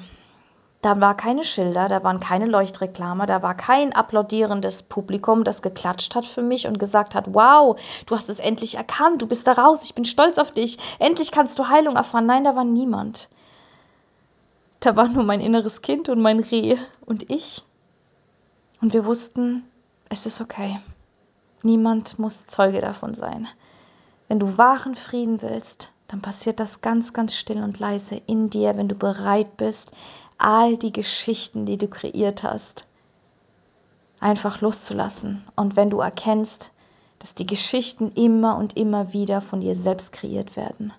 Da 0.81 1.01
war 1.01 1.17
keine 1.17 1.43
Schilder, 1.43 1.89
da 1.89 2.05
waren 2.05 2.21
keine 2.21 2.47
Leuchtreklame, 2.47 3.27
da 3.27 3.43
war 3.43 3.57
kein 3.57 3.93
applaudierendes 3.93 4.85
Publikum, 4.85 5.43
das 5.43 5.61
geklatscht 5.61 6.15
hat 6.15 6.25
für 6.25 6.43
mich 6.43 6.69
und 6.69 6.79
gesagt 6.79 7.17
hat, 7.17 7.35
wow, 7.35 7.77
du 8.07 8.15
hast 8.15 8.29
es 8.29 8.39
endlich 8.39 8.77
erkannt, 8.77 9.21
du 9.21 9.27
bist 9.27 9.49
da 9.49 9.55
raus, 9.55 9.83
ich 9.83 9.97
bin 9.97 10.05
stolz 10.05 10.39
auf 10.39 10.53
dich, 10.53 10.79
endlich 11.01 11.33
kannst 11.33 11.59
du 11.59 11.69
Heilung 11.69 11.97
erfahren. 11.97 12.27
Nein, 12.27 12.45
da 12.45 12.55
war 12.55 12.63
niemand. 12.63 13.29
Da 14.79 14.95
war 14.95 15.09
nur 15.09 15.25
mein 15.25 15.41
inneres 15.41 15.83
Kind 15.83 16.09
und 16.09 16.21
mein 16.21 16.39
Reh 16.39 16.77
und 17.05 17.29
ich. 17.29 17.65
Und 18.81 18.93
wir 18.93 19.05
wussten, 19.05 19.69
es 20.09 20.27
ist 20.27 20.41
okay. 20.41 20.79
Niemand 21.63 22.19
muss 22.19 22.47
Zeuge 22.47 22.81
davon 22.81 23.15
sein. 23.15 23.49
Wenn 24.29 24.39
du 24.39 24.59
wahren 24.59 24.95
Frieden 24.95 25.43
willst, 25.43 25.91
dann 26.09 26.23
passiert 26.23 26.61
das 26.61 26.81
ganz, 26.81 27.13
ganz 27.13 27.35
still 27.35 27.63
und 27.63 27.79
leise 27.79 28.21
in 28.27 28.51
dir, 28.51 28.77
wenn 28.77 28.89
du 28.89 28.95
bereit 28.95 29.57
bist, 29.57 29.93
all 30.39 30.77
die 30.77 30.93
Geschichten, 30.93 31.67
die 31.67 31.77
du 31.77 31.89
kreiert 31.89 32.43
hast, 32.43 32.87
einfach 34.21 34.61
loszulassen. 34.61 35.45
Und 35.57 35.77
wenn 35.77 35.91
du 35.91 36.01
erkennst, 36.01 36.71
dass 37.19 37.35
die 37.35 37.47
Geschichten 37.47 38.13
immer 38.13 38.57
und 38.57 38.77
immer 38.77 39.13
wieder 39.13 39.41
von 39.41 39.61
dir 39.61 39.75
selbst 39.75 40.13
kreiert 40.13 40.57
werden 40.57 40.93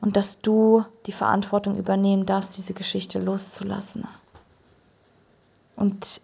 und 0.00 0.16
dass 0.16 0.40
du 0.40 0.84
die 1.06 1.12
Verantwortung 1.12 1.76
übernehmen 1.76 2.26
darfst, 2.26 2.56
diese 2.56 2.74
Geschichte 2.74 3.18
loszulassen. 3.18 4.06
Und 5.76 6.20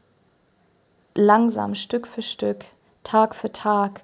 langsam, 1.15 1.75
Stück 1.75 2.07
für 2.07 2.23
Stück, 2.23 2.65
Tag 3.07 3.35
für 3.35 3.53
Tag, 3.53 4.03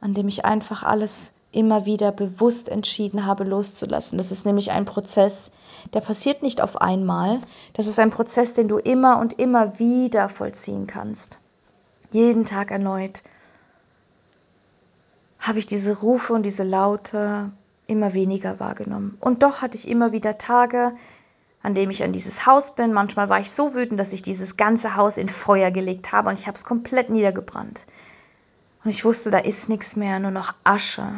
an 0.00 0.14
dem 0.14 0.28
ich 0.28 0.44
einfach 0.44 0.82
alles 0.82 1.32
immer 1.50 1.86
wieder 1.86 2.12
bewusst 2.12 2.68
entschieden 2.68 3.26
habe 3.26 3.44
loszulassen. 3.44 4.18
Das 4.18 4.30
ist 4.30 4.44
nämlich 4.44 4.70
ein 4.70 4.84
Prozess, 4.84 5.52
der 5.94 6.00
passiert 6.00 6.42
nicht 6.42 6.60
auf 6.60 6.80
einmal. 6.80 7.40
Das 7.72 7.86
ist 7.86 7.98
ein 7.98 8.10
Prozess, 8.10 8.52
den 8.52 8.68
du 8.68 8.78
immer 8.78 9.18
und 9.18 9.38
immer 9.38 9.78
wieder 9.78 10.28
vollziehen 10.28 10.86
kannst. 10.86 11.38
Jeden 12.10 12.44
Tag 12.44 12.70
erneut 12.70 13.22
habe 15.38 15.58
ich 15.58 15.66
diese 15.66 15.98
Rufe 15.98 16.32
und 16.32 16.42
diese 16.42 16.64
Laute 16.64 17.50
immer 17.86 18.14
weniger 18.14 18.60
wahrgenommen. 18.60 19.16
Und 19.20 19.42
doch 19.42 19.62
hatte 19.62 19.76
ich 19.76 19.88
immer 19.88 20.12
wieder 20.12 20.38
Tage, 20.38 20.92
an 21.62 21.74
dem 21.74 21.90
ich 21.90 22.02
an 22.02 22.12
dieses 22.12 22.46
Haus 22.46 22.74
bin. 22.74 22.92
Manchmal 22.92 23.28
war 23.28 23.40
ich 23.40 23.50
so 23.50 23.74
wütend, 23.74 23.98
dass 23.98 24.12
ich 24.12 24.22
dieses 24.22 24.56
ganze 24.56 24.96
Haus 24.96 25.16
in 25.16 25.28
Feuer 25.28 25.70
gelegt 25.70 26.12
habe 26.12 26.28
und 26.28 26.38
ich 26.38 26.46
habe 26.46 26.56
es 26.56 26.64
komplett 26.64 27.10
niedergebrannt. 27.10 27.80
Und 28.84 28.90
ich 28.90 29.04
wusste, 29.04 29.30
da 29.30 29.38
ist 29.38 29.68
nichts 29.68 29.96
mehr, 29.96 30.18
nur 30.18 30.30
noch 30.30 30.54
Asche. 30.62 31.08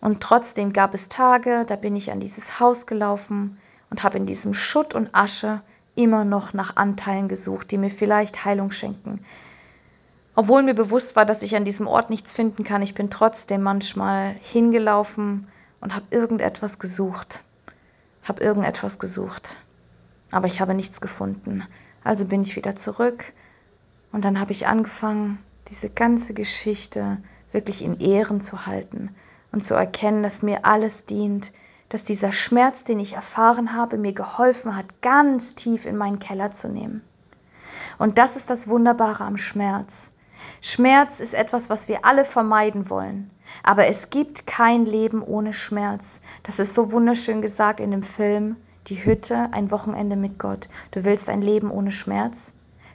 Und 0.00 0.22
trotzdem 0.22 0.74
gab 0.74 0.92
es 0.92 1.08
Tage, 1.08 1.64
da 1.66 1.76
bin 1.76 1.96
ich 1.96 2.12
an 2.12 2.20
dieses 2.20 2.60
Haus 2.60 2.86
gelaufen 2.86 3.58
und 3.88 4.02
habe 4.02 4.18
in 4.18 4.26
diesem 4.26 4.52
Schutt 4.52 4.94
und 4.94 5.14
Asche 5.14 5.62
immer 5.94 6.24
noch 6.24 6.52
nach 6.52 6.76
Anteilen 6.76 7.28
gesucht, 7.28 7.70
die 7.70 7.78
mir 7.78 7.90
vielleicht 7.90 8.44
Heilung 8.44 8.70
schenken. 8.70 9.24
Obwohl 10.34 10.62
mir 10.62 10.74
bewusst 10.74 11.16
war, 11.16 11.24
dass 11.24 11.42
ich 11.42 11.56
an 11.56 11.64
diesem 11.64 11.86
Ort 11.86 12.10
nichts 12.10 12.32
finden 12.32 12.64
kann, 12.64 12.82
ich 12.82 12.94
bin 12.94 13.08
trotzdem 13.08 13.62
manchmal 13.62 14.34
hingelaufen 14.42 15.46
und 15.80 15.94
habe 15.94 16.06
irgendetwas 16.10 16.78
gesucht. 16.78 17.42
Habe 18.24 18.42
irgendetwas 18.42 18.98
gesucht. 18.98 19.56
Aber 20.30 20.46
ich 20.46 20.60
habe 20.60 20.74
nichts 20.74 21.00
gefunden. 21.00 21.62
Also 22.02 22.26
bin 22.26 22.42
ich 22.42 22.56
wieder 22.56 22.74
zurück 22.74 23.32
und 24.12 24.24
dann 24.24 24.40
habe 24.40 24.52
ich 24.52 24.66
angefangen, 24.66 25.38
diese 25.68 25.90
ganze 25.90 26.34
Geschichte 26.34 27.18
wirklich 27.52 27.82
in 27.82 28.00
Ehren 28.00 28.40
zu 28.40 28.66
halten 28.66 29.14
und 29.52 29.64
zu 29.64 29.74
erkennen, 29.74 30.22
dass 30.22 30.42
mir 30.42 30.64
alles 30.66 31.06
dient, 31.06 31.52
dass 31.88 32.04
dieser 32.04 32.32
Schmerz, 32.32 32.84
den 32.84 32.98
ich 32.98 33.14
erfahren 33.14 33.72
habe, 33.72 33.98
mir 33.98 34.12
geholfen 34.12 34.76
hat, 34.76 35.00
ganz 35.00 35.54
tief 35.54 35.86
in 35.86 35.96
meinen 35.96 36.18
Keller 36.18 36.50
zu 36.50 36.68
nehmen. 36.68 37.02
Und 37.98 38.18
das 38.18 38.36
ist 38.36 38.50
das 38.50 38.68
Wunderbare 38.68 39.24
am 39.24 39.36
Schmerz. 39.36 40.10
Schmerz 40.60 41.20
ist 41.20 41.34
etwas, 41.34 41.70
was 41.70 41.88
wir 41.88 42.04
alle 42.04 42.24
vermeiden 42.24 42.90
wollen. 42.90 43.30
Aber 43.62 43.86
es 43.86 44.10
gibt 44.10 44.46
kein 44.46 44.84
Leben 44.84 45.22
ohne 45.22 45.52
Schmerz. 45.52 46.20
Das 46.42 46.58
ist 46.58 46.74
so 46.74 46.90
wunderschön 46.90 47.40
gesagt 47.40 47.80
in 47.80 47.90
dem 47.90 48.02
Film 48.02 48.56
Die 48.88 49.04
Hütte, 49.04 49.48
ein 49.52 49.70
Wochenende 49.70 50.16
mit 50.16 50.38
Gott. 50.38 50.68
Du 50.90 51.04
willst 51.04 51.28
ein 51.30 51.40
Leben 51.40 51.70
ohne 51.70 51.90
Schmerz? 51.90 52.52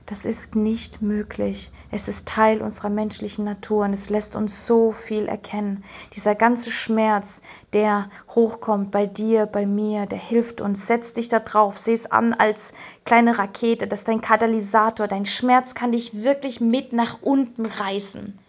Das 0.10 0.26
ist 0.26 0.56
nicht 0.56 1.04
möglich. 1.04 1.70
Es 1.92 2.08
ist 2.08 2.28
Teil 2.28 2.64
unserer 2.64 2.90
menschlichen 2.90 3.46
Natur 3.46 3.86
und 3.86 3.94
es 3.94 4.10
lässt 4.10 4.36
uns 4.36 4.66
so 4.66 4.92
viel 4.92 5.28
erkennen. 5.28 5.84
Dieser 6.16 6.34
ganze 6.34 6.72
Schmerz, 6.72 7.44
der 7.74 8.10
hochkommt 8.34 8.90
bei 8.90 9.06
dir, 9.06 9.46
bei 9.46 9.68
mir, 9.68 10.08
der 10.08 10.18
hilft 10.18 10.62
uns. 10.62 10.88
Setz 10.88 11.14
dich 11.14 11.30
da 11.30 11.38
drauf, 11.38 11.78
seh 11.78 11.94
es 11.94 12.10
an 12.10 12.34
als 12.34 12.74
kleine 13.06 13.38
Rakete, 13.38 13.86
das 13.86 14.00
ist 14.00 14.08
dein 14.08 14.22
Katalysator. 14.22 15.08
Dein 15.08 15.28
Schmerz 15.28 15.76
kann 15.76 15.92
dich 15.92 16.24
wirklich 16.24 16.60
mit 16.60 16.92
nach 16.92 17.22
unten 17.22 17.68
reißen. 17.68 18.40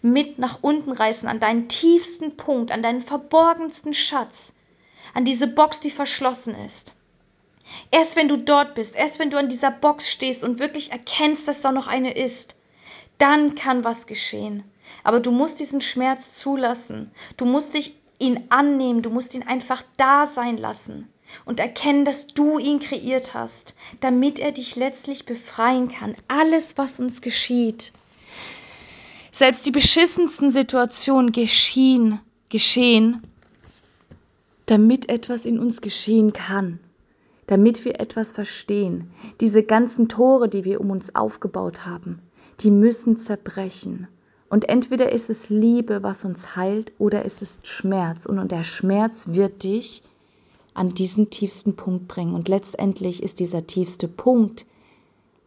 Mit 0.00 0.38
nach 0.38 0.60
unten 0.62 0.90
reißen 0.90 1.28
an 1.28 1.38
deinen 1.38 1.68
tiefsten 1.68 2.38
Punkt, 2.38 2.72
an 2.72 2.82
deinen 2.82 3.02
verborgensten 3.02 3.92
Schatz, 3.92 4.54
an 5.12 5.26
diese 5.26 5.48
Box, 5.48 5.80
die 5.80 5.90
verschlossen 5.90 6.54
ist. 6.54 6.94
Erst 7.90 8.16
wenn 8.16 8.28
du 8.28 8.36
dort 8.36 8.74
bist, 8.74 8.96
erst 8.96 9.18
wenn 9.18 9.30
du 9.30 9.38
an 9.38 9.48
dieser 9.48 9.70
Box 9.70 10.10
stehst 10.10 10.44
und 10.44 10.58
wirklich 10.58 10.92
erkennst, 10.92 11.48
dass 11.48 11.60
da 11.60 11.72
noch 11.72 11.86
eine 11.86 12.12
ist, 12.12 12.54
dann 13.18 13.54
kann 13.54 13.84
was 13.84 14.06
geschehen. 14.06 14.64
Aber 15.04 15.20
du 15.20 15.30
musst 15.30 15.60
diesen 15.60 15.80
Schmerz 15.80 16.34
zulassen. 16.34 17.10
Du 17.36 17.44
musst 17.44 17.74
dich 17.74 17.94
ihn 18.18 18.44
annehmen, 18.50 19.02
du 19.02 19.10
musst 19.10 19.34
ihn 19.34 19.42
einfach 19.42 19.82
da 19.96 20.26
sein 20.26 20.56
lassen 20.56 21.08
und 21.44 21.60
erkennen, 21.60 22.04
dass 22.04 22.26
du 22.26 22.58
ihn 22.58 22.80
kreiert 22.80 23.34
hast, 23.34 23.74
damit 24.00 24.38
er 24.38 24.52
dich 24.52 24.76
letztlich 24.76 25.24
befreien 25.24 25.88
kann. 25.88 26.16
Alles, 26.28 26.76
was 26.76 26.98
uns 27.00 27.22
geschieht, 27.22 27.92
selbst 29.30 29.64
die 29.64 29.70
beschissensten 29.70 30.50
Situationen 30.50 31.32
geschehen, 31.32 32.20
geschehen, 32.50 33.22
damit 34.66 35.08
etwas 35.08 35.46
in 35.46 35.58
uns 35.58 35.80
geschehen 35.80 36.32
kann 36.32 36.80
damit 37.50 37.84
wir 37.84 37.98
etwas 37.98 38.30
verstehen. 38.30 39.10
Diese 39.40 39.64
ganzen 39.64 40.08
Tore, 40.08 40.48
die 40.48 40.64
wir 40.64 40.80
um 40.80 40.92
uns 40.92 41.16
aufgebaut 41.16 41.84
haben, 41.84 42.22
die 42.60 42.70
müssen 42.70 43.16
zerbrechen. 43.16 44.06
Und 44.48 44.68
entweder 44.68 45.10
ist 45.10 45.30
es 45.30 45.50
Liebe, 45.50 46.04
was 46.04 46.24
uns 46.24 46.54
heilt, 46.54 46.92
oder 47.00 47.24
es 47.24 47.42
ist 47.42 47.66
Schmerz. 47.66 48.24
Und 48.24 48.52
der 48.52 48.62
Schmerz 48.62 49.30
wird 49.30 49.64
dich 49.64 50.04
an 50.74 50.94
diesen 50.94 51.30
tiefsten 51.30 51.74
Punkt 51.74 52.06
bringen. 52.06 52.34
Und 52.34 52.48
letztendlich 52.48 53.20
ist 53.20 53.40
dieser 53.40 53.66
tiefste 53.66 54.06
Punkt 54.06 54.64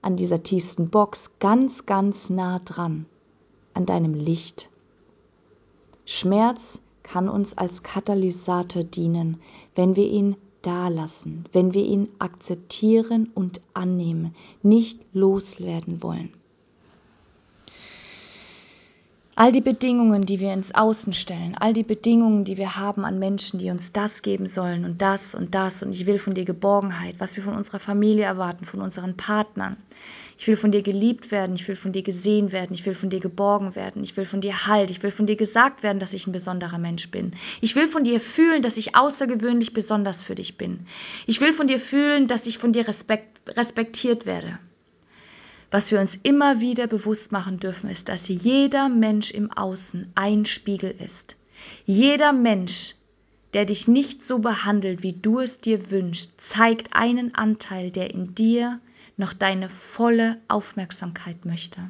an 0.01 0.17
dieser 0.17 0.43
tiefsten 0.43 0.89
Box 0.89 1.39
ganz, 1.39 1.85
ganz 1.85 2.29
nah 2.29 2.59
dran 2.59 3.05
an 3.73 3.85
deinem 3.85 4.13
Licht. 4.13 4.69
Schmerz 6.03 6.81
kann 7.01 7.29
uns 7.29 7.57
als 7.57 7.81
Katalysator 7.81 8.83
dienen, 8.83 9.39
wenn 9.73 9.95
wir 9.95 10.09
ihn 10.09 10.35
dalassen, 10.63 11.45
wenn 11.51 11.73
wir 11.73 11.83
ihn 11.83 12.09
akzeptieren 12.17 13.29
und 13.35 13.61
annehmen, 13.73 14.33
nicht 14.63 14.99
loswerden 15.13 16.01
wollen. 16.01 16.33
All 19.35 19.51
die 19.51 19.61
Bedingungen, 19.61 20.27
die 20.27 20.39
wir 20.39 20.53
ins 20.53 20.75
Außen 20.75 21.11
stellen, 21.11 21.55
all 21.59 21.73
die 21.73 21.83
Bedingungen, 21.83 22.43
die 22.43 22.57
wir 22.57 22.75
haben 22.75 23.03
an 23.03 23.17
Menschen, 23.17 23.57
die 23.57 23.71
uns 23.71 23.91
das 23.91 24.21
geben 24.21 24.45
sollen 24.47 24.85
und 24.85 25.01
das 25.01 25.33
und 25.33 25.55
das 25.55 25.81
und 25.81 25.91
ich 25.91 26.05
will 26.05 26.19
von 26.19 26.35
dir 26.35 26.45
Geborgenheit, 26.45 27.15
was 27.17 27.35
wir 27.35 27.43
von 27.43 27.55
unserer 27.55 27.79
Familie 27.79 28.25
erwarten, 28.25 28.65
von 28.65 28.81
unseren 28.81 29.17
Partnern. 29.17 29.77
Ich 30.37 30.47
will 30.47 30.57
von 30.57 30.71
dir 30.71 30.81
geliebt 30.81 31.31
werden, 31.31 31.55
ich 31.55 31.67
will 31.67 31.75
von 31.75 31.91
dir 31.91 32.01
gesehen 32.01 32.51
werden, 32.51 32.73
ich 32.73 32.85
will 32.85 32.95
von 32.95 33.09
dir 33.09 33.19
geborgen 33.19 33.75
werden, 33.75 34.03
ich 34.03 34.17
will 34.17 34.25
von 34.25 34.41
dir 34.41 34.67
Halt, 34.67 34.91
ich 34.91 35.03
will 35.03 35.11
von 35.11 35.27
dir 35.27 35.35
gesagt 35.35 35.83
werden, 35.83 35.99
dass 35.99 36.13
ich 36.13 36.27
ein 36.27 36.31
besonderer 36.31 36.77
Mensch 36.77 37.09
bin. 37.11 37.33
Ich 37.61 37.75
will 37.75 37.87
von 37.87 38.03
dir 38.03 38.19
fühlen, 38.19 38.61
dass 38.61 38.77
ich 38.77 38.95
außergewöhnlich 38.95 39.73
besonders 39.73 40.23
für 40.23 40.35
dich 40.35 40.57
bin. 40.57 40.85
Ich 41.27 41.39
will 41.41 41.53
von 41.53 41.67
dir 41.67 41.79
fühlen, 41.79 42.27
dass 42.27 42.47
ich 42.47 42.57
von 42.57 42.73
dir 42.73 42.87
respekt, 42.87 43.39
respektiert 43.57 44.25
werde. 44.25 44.57
Was 45.73 45.91
wir 45.91 45.99
uns 45.99 46.15
immer 46.21 46.59
wieder 46.59 46.85
bewusst 46.85 47.31
machen 47.31 47.59
dürfen, 47.59 47.89
ist, 47.89 48.07
dass 48.07 48.27
jeder 48.27 48.89
Mensch 48.89 49.31
im 49.31 49.51
Außen 49.51 50.11
ein 50.13 50.45
Spiegel 50.45 50.93
ist. 51.03 51.35
Jeder 51.87 52.31
Mensch, 52.31 52.93
der 53.53 53.65
dich 53.65 53.87
nicht 53.87 54.23
so 54.23 54.37
behandelt, 54.39 55.01
wie 55.01 55.13
du 55.13 55.39
es 55.39 55.61
dir 55.61 55.89
wünschst, 55.89 56.39
zeigt 56.39 56.95
einen 56.95 57.33
Anteil, 57.33 57.89
der 57.89 58.13
in 58.13 58.35
dir 58.35 58.79
noch 59.17 59.33
deine 59.33 59.69
volle 59.69 60.41
Aufmerksamkeit 60.47 61.45
möchte. 61.45 61.89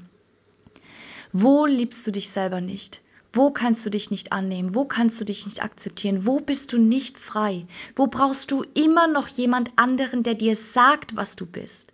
Wo 1.31 1.65
liebst 1.65 2.05
du 2.05 2.11
dich 2.11 2.29
selber 2.29 2.61
nicht? 2.61 3.01
Wo 3.35 3.49
kannst 3.49 3.83
du 3.85 3.89
dich 3.89 4.11
nicht 4.11 4.31
annehmen? 4.31 4.75
Wo 4.75 4.85
kannst 4.85 5.19
du 5.19 5.25
dich 5.25 5.45
nicht 5.45 5.63
akzeptieren? 5.63 6.27
Wo 6.27 6.39
bist 6.39 6.71
du 6.71 6.77
nicht 6.77 7.17
frei? 7.17 7.65
Wo 7.95 8.05
brauchst 8.05 8.51
du 8.51 8.63
immer 8.75 9.07
noch 9.07 9.27
jemand 9.27 9.71
anderen, 9.75 10.21
der 10.21 10.35
dir 10.35 10.55
sagt, 10.55 11.15
was 11.15 11.35
du 11.35 11.47
bist? 11.47 11.91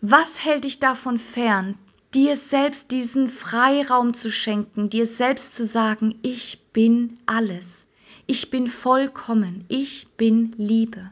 Was 0.00 0.44
hält 0.44 0.64
dich 0.64 0.78
davon 0.78 1.18
fern, 1.18 1.76
dir 2.14 2.36
selbst 2.36 2.90
diesen 2.90 3.28
Freiraum 3.28 4.14
zu 4.14 4.30
schenken, 4.30 4.90
dir 4.90 5.06
selbst 5.06 5.54
zu 5.54 5.66
sagen, 5.66 6.18
ich 6.22 6.60
bin 6.72 7.18
alles, 7.26 7.86
ich 8.26 8.50
bin 8.50 8.68
vollkommen, 8.68 9.64
ich 9.68 10.06
bin 10.16 10.54
Liebe. 10.56 11.10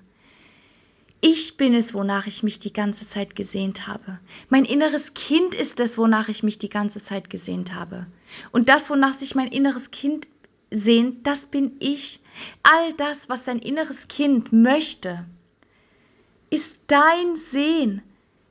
Ich 1.22 1.58
bin 1.58 1.74
es, 1.74 1.92
wonach 1.92 2.26
ich 2.26 2.42
mich 2.42 2.60
die 2.60 2.72
ganze 2.72 3.06
Zeit 3.06 3.36
gesehnt 3.36 3.86
habe. 3.86 4.18
Mein 4.48 4.64
inneres 4.64 5.12
Kind 5.12 5.54
ist 5.54 5.78
es, 5.78 5.98
wonach 5.98 6.28
ich 6.28 6.42
mich 6.42 6.58
die 6.58 6.70
ganze 6.70 7.02
Zeit 7.02 7.28
gesehnt 7.28 7.74
habe. 7.74 8.06
Und 8.52 8.70
das, 8.70 8.88
wonach 8.88 9.12
sich 9.12 9.34
mein 9.34 9.48
inneres 9.48 9.90
Kind 9.90 10.26
sehnt, 10.70 11.26
das 11.26 11.44
bin 11.44 11.72
ich. 11.78 12.20
All 12.62 12.94
das, 12.94 13.28
was 13.28 13.44
dein 13.44 13.58
inneres 13.58 14.08
Kind 14.08 14.52
möchte, 14.52 15.26
ist 16.48 16.76
dein 16.86 17.36
Sehen. 17.36 18.00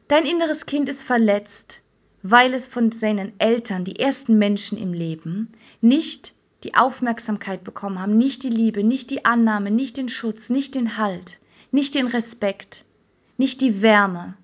Dein 0.08 0.26
inneres 0.26 0.68
Kind 0.68 0.90
ist 0.90 1.02
verletzt, 1.02 1.82
weil 2.22 2.54
es 2.54 2.68
von 2.68 2.92
seinen 2.92 3.34
Eltern, 3.40 3.84
die 3.84 4.00
ersten 4.00 4.38
Menschen 4.38 4.78
im 4.78 4.94
Leben, 4.94 5.54
nicht 5.82 6.34
die 6.64 6.76
Aufmerksamkeit 6.76 7.64
bekommen 7.64 8.00
haben, 8.00 8.18
nicht 8.18 8.44
die 8.44 8.50
Liebe, 8.50 8.84
nicht 8.84 9.10
die 9.10 9.26
Annahme, 9.26 9.72
nicht 9.72 9.98
den 9.98 10.10
Schutz, 10.10 10.50
nicht 10.50 10.76
den 10.76 10.98
Halt, 10.98 11.40
nicht 11.72 11.96
den 11.96 12.08
Respekt, 12.08 12.86
nicht 13.38 13.62
die 13.62 13.82
Wärme, 13.82 14.36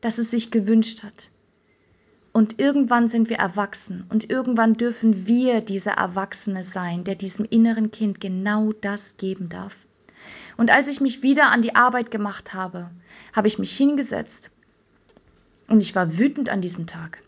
dass 0.00 0.18
es 0.18 0.30
sich 0.30 0.50
gewünscht 0.50 1.02
hat. 1.02 1.28
Und 2.32 2.60
irgendwann 2.60 3.08
sind 3.08 3.28
wir 3.28 3.38
erwachsen 3.38 4.04
und 4.08 4.30
irgendwann 4.30 4.74
dürfen 4.74 5.26
wir 5.26 5.60
dieser 5.60 5.92
Erwachsene 5.92 6.62
sein, 6.62 7.02
der 7.02 7.16
diesem 7.16 7.44
inneren 7.44 7.90
Kind 7.90 8.20
genau 8.20 8.72
das 8.72 9.16
geben 9.16 9.48
darf. 9.48 9.76
Und 10.56 10.70
als 10.70 10.86
ich 10.86 11.00
mich 11.00 11.22
wieder 11.22 11.50
an 11.50 11.62
die 11.62 11.74
Arbeit 11.74 12.10
gemacht 12.10 12.54
habe, 12.54 12.90
habe 13.32 13.48
ich 13.48 13.58
mich 13.58 13.76
hingesetzt 13.76 14.50
und 15.66 15.80
ich 15.80 15.94
war 15.94 16.18
wütend 16.18 16.50
an 16.50 16.60
diesem 16.60 16.86
Tag. 16.86 17.22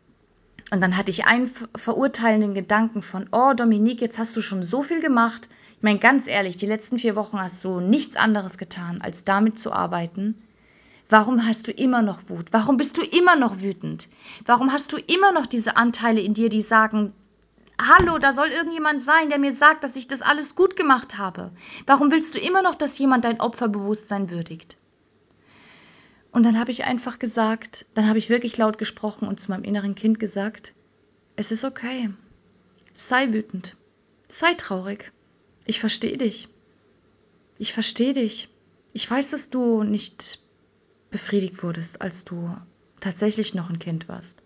Und 0.70 0.80
dann 0.80 0.96
hatte 0.96 1.10
ich 1.10 1.24
einen 1.24 1.50
verurteilenden 1.76 2.54
Gedanken 2.54 3.02
von, 3.02 3.26
oh 3.32 3.52
Dominique, 3.54 4.00
jetzt 4.00 4.18
hast 4.18 4.36
du 4.36 4.40
schon 4.40 4.62
so 4.62 4.82
viel 4.82 5.00
gemacht. 5.00 5.48
Meine, 5.82 5.98
ganz 5.98 6.28
ehrlich, 6.28 6.56
die 6.56 6.66
letzten 6.66 7.00
vier 7.00 7.16
Wochen 7.16 7.40
hast 7.40 7.64
du 7.64 7.80
nichts 7.80 8.14
anderes 8.14 8.56
getan, 8.56 9.02
als 9.02 9.24
damit 9.24 9.58
zu 9.58 9.72
arbeiten. 9.72 10.40
Warum 11.08 11.44
hast 11.44 11.66
du 11.66 11.72
immer 11.72 12.02
noch 12.02 12.20
Wut? 12.28 12.52
Warum 12.52 12.76
bist 12.76 12.96
du 12.98 13.02
immer 13.02 13.34
noch 13.34 13.60
wütend? 13.60 14.08
Warum 14.46 14.72
hast 14.72 14.92
du 14.92 14.96
immer 14.96 15.32
noch 15.32 15.46
diese 15.46 15.76
Anteile 15.76 16.20
in 16.20 16.34
dir, 16.34 16.50
die 16.50 16.62
sagen, 16.62 17.12
hallo, 17.80 18.18
da 18.18 18.32
soll 18.32 18.48
irgendjemand 18.48 19.02
sein, 19.02 19.28
der 19.28 19.40
mir 19.40 19.52
sagt, 19.52 19.82
dass 19.82 19.96
ich 19.96 20.06
das 20.06 20.22
alles 20.22 20.54
gut 20.54 20.76
gemacht 20.76 21.18
habe? 21.18 21.50
Warum 21.84 22.12
willst 22.12 22.36
du 22.36 22.38
immer 22.38 22.62
noch, 22.62 22.76
dass 22.76 22.96
jemand 22.98 23.24
dein 23.24 23.40
Opferbewusstsein 23.40 24.30
würdigt? 24.30 24.76
Und 26.30 26.44
dann 26.44 26.60
habe 26.60 26.70
ich 26.70 26.84
einfach 26.84 27.18
gesagt, 27.18 27.86
dann 27.94 28.08
habe 28.08 28.20
ich 28.20 28.30
wirklich 28.30 28.56
laut 28.56 28.78
gesprochen 28.78 29.26
und 29.26 29.40
zu 29.40 29.50
meinem 29.50 29.64
inneren 29.64 29.96
Kind 29.96 30.20
gesagt, 30.20 30.74
es 31.34 31.50
ist 31.50 31.64
okay. 31.64 32.10
Sei 32.92 33.32
wütend. 33.32 33.76
Sei 34.28 34.54
traurig. 34.54 35.12
Ich 35.64 35.80
verstehe 35.80 36.18
dich. 36.18 36.48
Ich 37.58 37.72
verstehe 37.72 38.14
dich. 38.14 38.48
Ich 38.92 39.10
weiß, 39.10 39.30
dass 39.30 39.50
du 39.50 39.82
nicht 39.82 40.38
befriedigt 41.10 41.62
wurdest, 41.62 42.00
als 42.00 42.24
du 42.24 42.56
tatsächlich 43.00 43.54
noch 43.54 43.70
ein 43.70 43.78
Kind 43.78 44.08
warst. 44.08 44.38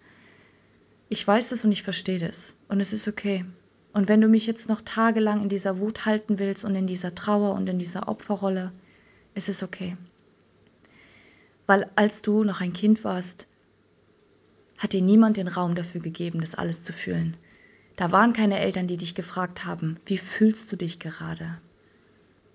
Ich 1.09 1.27
weiß 1.27 1.53
es 1.53 1.65
und 1.65 1.73
ich 1.73 1.83
verstehe 1.83 2.19
das. 2.19 2.55
Und 2.69 2.81
es 2.81 2.93
ist 2.93 3.09
okay. 3.09 3.45
Und 3.93 4.09
wenn 4.09 4.21
du 4.21 4.29
mich 4.29 4.47
jetzt 4.47 4.69
noch 4.69 4.83
tagelang 4.83 5.43
in 5.43 5.49
dieser 5.49 5.79
Wut 5.79 6.05
halten 6.05 6.39
willst 6.39 6.65
und 6.65 6.75
in 6.75 6.87
dieser 6.87 7.15
Trauer 7.15 7.55
und 7.55 7.69
in 7.69 7.79
dieser 7.79 8.09
Opferrolle, 8.09 8.73
es 9.35 9.49
ist 9.49 9.63
okay 9.63 9.97
weil 11.67 11.91
als 11.97 12.23
du 12.23 12.45
noch 12.45 12.61
ein 12.61 12.73
Kind 12.73 13.05
warst, 13.05 13.47
hat 14.79 14.93
dir 14.93 15.03
niemand 15.03 15.37
den 15.37 15.49
Raum 15.49 15.75
dafür 15.75 16.01
gegeben, 16.01 16.41
das 16.41 16.55
alles 16.55 16.83
zu 16.83 16.93
fühlen. 16.93 17.37
Da 17.97 18.13
waren 18.13 18.35
keine 18.35 18.61
Eltern, 18.61 18.87
die 18.87 18.99
dich 18.99 19.15
gefragt 19.15 19.65
haben, 19.65 19.99
wie 20.05 20.19
fühlst 20.19 20.71
du 20.71 20.77
dich 20.77 20.99
gerade? 20.99 21.59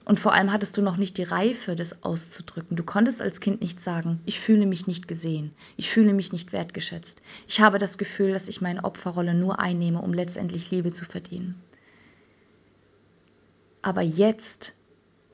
Und 0.06 0.20
vor 0.20 0.34
allem 0.34 0.52
hattest 0.52 0.78
du 0.78 0.82
noch 0.82 0.98
nicht 0.98 1.18
die 1.18 1.24
Reife, 1.24 1.76
das 1.76 2.04
auszudrücken. 2.04 2.76
Du 2.76 2.84
konntest 2.84 3.22
als 3.22 3.40
Kind 3.40 3.62
nicht 3.62 3.82
sagen, 3.82 4.20
ich 4.26 4.40
fühle 4.40 4.66
mich 4.66 4.88
nicht 4.88 5.08
gesehen, 5.08 5.52
ich 5.78 5.90
fühle 5.90 6.14
mich 6.14 6.32
nicht 6.32 6.54
wertgeschätzt. 6.54 7.22
Ich 7.48 7.62
habe 7.62 7.78
das 7.78 7.98
Gefühl, 7.98 8.32
dass 8.32 8.48
ich 8.48 8.62
meine 8.62 8.84
Opferrolle 8.84 9.34
nur 9.34 9.60
einnehme, 9.60 10.02
um 10.02 10.14
letztendlich 10.14 10.72
Liebe 10.72 10.92
zu 10.92 11.06
verdienen. 11.06 11.62
Aber 13.84 14.02
jetzt, 14.02 14.74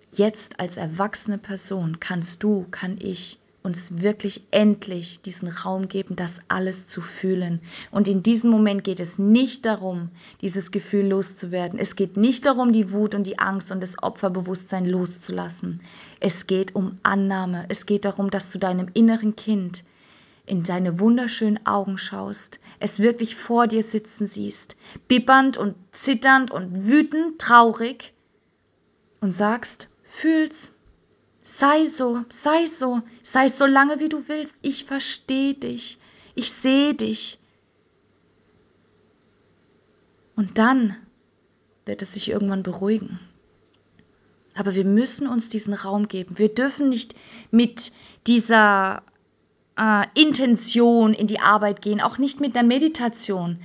jetzt 0.10 0.60
als 0.60 0.78
erwachsene 0.78 1.38
Person 1.38 2.00
kannst 2.00 2.44
du, 2.44 2.66
kann 2.70 2.98
ich 3.00 3.40
uns 3.68 4.02
wirklich 4.02 4.44
endlich 4.50 5.20
diesen 5.20 5.50
Raum 5.50 5.90
geben, 5.90 6.16
das 6.16 6.40
alles 6.48 6.88
zu 6.88 7.02
fühlen. 7.02 7.60
Und 7.92 8.08
in 8.08 8.24
diesem 8.24 8.50
Moment 8.50 8.86
geht 8.86 9.02
es 9.02 9.20
nicht 9.20 9.66
darum, 9.66 10.10
dieses 10.40 10.72
Gefühl 10.72 11.08
loszuwerden. 11.08 11.78
Es 11.78 11.98
geht 11.98 12.16
nicht 12.16 12.46
darum, 12.46 12.72
die 12.72 12.94
Wut 12.94 13.14
und 13.14 13.28
die 13.28 13.40
Angst 13.40 13.70
und 13.74 13.84
das 13.84 14.02
Opferbewusstsein 14.02 14.86
loszulassen. 14.86 15.82
Es 16.22 16.48
geht 16.48 16.76
um 16.76 16.96
Annahme. 17.04 17.66
Es 17.68 17.86
geht 17.86 18.06
darum, 18.06 18.30
dass 18.32 18.52
du 18.52 18.58
deinem 18.58 18.88
inneren 18.94 19.36
Kind 19.36 19.84
in 20.46 20.64
seine 20.64 21.02
wunderschönen 21.02 21.66
Augen 21.66 21.98
schaust, 21.98 22.62
es 22.80 23.00
wirklich 23.00 23.36
vor 23.36 23.68
dir 23.68 23.84
sitzen 23.84 24.28
siehst, 24.28 24.78
bibbernd 25.10 25.58
und 25.58 25.76
zitternd 25.92 26.52
und 26.52 26.88
wütend, 26.88 27.40
traurig 27.42 28.14
und 29.20 29.32
sagst, 29.32 29.90
fühl's, 30.06 30.77
Sei 31.50 31.86
so, 31.86 32.26
sei 32.28 32.66
so, 32.66 33.02
sei 33.24 33.48
so 33.48 33.66
lange 33.66 34.02
wie 34.02 34.10
du 34.10 34.28
willst. 34.28 34.54
Ich 34.62 34.84
verstehe 34.84 35.54
dich, 35.54 35.98
ich 36.36 36.52
sehe 36.52 36.94
dich. 36.94 37.40
Und 40.36 40.58
dann 40.58 40.98
wird 41.86 42.02
es 42.02 42.14
sich 42.14 42.30
irgendwann 42.30 42.64
beruhigen. 42.64 43.22
Aber 44.56 44.76
wir 44.76 44.84
müssen 44.84 45.26
uns 45.26 45.48
diesen 45.48 45.74
Raum 45.74 46.10
geben. 46.10 46.38
Wir 46.38 46.54
dürfen 46.54 46.90
nicht 46.90 47.16
mit 47.50 47.94
dieser 48.28 49.02
äh, 49.80 50.06
Intention 50.16 51.14
in 51.14 51.28
die 51.28 51.40
Arbeit 51.40 51.82
gehen, 51.82 52.02
auch 52.02 52.18
nicht 52.18 52.42
mit 52.42 52.56
der 52.56 52.64
Meditation 52.64 53.58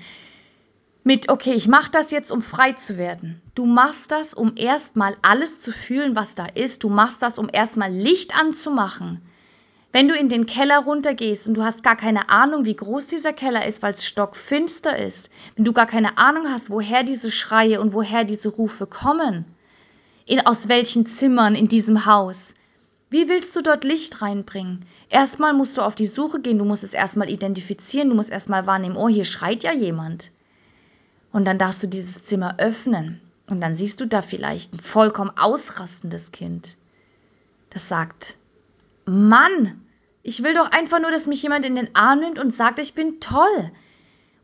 mit, 1.05 1.29
okay, 1.29 1.55
ich 1.55 1.67
mache 1.67 1.91
das 1.91 2.11
jetzt, 2.13 2.31
um 2.31 2.43
frei 2.43 2.73
zu 2.73 2.97
werden. 2.97 3.43
Du 3.55 3.67
machst 3.67 4.13
das, 4.13 4.35
um 4.35 4.53
erstmal 4.57 5.17
alles 5.23 5.61
zu 5.61 5.73
fühlen, 5.73 6.15
was 6.15 6.35
da 6.35 6.47
ist. 6.47 6.85
Du 6.85 6.89
machst 6.89 7.23
das, 7.23 7.39
um 7.39 7.49
erstmal 7.53 7.93
Licht 7.93 8.39
anzumachen. 8.39 9.21
Wenn 9.91 10.09
du 10.09 10.15
in 10.15 10.29
den 10.29 10.47
Keller 10.47 10.79
runtergehst 10.79 11.47
und 11.47 11.55
du 11.55 11.65
hast 11.65 11.83
gar 11.83 11.97
keine 11.97 12.31
Ahnung, 12.31 12.65
wie 12.65 12.77
groß 12.77 13.09
dieser 13.09 13.33
Keller 13.33 13.67
ist, 13.67 13.83
weil 13.83 13.93
es 13.93 14.07
stockfinster 14.07 14.97
ist, 14.97 15.29
wenn 15.57 15.65
du 15.65 15.73
gar 15.73 15.87
keine 15.87 16.17
Ahnung 16.19 16.49
hast, 16.49 16.71
woher 16.71 17.03
diese 17.03 17.31
Schreie 17.31 17.81
und 17.81 17.93
woher 17.93 18.25
diese 18.25 18.49
Rufe 18.49 18.87
kommen, 18.87 19.45
in, 20.25 20.47
aus 20.47 20.69
welchen 20.69 21.05
Zimmern 21.05 21.55
in 21.55 21.69
diesem 21.69 22.07
Haus, 22.07 22.55
wie 23.11 23.29
willst 23.29 23.55
du 23.55 23.61
dort 23.61 23.85
Licht 23.85 24.23
reinbringen? 24.23 24.87
Erstmal 25.11 25.53
musst 25.53 25.77
du 25.77 25.83
auf 25.83 25.95
die 25.95 26.07
Suche 26.07 26.41
gehen, 26.41 26.59
du 26.59 26.65
musst 26.65 26.85
es 26.85 26.95
erstmal 26.95 27.29
identifizieren, 27.29 28.09
du 28.09 28.15
musst 28.15 28.31
erstmal 28.31 28.67
wahrnehmen, 28.67 28.97
oh, 28.97 29.09
hier 29.09 29.27
schreit 29.27 29.65
ja 29.65 29.75
jemand. 29.75 30.31
Und 31.33 31.47
dann 31.47 31.59
darfst 31.59 31.83
du 31.83 31.87
dieses 31.87 32.23
Zimmer 32.25 32.57
öffnen 32.59 33.21
und 33.47 33.61
dann 33.61 33.75
siehst 33.75 34.01
du 34.01 34.07
da 34.07 34.23
vielleicht 34.23 34.75
ein 34.75 34.81
vollkommen 34.81 35.33
ausrastendes 35.37 36.33
Kind, 36.33 36.77
das 37.71 37.89
sagt, 37.89 38.37
Mann, 39.07 39.81
ich 40.23 40.43
will 40.43 40.55
doch 40.55 40.71
einfach 40.71 41.01
nur, 41.01 41.11
dass 41.11 41.27
mich 41.27 41.43
jemand 41.43 41.65
in 41.65 41.75
den 41.75 41.95
Arm 41.95 42.21
nimmt 42.21 42.39
und 42.39 42.55
sagt, 42.55 42.79
ich 42.79 42.95
bin 42.95 43.19
toll. 43.19 43.73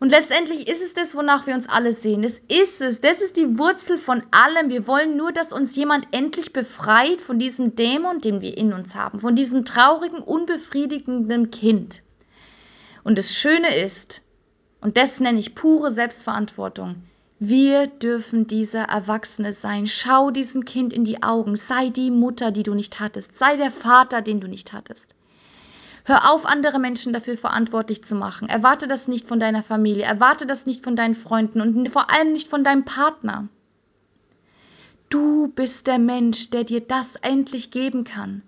Und 0.01 0.11
letztendlich 0.11 0.69
ist 0.69 0.83
es 0.83 0.95
das, 0.95 1.15
wonach 1.15 1.47
wir 1.47 1.55
uns 1.55 1.69
alle 1.69 1.93
sehen. 1.93 2.23
Es 2.23 2.41
ist 2.49 2.81
es. 2.81 3.01
Das 3.01 3.21
ist 3.21 3.37
die 3.37 3.59
Wurzel 3.59 3.99
von 3.99 4.23
allem. 4.31 4.71
Wir 4.71 4.87
wollen 4.87 5.17
nur, 5.17 5.33
dass 5.33 5.53
uns 5.53 5.75
jemand 5.75 6.07
endlich 6.13 6.53
befreit 6.53 7.21
von 7.21 7.39
diesem 7.39 7.75
Dämon, 7.75 8.21
den 8.21 8.41
wir 8.41 8.57
in 8.57 8.73
uns 8.73 8.95
haben, 8.95 9.21
von 9.21 9.35
diesem 9.35 9.65
traurigen, 9.65 10.21
unbefriedigenden 10.21 11.51
Kind. 11.51 12.03
Und 13.03 13.19
das 13.19 13.35
Schöne 13.35 13.77
ist, 13.77 14.23
und 14.81 14.97
das 14.97 15.21
nenne 15.21 15.39
ich 15.39 15.55
pure 15.55 15.91
Selbstverantwortung. 15.91 17.03
Wir 17.41 17.87
dürfen 17.87 18.49
dieser 18.49 18.83
Erwachsene 18.85 19.53
sein. 19.53 19.87
Schau 19.87 20.31
diesem 20.31 20.65
Kind 20.65 20.93
in 20.93 21.05
die 21.05 21.23
Augen. 21.23 21.55
Sei 21.55 21.89
die 21.89 22.11
Mutter, 22.11 22.51
die 22.51 22.65
du 22.65 22.75
nicht 22.75 22.99
hattest. 22.99 23.39
Sei 23.39 23.57
der 23.57 23.71
Vater, 23.71 24.23
den 24.23 24.41
du 24.41 24.49
nicht 24.49 24.73
hattest. 24.73 25.15
Hör 26.05 26.33
auf, 26.33 26.47
andere 26.47 26.79
Menschen 26.79 27.13
dafür 27.13 27.37
verantwortlich 27.37 28.03
zu 28.03 28.15
machen. 28.15 28.49
Erwarte 28.49 28.89
das 28.89 29.07
nicht 29.07 29.29
von 29.29 29.39
deiner 29.39 29.63
Familie. 29.63 30.05
Erwarte 30.05 30.47
das 30.47 30.67
nicht 30.67 30.83
von 30.83 30.97
deinen 30.97 31.15
Freunden 31.15 31.61
und 31.61 31.89
vor 31.91 32.11
allem 32.11 32.33
nicht 32.33 32.49
von 32.49 32.65
deinem 32.65 32.85
Partner. 32.85 33.49
Du 35.11 35.49
bist 35.49 35.87
der 35.87 35.99
Mensch, 35.99 36.51
der 36.51 36.65
dir 36.65 36.81
das 36.81 37.17
endlich 37.17 37.71
geben 37.71 38.05
kann. 38.05 38.43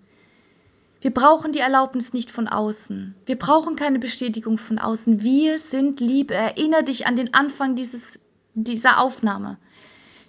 Wir 1.03 1.13
brauchen 1.13 1.53
die 1.53 1.61
Erlaubnis 1.61 2.13
nicht 2.13 2.31
von 2.31 2.47
außen. 2.47 3.15
Wir 3.25 3.39
brauchen 3.39 3.75
keine 3.75 3.99
Bestätigung 3.99 4.59
von 4.59 4.79
außen. 4.79 5.23
Wir 5.23 5.59
sind 5.59 5.99
Liebe. 5.99 6.35
Erinnere 6.35 6.85
dich 6.85 7.07
an 7.07 7.17
den 7.17 7.33
Anfang 7.33 7.75
dieses, 7.75 8.21
dieser 8.55 9.01
Aufnahme. 9.01 9.59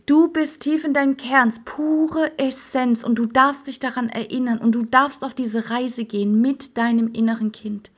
Du 0.06 0.30
bist 0.30 0.62
tief 0.62 0.84
in 0.84 0.94
deinem 0.94 1.18
Kern, 1.18 1.54
pure 1.64 2.38
Essenz 2.40 3.04
und 3.04 3.16
du 3.16 3.26
darfst 3.26 3.68
dich 3.68 3.80
daran 3.80 4.10
erinnern 4.10 4.58
und 4.58 4.74
du 4.74 4.84
darfst 4.84 5.24
auf 5.24 5.34
diese 5.34 5.70
Reise 5.70 6.06
gehen 6.06 6.42
mit 6.42 6.78
deinem 6.78 7.14
inneren 7.14 7.52
Kind. 7.52 7.92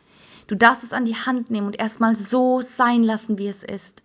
Du 0.48 0.56
darfst 0.56 0.84
es 0.84 0.94
an 0.94 1.06
die 1.06 1.16
Hand 1.16 1.50
nehmen 1.50 1.68
und 1.68 1.80
erstmal 1.80 2.16
so 2.16 2.62
sein 2.62 3.04
lassen, 3.04 3.38
wie 3.38 3.48
es 3.48 3.64
ist. 3.64 4.03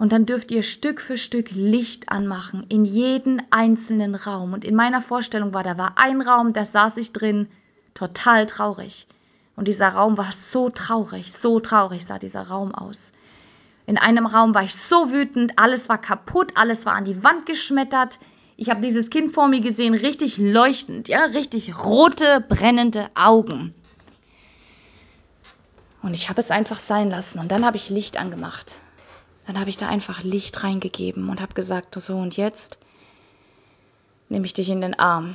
Und 0.00 0.12
dann 0.12 0.24
dürft 0.24 0.50
ihr 0.50 0.62
Stück 0.62 0.98
für 0.98 1.18
Stück 1.18 1.50
Licht 1.50 2.08
anmachen 2.08 2.64
in 2.70 2.86
jeden 2.86 3.42
einzelnen 3.50 4.14
Raum. 4.14 4.54
Und 4.54 4.64
in 4.64 4.74
meiner 4.74 5.02
Vorstellung 5.02 5.52
war, 5.52 5.62
da 5.62 5.76
war 5.76 5.98
ein 5.98 6.22
Raum, 6.22 6.54
da 6.54 6.64
saß 6.64 6.96
ich 6.96 7.12
drin, 7.12 7.48
total 7.92 8.46
traurig. 8.46 9.06
Und 9.56 9.68
dieser 9.68 9.90
Raum 9.90 10.16
war 10.16 10.32
so 10.32 10.70
traurig, 10.70 11.34
so 11.34 11.60
traurig 11.60 12.06
sah 12.06 12.18
dieser 12.18 12.48
Raum 12.48 12.74
aus. 12.74 13.12
In 13.84 13.98
einem 13.98 14.24
Raum 14.24 14.54
war 14.54 14.62
ich 14.62 14.74
so 14.74 15.12
wütend, 15.12 15.58
alles 15.58 15.90
war 15.90 15.98
kaputt, 15.98 16.52
alles 16.54 16.86
war 16.86 16.94
an 16.94 17.04
die 17.04 17.22
Wand 17.22 17.44
geschmettert. 17.44 18.20
Ich 18.56 18.70
habe 18.70 18.80
dieses 18.80 19.10
Kind 19.10 19.34
vor 19.34 19.48
mir 19.48 19.60
gesehen, 19.60 19.92
richtig 19.92 20.38
leuchtend, 20.38 21.08
ja, 21.08 21.24
richtig 21.24 21.78
rote, 21.84 22.42
brennende 22.48 23.08
Augen. 23.14 23.74
Und 26.00 26.14
ich 26.14 26.30
habe 26.30 26.40
es 26.40 26.50
einfach 26.50 26.78
sein 26.78 27.10
lassen. 27.10 27.38
Und 27.38 27.52
dann 27.52 27.66
habe 27.66 27.76
ich 27.76 27.90
Licht 27.90 28.18
angemacht. 28.18 28.78
Dann 29.50 29.58
habe 29.58 29.70
ich 29.70 29.76
da 29.76 29.88
einfach 29.88 30.22
Licht 30.22 30.62
reingegeben 30.62 31.28
und 31.28 31.40
habe 31.40 31.54
gesagt, 31.54 32.00
so 32.00 32.16
und 32.16 32.36
jetzt 32.36 32.78
nehme 34.28 34.46
ich 34.46 34.54
dich 34.54 34.68
in 34.68 34.80
den 34.80 34.96
Arm. 34.96 35.34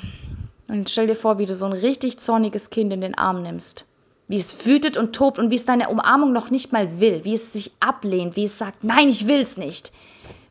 Und 0.70 0.90
stell 0.90 1.08
dir 1.08 1.18
vor, 1.18 1.38
wie 1.38 1.46
du 1.46 1.54
so 1.54 1.66
ein 1.66 1.74
richtig 1.74 2.18
zorniges 2.20 2.70
Kind 2.70 2.94
in 2.94 3.02
den 3.02 3.18
Arm 3.18 3.44
nimmst. 3.44 3.84
Wie 4.30 4.38
es 4.38 4.66
wütet 4.66 4.96
und 4.96 5.14
tobt 5.14 5.38
und 5.38 5.50
wie 5.50 5.56
es 5.56 5.66
deine 5.66 5.90
Umarmung 5.90 6.32
noch 6.32 6.50
nicht 6.50 6.72
mal 6.72 7.02
will, 7.02 7.26
wie 7.26 7.34
es 7.34 7.52
sich 7.52 7.74
ablehnt, 7.82 8.38
wie 8.38 8.46
es 8.46 8.58
sagt, 8.58 8.86
nein, 8.86 9.10
ich 9.10 9.28
will's 9.28 9.58
nicht. 9.58 9.92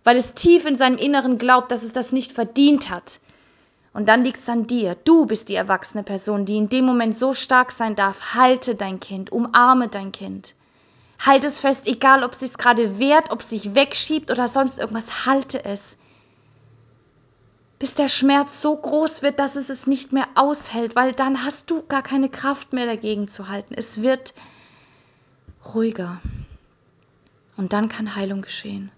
Weil 0.04 0.18
es 0.18 0.34
tief 0.34 0.66
in 0.66 0.76
seinem 0.76 0.98
Inneren 0.98 1.38
glaubt, 1.38 1.70
dass 1.70 1.82
es 1.82 1.92
das 1.92 2.12
nicht 2.12 2.32
verdient 2.32 2.90
hat. 2.90 3.18
Und 3.94 4.10
dann 4.10 4.24
liegt 4.24 4.42
es 4.42 4.48
an 4.50 4.66
dir. 4.66 4.94
Du 5.06 5.24
bist 5.24 5.48
die 5.48 5.54
erwachsene 5.54 6.02
Person, 6.02 6.44
die 6.44 6.58
in 6.58 6.68
dem 6.68 6.84
Moment 6.84 7.14
so 7.14 7.32
stark 7.32 7.72
sein 7.72 7.96
darf. 7.96 8.34
Halte 8.34 8.74
dein 8.74 9.00
Kind, 9.00 9.32
umarme 9.32 9.88
dein 9.88 10.12
Kind. 10.12 10.54
Halte 11.24 11.46
es 11.46 11.58
fest, 11.58 11.86
egal 11.86 12.22
ob 12.22 12.32
es 12.32 12.40
sich 12.40 12.52
gerade 12.52 12.98
wehrt, 12.98 13.30
ob 13.30 13.40
es 13.40 13.48
sich 13.48 13.74
wegschiebt 13.74 14.30
oder 14.30 14.46
sonst 14.46 14.78
irgendwas, 14.78 15.24
halte 15.24 15.64
es. 15.64 15.96
Bis 17.78 17.94
der 17.94 18.08
Schmerz 18.08 18.60
so 18.60 18.76
groß 18.76 19.22
wird, 19.22 19.38
dass 19.38 19.56
es 19.56 19.68
es 19.68 19.86
nicht 19.86 20.12
mehr 20.12 20.28
aushält, 20.34 20.96
weil 20.96 21.12
dann 21.12 21.44
hast 21.44 21.70
du 21.70 21.82
gar 21.86 22.02
keine 22.02 22.28
Kraft 22.28 22.72
mehr 22.72 22.86
dagegen 22.86 23.26
zu 23.28 23.48
halten. 23.48 23.74
Es 23.74 24.02
wird 24.02 24.34
ruhiger. 25.74 26.20
Und 27.56 27.72
dann 27.72 27.88
kann 27.88 28.16
Heilung 28.16 28.42
geschehen. 28.42 28.90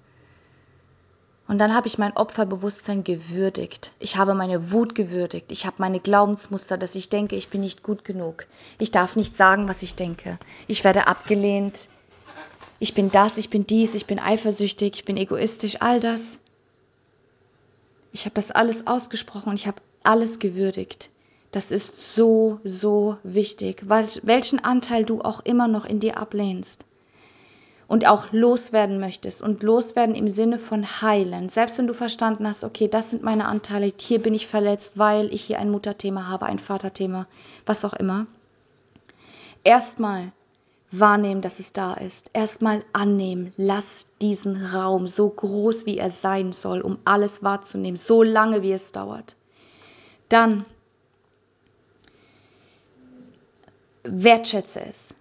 Und 1.48 1.58
dann 1.58 1.74
habe 1.74 1.86
ich 1.86 1.96
mein 1.96 2.16
Opferbewusstsein 2.16 3.04
gewürdigt. 3.04 3.92
Ich 4.00 4.16
habe 4.16 4.34
meine 4.34 4.72
Wut 4.72 4.96
gewürdigt. 4.96 5.52
Ich 5.52 5.64
habe 5.64 5.76
meine 5.78 6.00
Glaubensmuster, 6.00 6.76
dass 6.76 6.96
ich 6.96 7.08
denke, 7.08 7.36
ich 7.36 7.48
bin 7.48 7.60
nicht 7.60 7.84
gut 7.84 8.04
genug. 8.04 8.46
Ich 8.78 8.90
darf 8.90 9.14
nicht 9.14 9.36
sagen, 9.36 9.68
was 9.68 9.82
ich 9.82 9.94
denke. 9.94 10.38
Ich 10.66 10.82
werde 10.82 11.06
abgelehnt 11.06 11.88
ich 12.78 12.94
bin 12.94 13.10
das, 13.10 13.38
ich 13.38 13.50
bin 13.50 13.66
dies, 13.66 13.94
ich 13.94 14.06
bin 14.06 14.18
eifersüchtig, 14.18 14.94
ich 14.96 15.04
bin 15.04 15.16
egoistisch, 15.16 15.80
all 15.80 16.00
das. 16.00 16.40
Ich 18.12 18.24
habe 18.24 18.34
das 18.34 18.50
alles 18.50 18.86
ausgesprochen 18.86 19.50
und 19.50 19.56
ich 19.56 19.66
habe 19.66 19.80
alles 20.02 20.38
gewürdigt. 20.38 21.10
Das 21.52 21.70
ist 21.70 22.14
so, 22.14 22.60
so 22.64 23.16
wichtig, 23.22 23.82
weil, 23.88 24.06
welchen 24.22 24.62
Anteil 24.62 25.04
du 25.04 25.22
auch 25.22 25.40
immer 25.40 25.68
noch 25.68 25.84
in 25.84 26.00
dir 26.00 26.18
ablehnst 26.18 26.84
und 27.88 28.06
auch 28.06 28.32
loswerden 28.32 28.98
möchtest 28.98 29.42
und 29.42 29.62
loswerden 29.62 30.14
im 30.14 30.28
Sinne 30.28 30.58
von 30.58 30.84
heilen. 31.00 31.48
Selbst 31.48 31.78
wenn 31.78 31.86
du 31.86 31.94
verstanden 31.94 32.46
hast, 32.46 32.64
okay, 32.64 32.88
das 32.88 33.10
sind 33.10 33.22
meine 33.22 33.46
Anteile, 33.46 33.90
hier 33.96 34.20
bin 34.20 34.34
ich 34.34 34.48
verletzt, 34.48 34.98
weil 34.98 35.32
ich 35.32 35.42
hier 35.42 35.58
ein 35.58 35.70
Mutterthema 35.70 36.26
habe, 36.26 36.46
ein 36.46 36.58
Vaterthema, 36.58 37.26
was 37.64 37.84
auch 37.84 37.94
immer. 37.94 38.26
Erstmal 39.62 40.32
wahrnehmen, 40.90 41.40
dass 41.40 41.58
es 41.58 41.72
da 41.72 41.94
ist. 41.94 42.30
Erstmal 42.32 42.84
annehmen. 42.92 43.52
Lass 43.56 44.06
diesen 44.20 44.64
Raum 44.64 45.06
so 45.06 45.28
groß, 45.28 45.86
wie 45.86 45.98
er 45.98 46.10
sein 46.10 46.52
soll, 46.52 46.80
um 46.80 46.98
alles 47.04 47.42
wahrzunehmen, 47.42 47.96
so 47.96 48.22
lange, 48.22 48.62
wie 48.62 48.72
es 48.72 48.92
dauert. 48.92 49.36
Dann 50.28 50.64
wertschätze 54.04 54.80
es. 54.84 55.14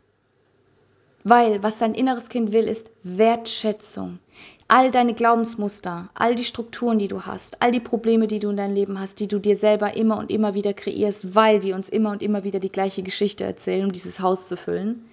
Weil 1.24 1.63
was 1.63 1.80
dein 1.80 1.95
inneres 1.95 2.30
Kind 2.30 2.51
will, 2.51 2.68
ist 2.68 2.91
Wertschätzung. 3.01 4.20
All 4.68 4.91
deine 4.91 5.13
Glaubensmuster, 5.13 6.09
all 6.13 6.36
die 6.36 6.43
Strukturen, 6.43 6.99
die 6.99 7.07
du 7.07 7.26
hast, 7.26 7.61
all 7.61 7.72
die 7.72 7.80
Probleme, 7.80 8.28
die 8.28 8.39
du 8.39 8.49
in 8.49 8.57
deinem 8.57 8.74
Leben 8.76 8.99
hast, 8.99 9.20
die 9.20 9.28
du 9.28 9.39
dir 9.39 9.55
selber 9.55 9.95
immer 9.95 10.18
und 10.18 10.32
immer 10.32 10.53
wieder 10.53 10.74
kreierst, 10.74 11.36
weil 11.36 11.63
wir 11.63 11.76
uns 11.76 11.89
immer 11.89 12.11
und 12.11 12.22
immer 12.22 12.43
wieder 12.43 12.59
die 12.59 12.72
gleiche 12.72 13.03
Geschichte 13.03 13.43
erzählen, 13.43 13.86
um 13.86 13.91
dieses 13.91 14.20
Haus 14.20 14.47
zu 14.47 14.57
füllen 14.57 15.05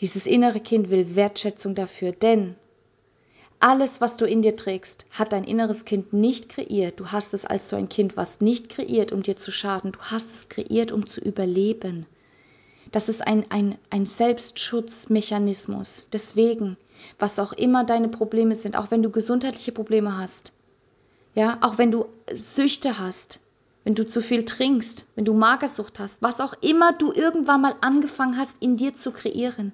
dieses 0.00 0.26
innere 0.26 0.60
Kind 0.60 0.90
will 0.90 1.14
Wertschätzung 1.14 1.74
dafür, 1.74 2.12
denn 2.12 2.56
alles, 3.62 4.00
was 4.00 4.16
du 4.16 4.24
in 4.24 4.40
dir 4.40 4.56
trägst, 4.56 5.04
hat 5.10 5.34
dein 5.34 5.44
inneres 5.44 5.84
Kind 5.84 6.14
nicht 6.14 6.48
kreiert. 6.48 6.98
Du 6.98 7.12
hast 7.12 7.34
es, 7.34 7.44
als 7.44 7.68
du 7.68 7.76
ein 7.76 7.90
Kind 7.90 8.16
warst, 8.16 8.40
nicht 8.40 8.70
kreiert, 8.70 9.12
um 9.12 9.22
dir 9.22 9.36
zu 9.36 9.52
schaden. 9.52 9.92
Du 9.92 9.98
hast 9.98 10.30
es 10.30 10.48
kreiert, 10.48 10.92
um 10.92 11.06
zu 11.06 11.20
überleben. 11.20 12.06
Das 12.90 13.10
ist 13.10 13.26
ein, 13.26 13.44
ein, 13.50 13.76
ein 13.90 14.06
Selbstschutzmechanismus. 14.06 16.06
Deswegen, 16.10 16.78
was 17.18 17.38
auch 17.38 17.52
immer 17.52 17.84
deine 17.84 18.08
Probleme 18.08 18.54
sind, 18.54 18.76
auch 18.76 18.90
wenn 18.90 19.02
du 19.02 19.10
gesundheitliche 19.10 19.72
Probleme 19.72 20.16
hast, 20.16 20.54
ja, 21.34 21.58
auch 21.60 21.76
wenn 21.76 21.92
du 21.92 22.06
Süchte 22.34 22.98
hast, 22.98 23.40
wenn 23.84 23.94
du 23.94 24.06
zu 24.06 24.22
viel 24.22 24.46
trinkst, 24.46 25.04
wenn 25.14 25.26
du 25.26 25.34
Magersucht 25.34 26.00
hast, 26.00 26.22
was 26.22 26.40
auch 26.40 26.54
immer 26.62 26.94
du 26.94 27.12
irgendwann 27.12 27.60
mal 27.60 27.74
angefangen 27.82 28.38
hast, 28.38 28.56
in 28.60 28.78
dir 28.78 28.94
zu 28.94 29.12
kreieren, 29.12 29.72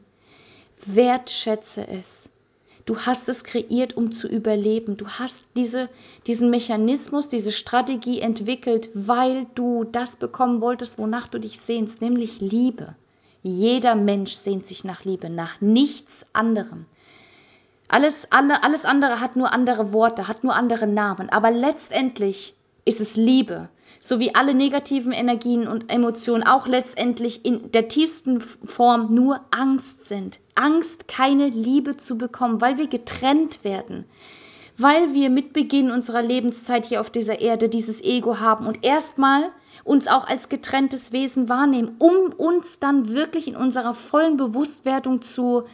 Wertschätze 0.85 1.87
es. 1.89 2.29
Du 2.85 3.01
hast 3.01 3.29
es 3.29 3.43
kreiert, 3.43 3.97
um 3.97 4.12
zu 4.12 4.29
überleben. 4.29 4.97
Du 4.97 5.09
hast 5.09 5.45
diese, 5.57 5.89
diesen 6.27 6.51
Mechanismus, 6.51 7.29
diese 7.29 7.51
Strategie 7.51 8.20
entwickelt, 8.20 8.91
weil 8.95 9.47
du 9.57 9.83
das 9.85 10.14
bekommen 10.14 10.61
wolltest, 10.61 10.99
wonach 10.99 11.27
du 11.27 11.41
dich 11.41 11.61
sehnst, 11.61 12.01
nämlich 12.01 12.41
Liebe. 12.41 12.95
Jeder 13.43 13.97
Mensch 13.97 14.33
sehnt 14.35 14.66
sich 14.66 14.85
nach 14.85 15.05
Liebe, 15.05 15.31
nach 15.31 15.61
nichts 15.61 16.27
anderem. 16.33 16.87
Alles, 17.89 18.31
alle, 18.31 18.62
alles 18.62 18.85
andere 18.85 19.20
hat 19.20 19.37
nur 19.37 19.53
andere 19.53 19.93
Worte, 19.93 20.29
hat 20.29 20.45
nur 20.45 20.55
andere 20.55 20.87
Namen, 20.87 21.29
aber 21.31 21.51
letztendlich 21.51 22.55
ist 22.85 23.01
es 23.01 23.16
Liebe 23.16 23.68
so 24.01 24.20
wie 24.20 24.34
alle 24.34 24.55
negativen 24.55 25.12
Energien 25.12 25.66
und 25.66 25.93
Emotionen 25.93 26.45
auch 26.45 26.66
letztendlich 26.66 27.45
in 27.45 27.70
der 27.72 27.89
tiefsten 27.89 28.41
Form 28.41 29.14
nur 29.14 29.41
Angst 29.51 30.07
sind. 30.07 30.39
Angst, 30.55 31.09
keine 31.09 31.49
Liebe 31.49 31.97
zu 31.97 32.16
bekommen, 32.16 32.61
weil 32.61 32.78
wir 32.78 32.87
getrennt 32.87 33.64
werden, 33.64 34.05
weil 34.78 35.12
wir 35.12 35.30
mit 35.30 35.53
Beginn 35.53 35.91
unserer 35.91 36.22
Lebenszeit 36.22 36.87
hier 36.87 37.01
auf 37.01 37.11
dieser 37.11 37.41
Erde 37.41 37.68
dieses 37.68 38.03
Ego 38.03 38.41
haben 38.41 38.66
und 38.66 38.84
erstmal 38.84 39.51
uns 39.84 40.09
auch 40.09 40.26
als 40.26 40.49
getrenntes 40.49 41.12
Wesen 41.12 41.49
wahrnehmen, 41.49 41.97
um 41.99 42.32
uns 42.32 42.78
dann 42.78 43.11
wirklich 43.11 43.49
in 43.49 43.57
unserer 43.57 43.95
vollen 43.95 44.37
Bewusstwerdung 44.37 45.22
zu, 45.22 45.64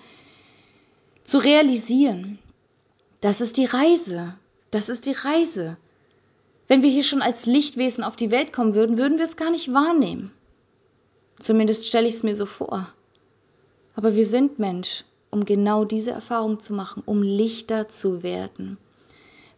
zu 1.25 1.39
realisieren. 1.39 2.39
Das 3.21 3.41
ist 3.41 3.57
die 3.57 3.67
Reise. 3.67 4.35
Das 4.71 4.89
ist 4.89 5.07
die 5.07 5.13
Reise. 5.13 5.77
Wenn 6.73 6.83
wir 6.83 6.89
hier 6.89 7.05
schon 7.05 7.21
als 7.21 7.45
Lichtwesen 7.45 8.03
auf 8.03 8.17
die 8.17 8.31
Welt 8.31 8.51
kommen 8.51 8.75
würden, 8.75 8.97
würden 8.97 9.19
wir 9.19 9.27
es 9.27 9.37
gar 9.37 9.51
nicht 9.51 9.75
wahrnehmen. 9.75 10.33
Zumindest 11.39 11.87
stelle 11.87 12.09
ich 12.09 12.15
es 12.15 12.23
mir 12.23 12.35
so 12.35 12.47
vor. 12.47 12.89
Aber 13.95 14.17
wir 14.17 14.25
sind 14.25 14.59
Mensch, 14.59 15.05
um 15.31 15.45
genau 15.45 15.85
diese 15.85 16.13
Erfahrung 16.13 16.61
zu 16.61 16.73
machen, 16.73 17.03
um 17.05 17.23
Lichter 17.23 17.89
zu 17.89 18.23
werden. 18.23 18.79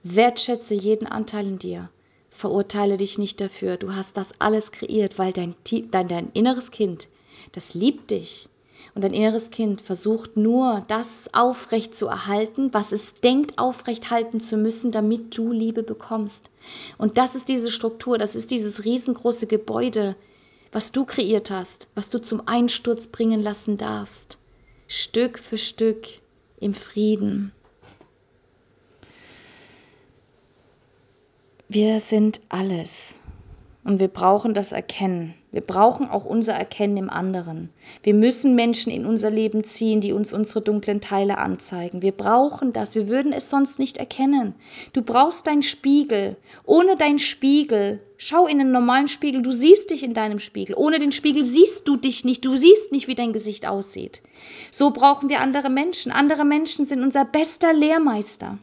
Wertschätze 0.02 0.74
jeden 0.74 1.06
Anteil 1.06 1.46
in 1.46 1.60
dir. 1.60 1.88
Verurteile 2.30 2.96
dich 2.96 3.16
nicht 3.16 3.40
dafür. 3.40 3.76
Du 3.76 3.94
hast 3.94 4.16
das 4.16 4.30
alles 4.40 4.72
kreiert, 4.72 5.16
weil 5.16 5.32
dein, 5.32 5.54
dein, 5.92 6.08
dein 6.08 6.32
inneres 6.32 6.72
Kind, 6.72 7.06
das 7.52 7.74
liebt 7.74 8.10
dich. 8.10 8.48
Und 8.94 9.02
dein 9.02 9.14
inneres 9.14 9.50
Kind 9.50 9.80
versucht 9.80 10.36
nur, 10.36 10.84
das 10.88 11.32
aufrecht 11.32 11.94
zu 11.94 12.06
erhalten, 12.06 12.72
was 12.72 12.92
es 12.92 13.14
denkt, 13.14 13.58
aufrecht 13.58 14.10
halten 14.10 14.40
zu 14.40 14.56
müssen, 14.56 14.92
damit 14.92 15.36
du 15.36 15.52
Liebe 15.52 15.82
bekommst. 15.82 16.50
Und 16.98 17.18
das 17.18 17.34
ist 17.34 17.48
diese 17.48 17.70
Struktur, 17.70 18.18
das 18.18 18.36
ist 18.36 18.50
dieses 18.50 18.84
riesengroße 18.84 19.46
Gebäude, 19.46 20.16
was 20.70 20.92
du 20.92 21.04
kreiert 21.04 21.50
hast, 21.50 21.88
was 21.94 22.10
du 22.10 22.20
zum 22.20 22.46
Einsturz 22.46 23.06
bringen 23.06 23.42
lassen 23.42 23.78
darfst. 23.78 24.38
Stück 24.86 25.38
für 25.38 25.58
Stück 25.58 26.06
im 26.60 26.74
Frieden. 26.74 27.52
Wir 31.68 31.98
sind 32.00 32.40
alles. 32.48 33.20
Und 33.84 34.00
wir 34.00 34.08
brauchen 34.08 34.54
das 34.54 34.72
Erkennen. 34.72 35.34
Wir 35.52 35.60
brauchen 35.60 36.08
auch 36.08 36.24
unser 36.24 36.54
Erkennen 36.54 36.96
im 36.96 37.10
anderen. 37.10 37.68
Wir 38.02 38.14
müssen 38.14 38.54
Menschen 38.54 38.90
in 38.90 39.04
unser 39.04 39.30
Leben 39.30 39.62
ziehen, 39.62 40.00
die 40.00 40.12
uns 40.12 40.32
unsere 40.32 40.62
dunklen 40.62 41.02
Teile 41.02 41.36
anzeigen. 41.36 42.00
Wir 42.00 42.12
brauchen 42.12 42.72
das. 42.72 42.94
Wir 42.94 43.08
würden 43.08 43.34
es 43.34 43.50
sonst 43.50 43.78
nicht 43.78 43.98
erkennen. 43.98 44.54
Du 44.94 45.02
brauchst 45.02 45.46
deinen 45.46 45.62
Spiegel. 45.62 46.36
Ohne 46.64 46.96
deinen 46.96 47.18
Spiegel, 47.18 48.00
schau 48.16 48.46
in 48.46 48.58
einen 48.58 48.72
normalen 48.72 49.06
Spiegel, 49.06 49.42
du 49.42 49.52
siehst 49.52 49.90
dich 49.90 50.02
in 50.02 50.14
deinem 50.14 50.38
Spiegel. 50.38 50.74
Ohne 50.76 50.98
den 50.98 51.12
Spiegel 51.12 51.44
siehst 51.44 51.86
du 51.86 51.96
dich 51.96 52.24
nicht. 52.24 52.44
Du 52.46 52.56
siehst 52.56 52.90
nicht, 52.90 53.06
wie 53.06 53.14
dein 53.14 53.34
Gesicht 53.34 53.68
aussieht. 53.68 54.22
So 54.70 54.92
brauchen 54.92 55.28
wir 55.28 55.40
andere 55.40 55.68
Menschen. 55.68 56.10
Andere 56.10 56.46
Menschen 56.46 56.86
sind 56.86 57.02
unser 57.02 57.26
bester 57.26 57.74
Lehrmeister. 57.74 58.58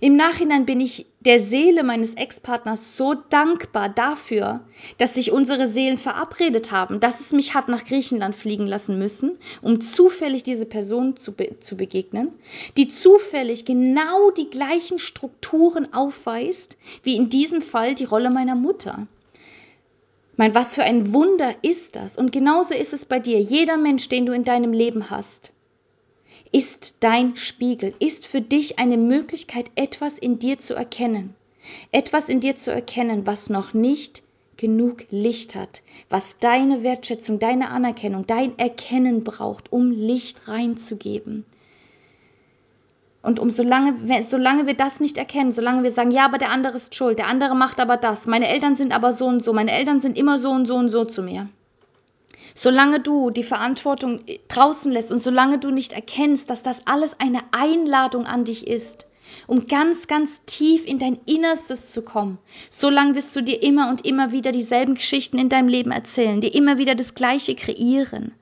Im 0.00 0.16
Nachhinein 0.16 0.66
bin 0.66 0.80
ich 0.80 1.06
der 1.20 1.40
Seele 1.40 1.82
meines 1.82 2.14
Ex-Partners 2.14 2.96
so 2.96 3.14
dankbar 3.14 3.88
dafür, 3.88 4.60
dass 4.98 5.14
sich 5.14 5.32
unsere 5.32 5.66
Seelen 5.66 5.98
verabredet 5.98 6.70
haben, 6.70 7.00
dass 7.00 7.20
es 7.20 7.32
mich 7.32 7.54
hat 7.54 7.68
nach 7.68 7.84
Griechenland 7.84 8.34
fliegen 8.34 8.66
lassen 8.66 8.98
müssen, 8.98 9.38
um 9.62 9.80
zufällig 9.80 10.42
diese 10.42 10.66
Person 10.66 11.16
zu, 11.16 11.32
be 11.32 11.58
zu 11.60 11.76
begegnen, 11.76 12.32
die 12.76 12.88
zufällig 12.88 13.64
genau 13.64 14.30
die 14.30 14.50
gleichen 14.50 14.98
Strukturen 14.98 15.92
aufweist, 15.92 16.76
wie 17.02 17.16
in 17.16 17.28
diesem 17.28 17.62
Fall 17.62 17.94
die 17.94 18.04
Rolle 18.04 18.30
meiner 18.30 18.54
Mutter. 18.54 19.06
Mein, 20.36 20.54
was 20.54 20.74
für 20.74 20.84
ein 20.84 21.14
Wunder 21.14 21.54
ist 21.62 21.96
das? 21.96 22.16
Und 22.16 22.30
genauso 22.30 22.74
ist 22.74 22.92
es 22.92 23.06
bei 23.06 23.18
dir. 23.18 23.40
Jeder 23.40 23.78
Mensch, 23.78 24.08
den 24.10 24.26
du 24.26 24.32
in 24.32 24.44
deinem 24.44 24.74
Leben 24.74 25.08
hast, 25.08 25.52
ist 26.56 26.96
dein 27.00 27.36
Spiegel, 27.36 27.92
ist 27.98 28.26
für 28.26 28.40
dich 28.40 28.78
eine 28.78 28.96
Möglichkeit, 28.96 29.70
etwas 29.74 30.16
in 30.16 30.38
dir 30.38 30.58
zu 30.58 30.74
erkennen. 30.74 31.34
Etwas 31.92 32.30
in 32.30 32.40
dir 32.40 32.56
zu 32.56 32.72
erkennen, 32.72 33.26
was 33.26 33.50
noch 33.50 33.74
nicht 33.74 34.22
genug 34.56 35.04
Licht 35.10 35.54
hat, 35.54 35.82
was 36.08 36.38
deine 36.38 36.82
Wertschätzung, 36.82 37.38
deine 37.38 37.68
Anerkennung, 37.68 38.26
dein 38.26 38.58
Erkennen 38.58 39.22
braucht, 39.22 39.70
um 39.70 39.90
Licht 39.90 40.48
reinzugeben. 40.48 41.44
Und 43.20 43.38
um 43.38 43.50
solange, 43.50 44.22
solange 44.22 44.66
wir 44.66 44.74
das 44.74 44.98
nicht 44.98 45.18
erkennen, 45.18 45.50
solange 45.50 45.82
wir 45.82 45.90
sagen, 45.90 46.10
ja, 46.10 46.24
aber 46.24 46.38
der 46.38 46.52
andere 46.52 46.76
ist 46.76 46.94
schuld, 46.94 47.18
der 47.18 47.26
andere 47.26 47.54
macht 47.54 47.80
aber 47.80 47.98
das, 47.98 48.26
meine 48.26 48.48
Eltern 48.48 48.76
sind 48.76 48.94
aber 48.94 49.12
so 49.12 49.26
und 49.26 49.44
so, 49.44 49.52
meine 49.52 49.72
Eltern 49.72 50.00
sind 50.00 50.16
immer 50.16 50.38
so 50.38 50.52
und 50.52 50.64
so 50.64 50.76
und 50.76 50.88
so 50.88 51.04
zu 51.04 51.22
mir, 51.22 51.50
Solange 52.58 53.00
du 53.00 53.28
die 53.28 53.42
Verantwortung 53.42 54.20
draußen 54.48 54.90
lässt 54.90 55.12
und 55.12 55.18
solange 55.18 55.58
du 55.58 55.70
nicht 55.70 55.92
erkennst, 55.92 56.48
dass 56.48 56.62
das 56.62 56.86
alles 56.86 57.20
eine 57.20 57.40
Einladung 57.52 58.24
an 58.24 58.46
dich 58.46 58.66
ist, 58.66 59.06
um 59.46 59.66
ganz, 59.66 60.06
ganz 60.06 60.40
tief 60.46 60.86
in 60.86 60.98
dein 60.98 61.18
Innerstes 61.26 61.92
zu 61.92 62.00
kommen, 62.00 62.38
solange 62.70 63.14
wirst 63.14 63.36
du 63.36 63.42
dir 63.42 63.62
immer 63.62 63.90
und 63.90 64.06
immer 64.06 64.32
wieder 64.32 64.52
dieselben 64.52 64.94
Geschichten 64.94 65.36
in 65.36 65.50
deinem 65.50 65.68
Leben 65.68 65.90
erzählen, 65.90 66.40
dir 66.40 66.54
immer 66.54 66.78
wieder 66.78 66.94
das 66.94 67.14
Gleiche 67.14 67.56
kreieren. 67.56 68.32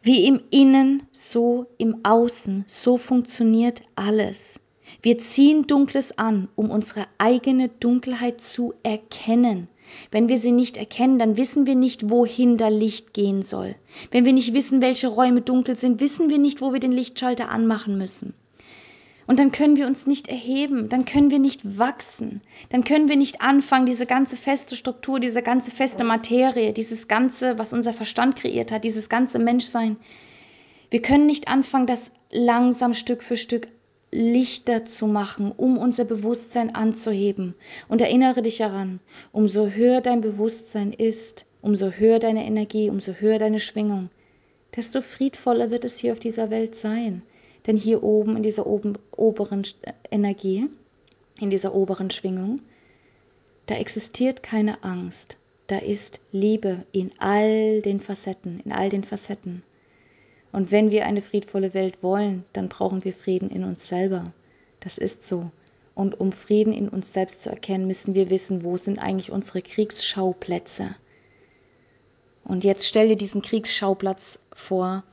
Wie 0.00 0.24
im 0.24 0.40
Innen, 0.50 1.02
so 1.10 1.66
im 1.76 2.02
Außen, 2.02 2.64
so 2.66 2.96
funktioniert 2.96 3.82
alles. 3.94 4.58
Wir 5.02 5.18
ziehen 5.18 5.66
Dunkles 5.66 6.16
an, 6.16 6.48
um 6.56 6.70
unsere 6.70 7.04
eigene 7.18 7.68
Dunkelheit 7.68 8.40
zu 8.40 8.72
erkennen. 8.82 9.68
Wenn 10.10 10.28
wir 10.28 10.38
sie 10.38 10.52
nicht 10.52 10.76
erkennen, 10.76 11.18
dann 11.18 11.36
wissen 11.36 11.66
wir 11.66 11.74
nicht, 11.74 12.10
wohin 12.10 12.56
da 12.56 12.68
Licht 12.68 13.14
gehen 13.14 13.42
soll. 13.42 13.74
Wenn 14.10 14.24
wir 14.24 14.32
nicht 14.32 14.54
wissen, 14.54 14.82
welche 14.82 15.08
Räume 15.08 15.40
dunkel 15.40 15.76
sind, 15.76 16.00
wissen 16.00 16.30
wir 16.30 16.38
nicht, 16.38 16.60
wo 16.60 16.72
wir 16.72 16.80
den 16.80 16.92
Lichtschalter 16.92 17.48
anmachen 17.48 17.98
müssen. 17.98 18.34
Und 19.26 19.38
dann 19.38 19.52
können 19.52 19.76
wir 19.76 19.86
uns 19.86 20.08
nicht 20.08 20.26
erheben, 20.26 20.88
dann 20.88 21.04
können 21.04 21.30
wir 21.30 21.38
nicht 21.38 21.78
wachsen, 21.78 22.40
dann 22.70 22.82
können 22.82 23.08
wir 23.08 23.14
nicht 23.14 23.40
anfangen, 23.40 23.86
diese 23.86 24.04
ganze 24.04 24.36
feste 24.36 24.74
Struktur, 24.74 25.20
diese 25.20 25.40
ganze 25.40 25.70
feste 25.70 26.02
Materie, 26.02 26.72
dieses 26.72 27.06
ganze, 27.06 27.56
was 27.56 27.72
unser 27.72 27.92
Verstand 27.92 28.34
kreiert 28.34 28.72
hat, 28.72 28.82
dieses 28.82 29.08
ganze 29.08 29.38
Menschsein. 29.38 29.98
Wir 30.90 31.00
können 31.00 31.26
nicht 31.26 31.46
anfangen, 31.46 31.86
das 31.86 32.10
langsam 32.32 32.92
Stück 32.92 33.22
für 33.22 33.36
Stück 33.36 33.68
lichter 34.12 34.84
zu 34.84 35.06
machen, 35.06 35.52
um 35.52 35.78
unser 35.78 36.04
Bewusstsein 36.04 36.74
anzuheben. 36.74 37.54
Und 37.88 38.00
erinnere 38.00 38.42
dich 38.42 38.58
daran, 38.58 39.00
umso 39.32 39.68
höher 39.68 40.00
dein 40.00 40.20
Bewusstsein 40.20 40.92
ist, 40.92 41.46
umso 41.62 41.90
höher 41.90 42.18
deine 42.18 42.44
Energie, 42.44 42.90
umso 42.90 43.12
höher 43.12 43.38
deine 43.38 43.60
Schwingung, 43.60 44.10
desto 44.74 45.02
friedvoller 45.02 45.70
wird 45.70 45.84
es 45.84 45.98
hier 45.98 46.12
auf 46.12 46.20
dieser 46.20 46.50
Welt 46.50 46.76
sein. 46.76 47.22
Denn 47.66 47.76
hier 47.76 48.02
oben 48.02 48.36
in 48.36 48.42
dieser 48.42 48.66
oben, 48.66 48.94
oberen 49.12 49.62
Energie, 50.10 50.66
in 51.40 51.50
dieser 51.50 51.74
oberen 51.74 52.10
Schwingung, 52.10 52.60
da 53.66 53.76
existiert 53.76 54.42
keine 54.42 54.82
Angst, 54.82 55.36
da 55.66 55.78
ist 55.78 56.20
Liebe 56.32 56.84
in 56.90 57.12
all 57.18 57.82
den 57.82 58.00
Facetten, 58.00 58.60
in 58.64 58.72
all 58.72 58.88
den 58.88 59.04
Facetten. 59.04 59.62
Und 60.52 60.72
wenn 60.72 60.90
wir 60.90 61.06
eine 61.06 61.22
friedvolle 61.22 61.74
Welt 61.74 62.02
wollen, 62.02 62.44
dann 62.52 62.68
brauchen 62.68 63.04
wir 63.04 63.12
Frieden 63.12 63.50
in 63.50 63.64
uns 63.64 63.86
selber. 63.86 64.32
Das 64.80 64.98
ist 64.98 65.24
so. 65.24 65.50
Und 65.94 66.18
um 66.18 66.32
Frieden 66.32 66.72
in 66.72 66.88
uns 66.88 67.12
selbst 67.12 67.42
zu 67.42 67.50
erkennen, 67.50 67.86
müssen 67.86 68.14
wir 68.14 68.30
wissen, 68.30 68.64
wo 68.64 68.76
sind 68.76 68.98
eigentlich 68.98 69.30
unsere 69.30 69.62
Kriegsschauplätze. 69.62 70.94
Und 72.44 72.64
jetzt 72.64 72.86
stell 72.86 73.08
dir 73.08 73.16
diesen 73.16 73.42
Kriegsschauplatz 73.42 74.38
vor, 74.52 75.04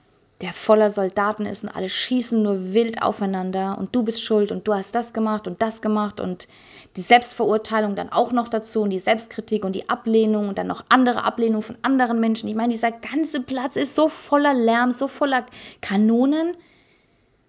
der 0.41 0.53
voller 0.53 0.89
Soldaten 0.89 1.45
ist 1.45 1.63
und 1.63 1.69
alle 1.69 1.89
schießen 1.89 2.41
nur 2.41 2.73
wild 2.73 3.01
aufeinander 3.01 3.77
und 3.79 3.95
du 3.95 4.03
bist 4.03 4.21
schuld 4.21 4.51
und 4.51 4.67
du 4.67 4.73
hast 4.73 4.93
das 4.93 5.13
gemacht 5.13 5.47
und 5.47 5.61
das 5.61 5.81
gemacht 5.81 6.19
und 6.19 6.47
die 6.95 7.01
Selbstverurteilung 7.01 7.95
dann 7.95 8.11
auch 8.11 8.31
noch 8.31 8.47
dazu 8.47 8.81
und 8.81 8.91
die 8.91 8.99
Selbstkritik 8.99 9.65
und 9.65 9.75
die 9.75 9.89
Ablehnung 9.89 10.49
und 10.49 10.57
dann 10.57 10.67
noch 10.67 10.85
andere 10.89 11.23
Ablehnung 11.23 11.61
von 11.63 11.77
anderen 11.81 12.19
Menschen. 12.19 12.49
Ich 12.49 12.55
meine, 12.55 12.73
dieser 12.73 12.91
ganze 12.91 13.41
Platz 13.41 13.75
ist 13.75 13.95
so 13.95 14.09
voller 14.09 14.53
Lärm, 14.53 14.91
so 14.91 15.07
voller 15.07 15.45
Kanonen. 15.81 16.55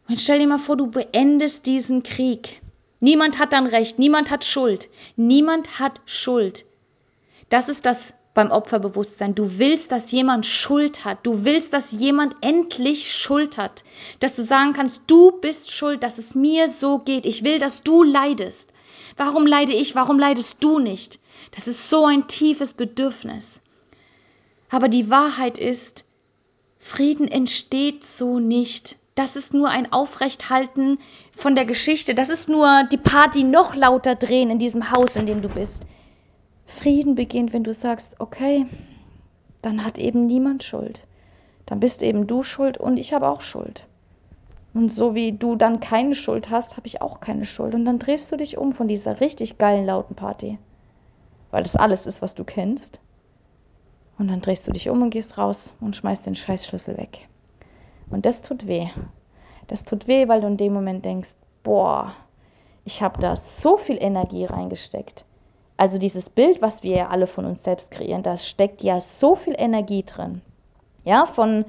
Und 0.09 0.21
stell 0.21 0.39
dir 0.39 0.47
mal 0.47 0.59
vor, 0.59 0.77
du 0.77 0.91
beendest 0.91 1.67
diesen 1.67 2.03
Krieg. 2.03 2.63
Niemand 3.01 3.39
hat 3.39 3.53
dann 3.53 3.67
Recht, 3.67 3.99
niemand 3.99 4.31
hat 4.31 4.45
Schuld. 4.45 4.89
Niemand 5.17 5.79
hat 5.79 6.01
Schuld. 6.07 6.65
Das 7.49 7.69
ist 7.69 7.87
das 7.87 8.15
beim 8.35 8.51
Opferbewusstsein. 8.51 9.35
Du 9.35 9.59
willst, 9.59 9.91
dass 9.91 10.13
jemand 10.13 10.47
Schuld 10.47 11.05
hat. 11.05 11.19
Du 11.25 11.45
willst, 11.45 11.73
dass 11.73 11.93
jemand 11.93 12.37
endlich 12.41 13.13
Schuld 13.13 13.57
hat. 13.59 13.85
Dass 14.21 14.37
du 14.37 14.43
sagen 14.43 14.73
kannst, 14.73 15.11
du 15.11 15.33
bist 15.33 15.73
schuld, 15.73 16.03
dass 16.03 16.19
es 16.19 16.35
mir 16.35 16.69
so 16.69 16.99
geht. 16.99 17.27
Ich 17.27 17.43
will, 17.43 17.59
dass 17.59 17.83
du 17.83 18.03
leidest. 18.03 18.73
Warum 19.17 19.47
leide 19.47 19.73
ich? 19.73 19.95
Warum 19.95 20.19
leidest 20.19 20.63
du 20.63 20.79
nicht? 20.79 21.19
Das 21.55 21.67
ist 21.67 21.91
so 21.91 22.05
ein 22.05 22.29
tiefes 22.29 22.75
Bedürfnis. 22.75 23.63
Aber 24.71 24.89
die 24.89 25.11
Wahrheit 25.11 25.59
ist, 25.59 26.05
Frieden 26.79 27.29
entsteht 27.29 28.05
so 28.05 28.39
nicht. 28.39 28.97
Das 29.15 29.35
ist 29.35 29.53
nur 29.53 29.69
ein 29.69 29.93
Aufrechthalten 29.93 30.99
von 31.37 31.57
der 31.57 31.65
Geschichte. 31.65 32.15
Das 32.15 32.31
ist 32.31 32.49
nur 32.49 32.85
die 32.85 32.99
Party 32.99 33.43
noch 33.43 33.75
lauter 33.75 34.15
drehen 34.15 34.51
in 34.51 34.61
diesem 34.61 34.93
Haus, 34.93 35.17
in 35.17 35.27
dem 35.27 35.43
du 35.43 35.49
bist. 35.49 35.79
Frieden 36.69 37.15
beginnt, 37.15 37.53
wenn 37.53 37.65
du 37.65 37.73
sagst, 37.75 38.21
okay, 38.21 38.67
dann 39.63 39.85
hat 39.85 39.99
eben 39.99 40.27
niemand 40.27 40.63
Schuld. 40.63 41.05
Dann 41.67 41.81
bist 41.81 42.03
eben 42.03 42.27
du 42.27 42.43
schuld 42.43 42.79
und 42.79 42.99
ich 42.99 43.13
habe 43.13 43.29
auch 43.29 43.41
Schuld. 43.41 43.87
Und 44.75 44.93
so 44.93 45.15
wie 45.15 45.33
du 45.33 45.57
dann 45.57 45.81
keine 45.81 46.15
Schuld 46.15 46.51
hast, 46.51 46.77
habe 46.77 46.87
ich 46.87 47.03
auch 47.03 47.21
keine 47.21 47.47
Schuld. 47.47 47.75
Und 47.75 47.85
dann 47.85 47.99
drehst 47.99 48.31
du 48.31 48.37
dich 48.37 48.59
um 48.59 48.75
von 48.75 48.87
dieser 48.87 49.21
richtig 49.21 49.59
geilen 49.59 49.87
lauten 49.87 50.15
Party. 50.15 50.59
Weil 51.51 51.63
das 51.63 51.75
alles 51.75 52.07
ist, 52.07 52.23
was 52.23 52.35
du 52.35 52.45
kennst. 52.45 53.01
Und 54.19 54.29
dann 54.29 54.41
drehst 54.41 54.67
du 54.67 54.73
dich 54.73 54.89
um 54.89 55.03
und 55.03 55.11
gehst 55.11 55.39
raus 55.39 55.59
und 55.81 55.97
schmeißt 55.97 56.27
den 56.27 56.37
Scheißschlüssel 56.37 56.97
weg. 56.97 57.29
Und 58.11 58.25
das 58.27 58.43
tut 58.43 58.67
weh. 58.67 58.89
Das 59.67 59.85
tut 59.85 60.07
weh, 60.07 60.29
weil 60.29 60.43
du 60.43 60.47
in 60.47 60.57
dem 60.57 60.75
Moment 60.75 61.05
denkst, 61.05 61.35
boah, 61.63 62.15
ich 62.85 63.03
habe 63.03 63.21
da 63.21 63.37
so 63.37 63.79
viel 63.79 63.97
Energie 64.01 64.45
reingesteckt. 64.45 65.25
Also 65.79 65.97
dieses 65.97 66.29
Bild, 66.29 66.61
was 66.61 66.83
wir 66.83 66.97
ja 66.97 67.09
alle 67.09 67.29
von 67.29 67.45
uns 67.45 67.63
selbst 67.63 67.91
kreieren, 67.93 68.25
da 68.25 68.37
steckt 68.37 68.83
ja 68.83 68.99
so 68.99 69.37
viel 69.37 69.55
Energie 69.57 70.03
drin. 70.03 70.43
Ja, 71.05 71.25
von 71.25 71.65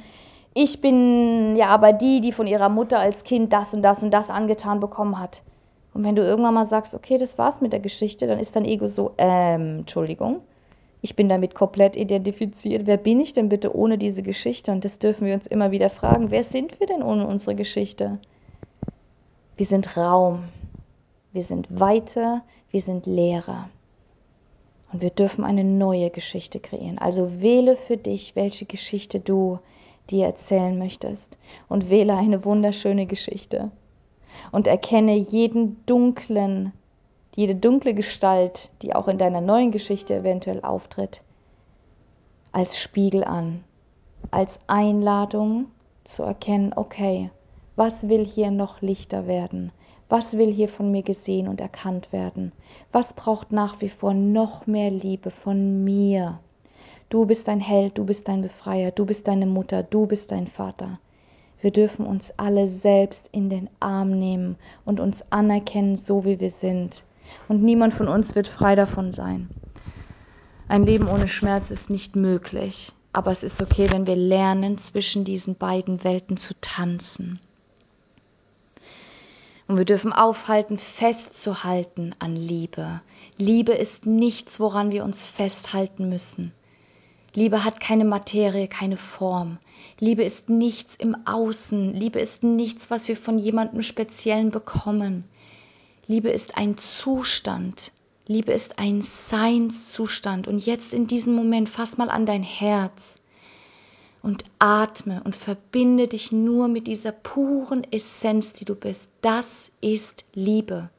ich 0.56 0.82
bin 0.82 1.56
ja 1.56 1.68
aber 1.68 1.94
die, 1.94 2.20
die 2.20 2.32
von 2.32 2.48
ihrer 2.48 2.70
Mutter 2.70 3.00
als 3.00 3.24
Kind 3.24 3.54
das 3.54 3.74
und 3.74 3.84
das 3.84 4.02
und 4.02 4.12
das 4.12 4.32
angetan 4.32 4.80
bekommen 4.80 5.20
hat. 5.20 5.42
Und 5.94 6.04
wenn 6.04 6.16
du 6.16 6.24
irgendwann 6.24 6.56
mal 6.56 6.66
sagst, 6.66 6.96
okay, 6.96 7.20
das 7.20 7.38
war's 7.38 7.62
mit 7.62 7.72
der 7.72 7.80
Geschichte, 7.80 8.26
dann 8.26 8.40
ist 8.40 8.56
dein 8.56 8.66
Ego 8.66 8.88
so, 8.88 9.12
ähm, 9.20 9.80
Entschuldigung, 9.80 10.42
ich 11.02 11.16
bin 11.16 11.30
damit 11.30 11.54
komplett 11.54 11.96
identifiziert. 11.96 12.88
Wer 12.88 12.98
bin 12.98 13.22
ich 13.22 13.34
denn 13.34 13.48
bitte 13.48 13.76
ohne 13.76 14.00
diese 14.00 14.24
Geschichte? 14.24 14.72
Und 14.72 14.84
das 14.84 14.98
dürfen 14.98 15.28
wir 15.28 15.36
uns 15.36 15.46
immer 15.46 15.72
wieder 15.72 15.90
fragen. 15.92 16.32
Wer 16.32 16.44
sind 16.44 16.80
wir 16.80 16.88
denn 16.88 17.04
ohne 17.04 17.28
unsere 17.28 17.56
Geschichte? 17.56 18.18
Wir 19.56 19.68
sind 19.68 19.96
Raum. 19.96 20.46
Wir 21.32 21.44
sind 21.44 21.68
Weite. 21.80 22.42
Wir 22.72 22.82
sind 22.82 23.06
Leere. 23.06 23.70
Und 24.92 25.02
wir 25.02 25.12
dürfen 25.12 25.44
eine 25.44 25.64
neue 25.64 26.10
Geschichte 26.10 26.60
kreieren. 26.60 26.98
Also 26.98 27.42
wähle 27.42 27.76
für 27.76 27.98
dich, 27.98 28.36
welche 28.36 28.66
Geschichte 28.66 29.20
du 29.20 29.60
dir 30.10 30.26
erzählen 30.26 30.78
möchtest. 30.78 31.38
Und 31.68 31.90
wähle 31.90 32.16
eine 32.16 32.44
wunderschöne 32.44 33.06
Geschichte. 33.06 33.72
Und 34.52 34.68
erkenne 34.68 35.16
jeden 35.16 35.86
dunklen 35.86 36.74
jede 37.40 37.56
dunkle 37.56 37.94
Gestalt, 37.94 38.70
die 38.82 38.94
auch 38.94 39.08
in 39.08 39.18
deiner 39.18 39.40
neuen 39.40 39.72
Geschichte 39.72 40.14
eventuell 40.14 40.62
auftritt, 40.62 41.22
als 42.52 42.78
Spiegel 42.78 43.24
an, 43.24 43.64
als 44.30 44.60
Einladung 44.68 45.68
zu 46.04 46.24
erkennen, 46.24 46.74
okay, 46.76 47.30
was 47.78 48.10
will 48.10 48.26
hier 48.26 48.52
noch 48.52 48.82
lichter 48.82 49.26
werden? 49.26 49.72
Was 50.10 50.36
will 50.36 50.52
hier 50.52 50.70
von 50.70 50.92
mir 50.92 51.04
gesehen 51.04 51.48
und 51.48 51.62
erkannt 51.62 52.12
werden? 52.12 52.52
Was 52.92 53.14
braucht 53.14 53.52
nach 53.52 53.80
wie 53.80 53.90
vor 53.90 54.16
noch 54.16 54.66
mehr 54.66 54.90
Liebe 54.90 55.30
von 55.30 55.84
mir? 55.84 56.40
Du 57.10 57.28
bist 57.28 57.48
ein 57.48 57.60
Held, 57.60 57.96
du 57.98 58.06
bist 58.06 58.28
ein 58.28 58.42
Befreier, 58.42 58.90
du 58.90 59.06
bist 59.06 59.28
deine 59.28 59.46
Mutter, 59.46 59.84
du 59.84 60.08
bist 60.08 60.32
dein 60.32 60.48
Vater. 60.48 61.00
Wir 61.62 61.70
dürfen 61.70 62.08
uns 62.08 62.32
alle 62.38 62.68
selbst 62.68 63.30
in 63.32 63.52
den 63.52 63.70
Arm 63.80 64.18
nehmen 64.18 64.56
und 64.84 65.00
uns 65.00 65.24
anerkennen, 65.30 65.96
so 65.96 66.26
wie 66.26 66.40
wir 66.40 66.52
sind. 66.52 67.04
Und 67.48 67.62
niemand 67.62 67.94
von 67.94 68.08
uns 68.08 68.34
wird 68.34 68.48
frei 68.48 68.76
davon 68.76 69.12
sein. 69.12 69.50
Ein 70.68 70.86
Leben 70.86 71.08
ohne 71.08 71.28
Schmerz 71.28 71.70
ist 71.70 71.90
nicht 71.92 72.16
möglich, 72.16 72.94
aber 73.14 73.32
es 73.32 73.44
ist 73.44 73.62
okay, 73.62 73.92
wenn 73.92 74.08
wir 74.08 74.16
lernen, 74.16 74.80
zwischen 74.80 75.24
diesen 75.24 75.56
beiden 75.56 76.04
Welten 76.04 76.38
zu 76.38 76.54
tanzen. 76.62 77.40
Und 79.70 79.78
wir 79.78 79.86
dürfen 79.86 80.14
aufhalten, 80.14 80.80
festzuhalten 80.80 82.16
an 82.18 82.36
Liebe. 82.36 83.02
Liebe 83.38 83.74
ist 83.74 84.08
nichts, 84.08 84.60
woran 84.60 84.90
wir 84.90 85.04
uns 85.04 85.22
festhalten 85.22 86.10
müssen. 86.10 86.54
Liebe 87.36 87.64
hat 87.64 87.80
keine 87.80 88.04
Materie, 88.04 88.68
keine 88.68 88.98
Form. 88.98 89.60
Liebe 90.00 90.24
ist 90.24 90.50
nichts 90.50 90.96
im 90.96 91.16
Außen. 91.28 91.94
Liebe 91.94 92.20
ist 92.20 92.42
nichts, 92.42 92.90
was 92.90 93.08
wir 93.08 93.16
von 93.16 93.38
jemandem 93.38 93.84
Speziellen 93.84 94.50
bekommen. 94.50 95.24
Liebe 96.08 96.30
ist 96.32 96.58
ein 96.58 96.76
Zustand. 96.80 97.92
Liebe 98.26 98.52
ist 98.52 98.80
ein 98.80 99.04
Seinszustand. 99.04 100.48
Und 100.48 100.66
jetzt 100.66 100.96
in 100.96 101.06
diesem 101.06 101.36
Moment 101.36 101.70
fass 101.70 101.96
mal 101.96 102.10
an 102.10 102.26
dein 102.26 102.42
Herz 102.42 103.19
und 104.22 104.44
atme 104.60 105.22
und 105.24 105.36
verbinde 105.36 106.08
dich 106.08 106.32
nur 106.32 106.68
mit 106.68 106.88
dieser 106.88 107.12
puren 107.12 107.86
Essenz, 107.92 108.54
die 108.54 108.66
du 108.66 108.76
bist. 108.76 109.12
Das 109.22 109.72
ist 109.82 110.26
Liebe. 110.34 110.90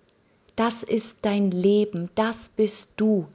Das 0.57 0.83
ist 0.83 1.19
dein 1.23 1.51
Leben. 1.51 2.11
Das 2.15 2.51
bist 2.55 2.91
du. 2.97 3.27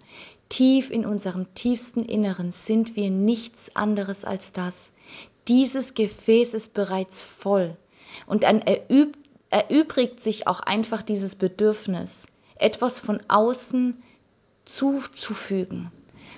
Tief 0.50 0.92
in 0.92 1.06
unserem 1.06 1.54
tiefsten 1.56 2.06
Inneren 2.06 2.52
sind 2.52 2.96
wir 2.96 3.10
nichts 3.10 3.76
anderes 3.76 4.26
als 4.26 4.52
das. 4.52 4.92
Dieses 5.48 5.94
Gefäß 5.94 6.54
ist 6.54 6.74
bereits 6.74 7.22
voll. 7.22 7.76
Und 8.28 8.44
dann 8.44 8.64
erübrigt 9.50 10.22
sich 10.22 10.48
auch 10.48 10.60
einfach 10.60 11.04
dieses 11.04 11.36
Bedürfnis, 11.36 12.28
etwas 12.58 13.00
von 13.00 13.22
außen 13.28 14.02
zuzufügen. 14.66 15.92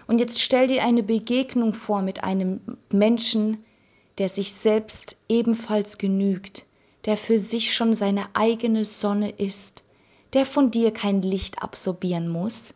Und 0.08 0.20
jetzt 0.20 0.42
stell 0.42 0.68
dir 0.68 0.84
eine 0.84 1.04
Begegnung 1.04 1.74
vor 1.74 2.02
mit 2.02 2.24
einem 2.24 2.62
Menschen, 2.92 3.64
der 4.18 4.30
sich 4.30 4.54
selbst 4.54 5.18
ebenfalls 5.30 5.98
genügt, 5.98 6.66
der 7.06 7.18
für 7.18 7.38
sich 7.38 7.74
schon 7.74 7.94
seine 7.94 8.26
eigene 8.34 8.86
Sonne 8.86 9.30
ist, 9.30 9.84
der 10.34 10.46
von 10.46 10.72
dir 10.72 10.92
kein 10.92 11.22
Licht 11.22 11.62
absorbieren 11.62 12.30
muss, 12.30 12.74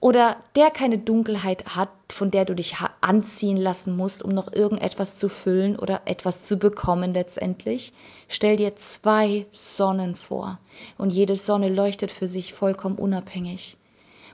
oder 0.00 0.36
der 0.54 0.70
keine 0.70 0.98
Dunkelheit 0.98 1.74
hat, 1.74 1.88
von 2.10 2.30
der 2.30 2.44
du 2.44 2.54
dich 2.54 2.76
anziehen 3.00 3.56
lassen 3.56 3.96
musst, 3.96 4.22
um 4.22 4.30
noch 4.30 4.52
irgendetwas 4.52 5.16
zu 5.16 5.28
füllen 5.28 5.76
oder 5.76 6.02
etwas 6.04 6.44
zu 6.44 6.58
bekommen 6.58 7.14
letztendlich. 7.14 7.92
Stell 8.28 8.56
dir 8.56 8.76
zwei 8.76 9.46
Sonnen 9.52 10.14
vor 10.14 10.58
und 10.98 11.12
jede 11.12 11.36
Sonne 11.36 11.70
leuchtet 11.70 12.12
für 12.12 12.28
sich 12.28 12.52
vollkommen 12.52 12.96
unabhängig. 12.96 13.78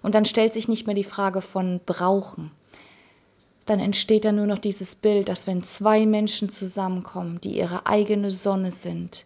Und 0.02 0.14
dann 0.14 0.24
stellt 0.24 0.52
sich 0.52 0.68
nicht 0.68 0.86
mehr 0.86 0.94
die 0.94 1.04
Frage 1.04 1.42
von 1.42 1.80
brauchen. 1.84 2.50
Dann 3.66 3.78
entsteht 3.78 4.24
da 4.24 4.32
nur 4.32 4.46
noch 4.46 4.58
dieses 4.58 4.94
Bild, 4.94 5.28
dass 5.28 5.46
wenn 5.46 5.62
zwei 5.62 6.04
Menschen 6.04 6.48
zusammenkommen, 6.48 7.40
die 7.40 7.56
ihre 7.56 7.86
eigene 7.86 8.30
Sonne 8.30 8.72
sind, 8.72 9.24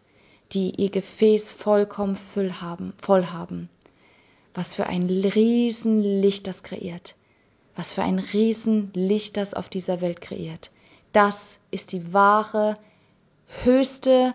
die 0.53 0.71
ihr 0.81 0.91
Gefäß 0.91 1.53
vollkommen 1.53 2.17
voll 2.17 2.53
haben, 2.53 2.93
voll 2.99 3.27
haben, 3.27 3.69
was 4.55 4.75
für 4.75 4.87
ein 4.87 5.09
Riesenlicht 5.09 6.47
das 6.47 6.63
kreiert. 6.63 7.17
Was 7.75 7.93
für 7.93 8.03
ein 8.03 8.19
Riesenlicht 8.19 9.37
das 9.37 9.53
auf 9.55 9.69
dieser 9.69 10.01
Welt 10.01 10.21
kreiert. 10.21 10.71
Das 11.13 11.59
ist 11.71 11.93
die 11.93 12.13
wahre, 12.13 12.79
höchste 13.65 14.35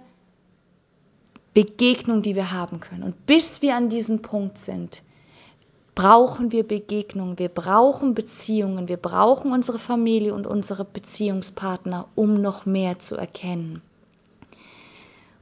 Begegnung, 1.53 2.21
die 2.21 2.35
wir 2.35 2.51
haben 2.51 2.79
können. 2.79 3.03
Und 3.03 3.25
bis 3.25 3.61
wir 3.61 3.75
an 3.75 3.89
diesem 3.89 4.21
Punkt 4.21 4.57
sind, 4.57 5.03
brauchen 5.95 6.51
wir 6.51 6.67
Begegnungen, 6.67 7.39
wir 7.39 7.49
brauchen 7.49 8.13
Beziehungen, 8.13 8.87
wir 8.87 8.97
brauchen 8.97 9.51
unsere 9.51 9.79
Familie 9.79 10.33
und 10.33 10.47
unsere 10.47 10.85
Beziehungspartner, 10.85 12.07
um 12.15 12.41
noch 12.41 12.65
mehr 12.65 12.99
zu 12.99 13.15
erkennen 13.15 13.81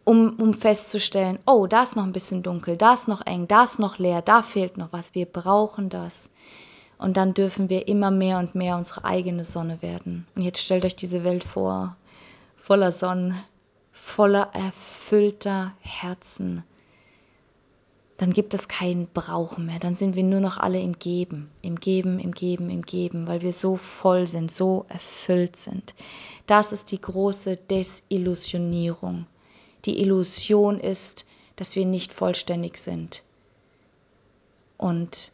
um, 0.10 0.40
um 0.40 0.56
festzustellen, 0.56 1.38
oh, 1.46 1.68
da 1.68 1.84
ist 1.84 1.96
noch 1.96 2.04
ein 2.04 2.14
bisschen 2.14 2.42
dunkel, 2.42 2.78
da 2.78 2.94
ist 2.94 3.08
noch 3.08 3.24
eng, 3.28 3.48
da 3.48 3.66
ist 3.66 3.78
noch 3.78 4.00
leer, 4.00 4.24
da 4.24 4.42
fehlt 4.42 4.76
noch 4.76 4.92
was. 4.92 5.14
Wir 5.14 5.28
brauchen 5.28 5.90
das. 5.90 6.32
Und 6.98 7.16
dann 7.16 7.36
dürfen 7.36 7.70
wir 7.70 7.88
immer 7.88 8.10
mehr 8.10 8.40
und 8.40 8.56
mehr 8.56 8.76
unsere 8.76 9.06
eigene 9.06 9.44
Sonne 9.44 9.84
werden. 9.84 10.26
Und 10.36 10.42
jetzt 10.42 10.64
stellt 10.64 10.84
euch 10.84 10.96
diese 10.96 11.24
Welt 11.24 11.44
vor, 11.44 11.96
voller 12.58 12.92
Sonnen, 12.92 13.36
voller 13.92 14.50
erfüllter 14.54 15.74
Herzen. 15.80 16.64
Dann 18.20 18.34
gibt 18.34 18.54
es 18.54 18.68
kein 18.68 19.08
Brauchen 19.08 19.66
mehr. 19.66 19.80
Dann 19.80 19.96
sind 19.96 20.16
wir 20.16 20.24
nur 20.24 20.42
noch 20.42 20.58
alle 20.58 20.80
im 20.80 21.00
Geben, 21.00 21.50
im 21.64 21.78
Geben, 21.78 22.20
im 22.20 22.34
Geben, 22.34 22.70
im 22.70 22.84
Geben, 22.84 23.28
weil 23.28 23.42
wir 23.42 23.54
so 23.54 23.76
voll 23.76 24.28
sind, 24.28 24.52
so 24.52 24.86
erfüllt 24.88 25.56
sind. 25.56 25.96
Das 26.46 26.72
ist 26.72 26.92
die 26.92 27.02
große 27.02 27.58
Desillusionierung 27.58 29.26
die 29.86 30.02
Illusion 30.02 30.80
ist, 30.80 31.26
dass 31.56 31.76
wir 31.76 31.86
nicht 31.86 32.14
vollständig 32.14 32.78
sind. 32.78 33.24
Und 34.78 35.32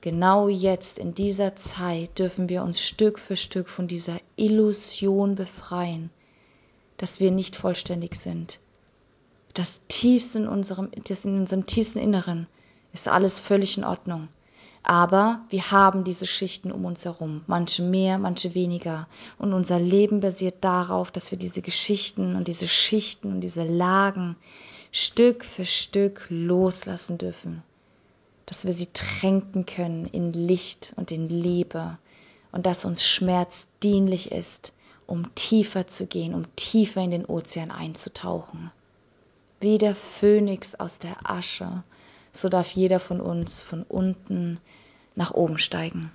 genau 0.00 0.48
jetzt, 0.48 0.98
in 0.98 1.14
dieser 1.14 1.56
Zeit, 1.56 2.18
dürfen 2.18 2.48
wir 2.48 2.62
uns 2.62 2.80
Stück 2.80 3.18
für 3.18 3.36
Stück 3.36 3.68
von 3.68 3.86
dieser 3.86 4.18
Illusion 4.36 5.34
befreien, 5.34 6.10
dass 6.96 7.20
wir 7.20 7.30
nicht 7.30 7.56
vollständig 7.56 8.16
sind. 8.16 8.58
Das 9.56 9.80
tiefste 9.88 10.40
in 10.40 10.48
unserem, 10.48 10.90
das 11.08 11.24
in 11.24 11.40
unserem 11.40 11.64
tiefsten 11.64 11.98
Inneren 11.98 12.46
ist 12.92 13.08
alles 13.08 13.40
völlig 13.40 13.78
in 13.78 13.84
Ordnung. 13.84 14.28
Aber 14.82 15.40
wir 15.48 15.70
haben 15.70 16.04
diese 16.04 16.26
Schichten 16.26 16.70
um 16.70 16.84
uns 16.84 17.06
herum, 17.06 17.40
manche 17.46 17.82
mehr, 17.82 18.18
manche 18.18 18.54
weniger. 18.54 19.08
Und 19.38 19.54
unser 19.54 19.80
Leben 19.80 20.20
basiert 20.20 20.56
darauf, 20.60 21.10
dass 21.10 21.30
wir 21.30 21.38
diese 21.38 21.62
Geschichten 21.62 22.36
und 22.36 22.48
diese 22.48 22.68
Schichten 22.68 23.32
und 23.32 23.40
diese 23.40 23.64
Lagen 23.64 24.36
Stück 24.92 25.42
für 25.42 25.64
Stück 25.64 26.26
loslassen 26.28 27.16
dürfen. 27.16 27.62
Dass 28.44 28.66
wir 28.66 28.74
sie 28.74 28.88
tränken 28.92 29.64
können 29.64 30.04
in 30.04 30.34
Licht 30.34 30.92
und 30.96 31.10
in 31.10 31.30
Liebe. 31.30 31.96
Und 32.52 32.66
dass 32.66 32.84
uns 32.84 33.02
Schmerz 33.06 33.68
dienlich 33.82 34.32
ist, 34.32 34.74
um 35.06 35.34
tiefer 35.34 35.86
zu 35.86 36.04
gehen, 36.04 36.34
um 36.34 36.44
tiefer 36.56 37.00
in 37.00 37.10
den 37.10 37.24
Ozean 37.24 37.70
einzutauchen. 37.70 38.70
Wie 39.60 39.78
der 39.78 39.94
Phönix 39.94 40.74
aus 40.74 40.98
der 40.98 41.30
Asche 41.30 41.82
so 42.32 42.48
darf 42.48 42.70
jeder 42.72 43.00
von 43.00 43.20
uns 43.20 43.62
von 43.62 43.82
unten 43.82 44.58
nach 45.14 45.32
oben 45.32 45.58
steigen. 45.58 46.10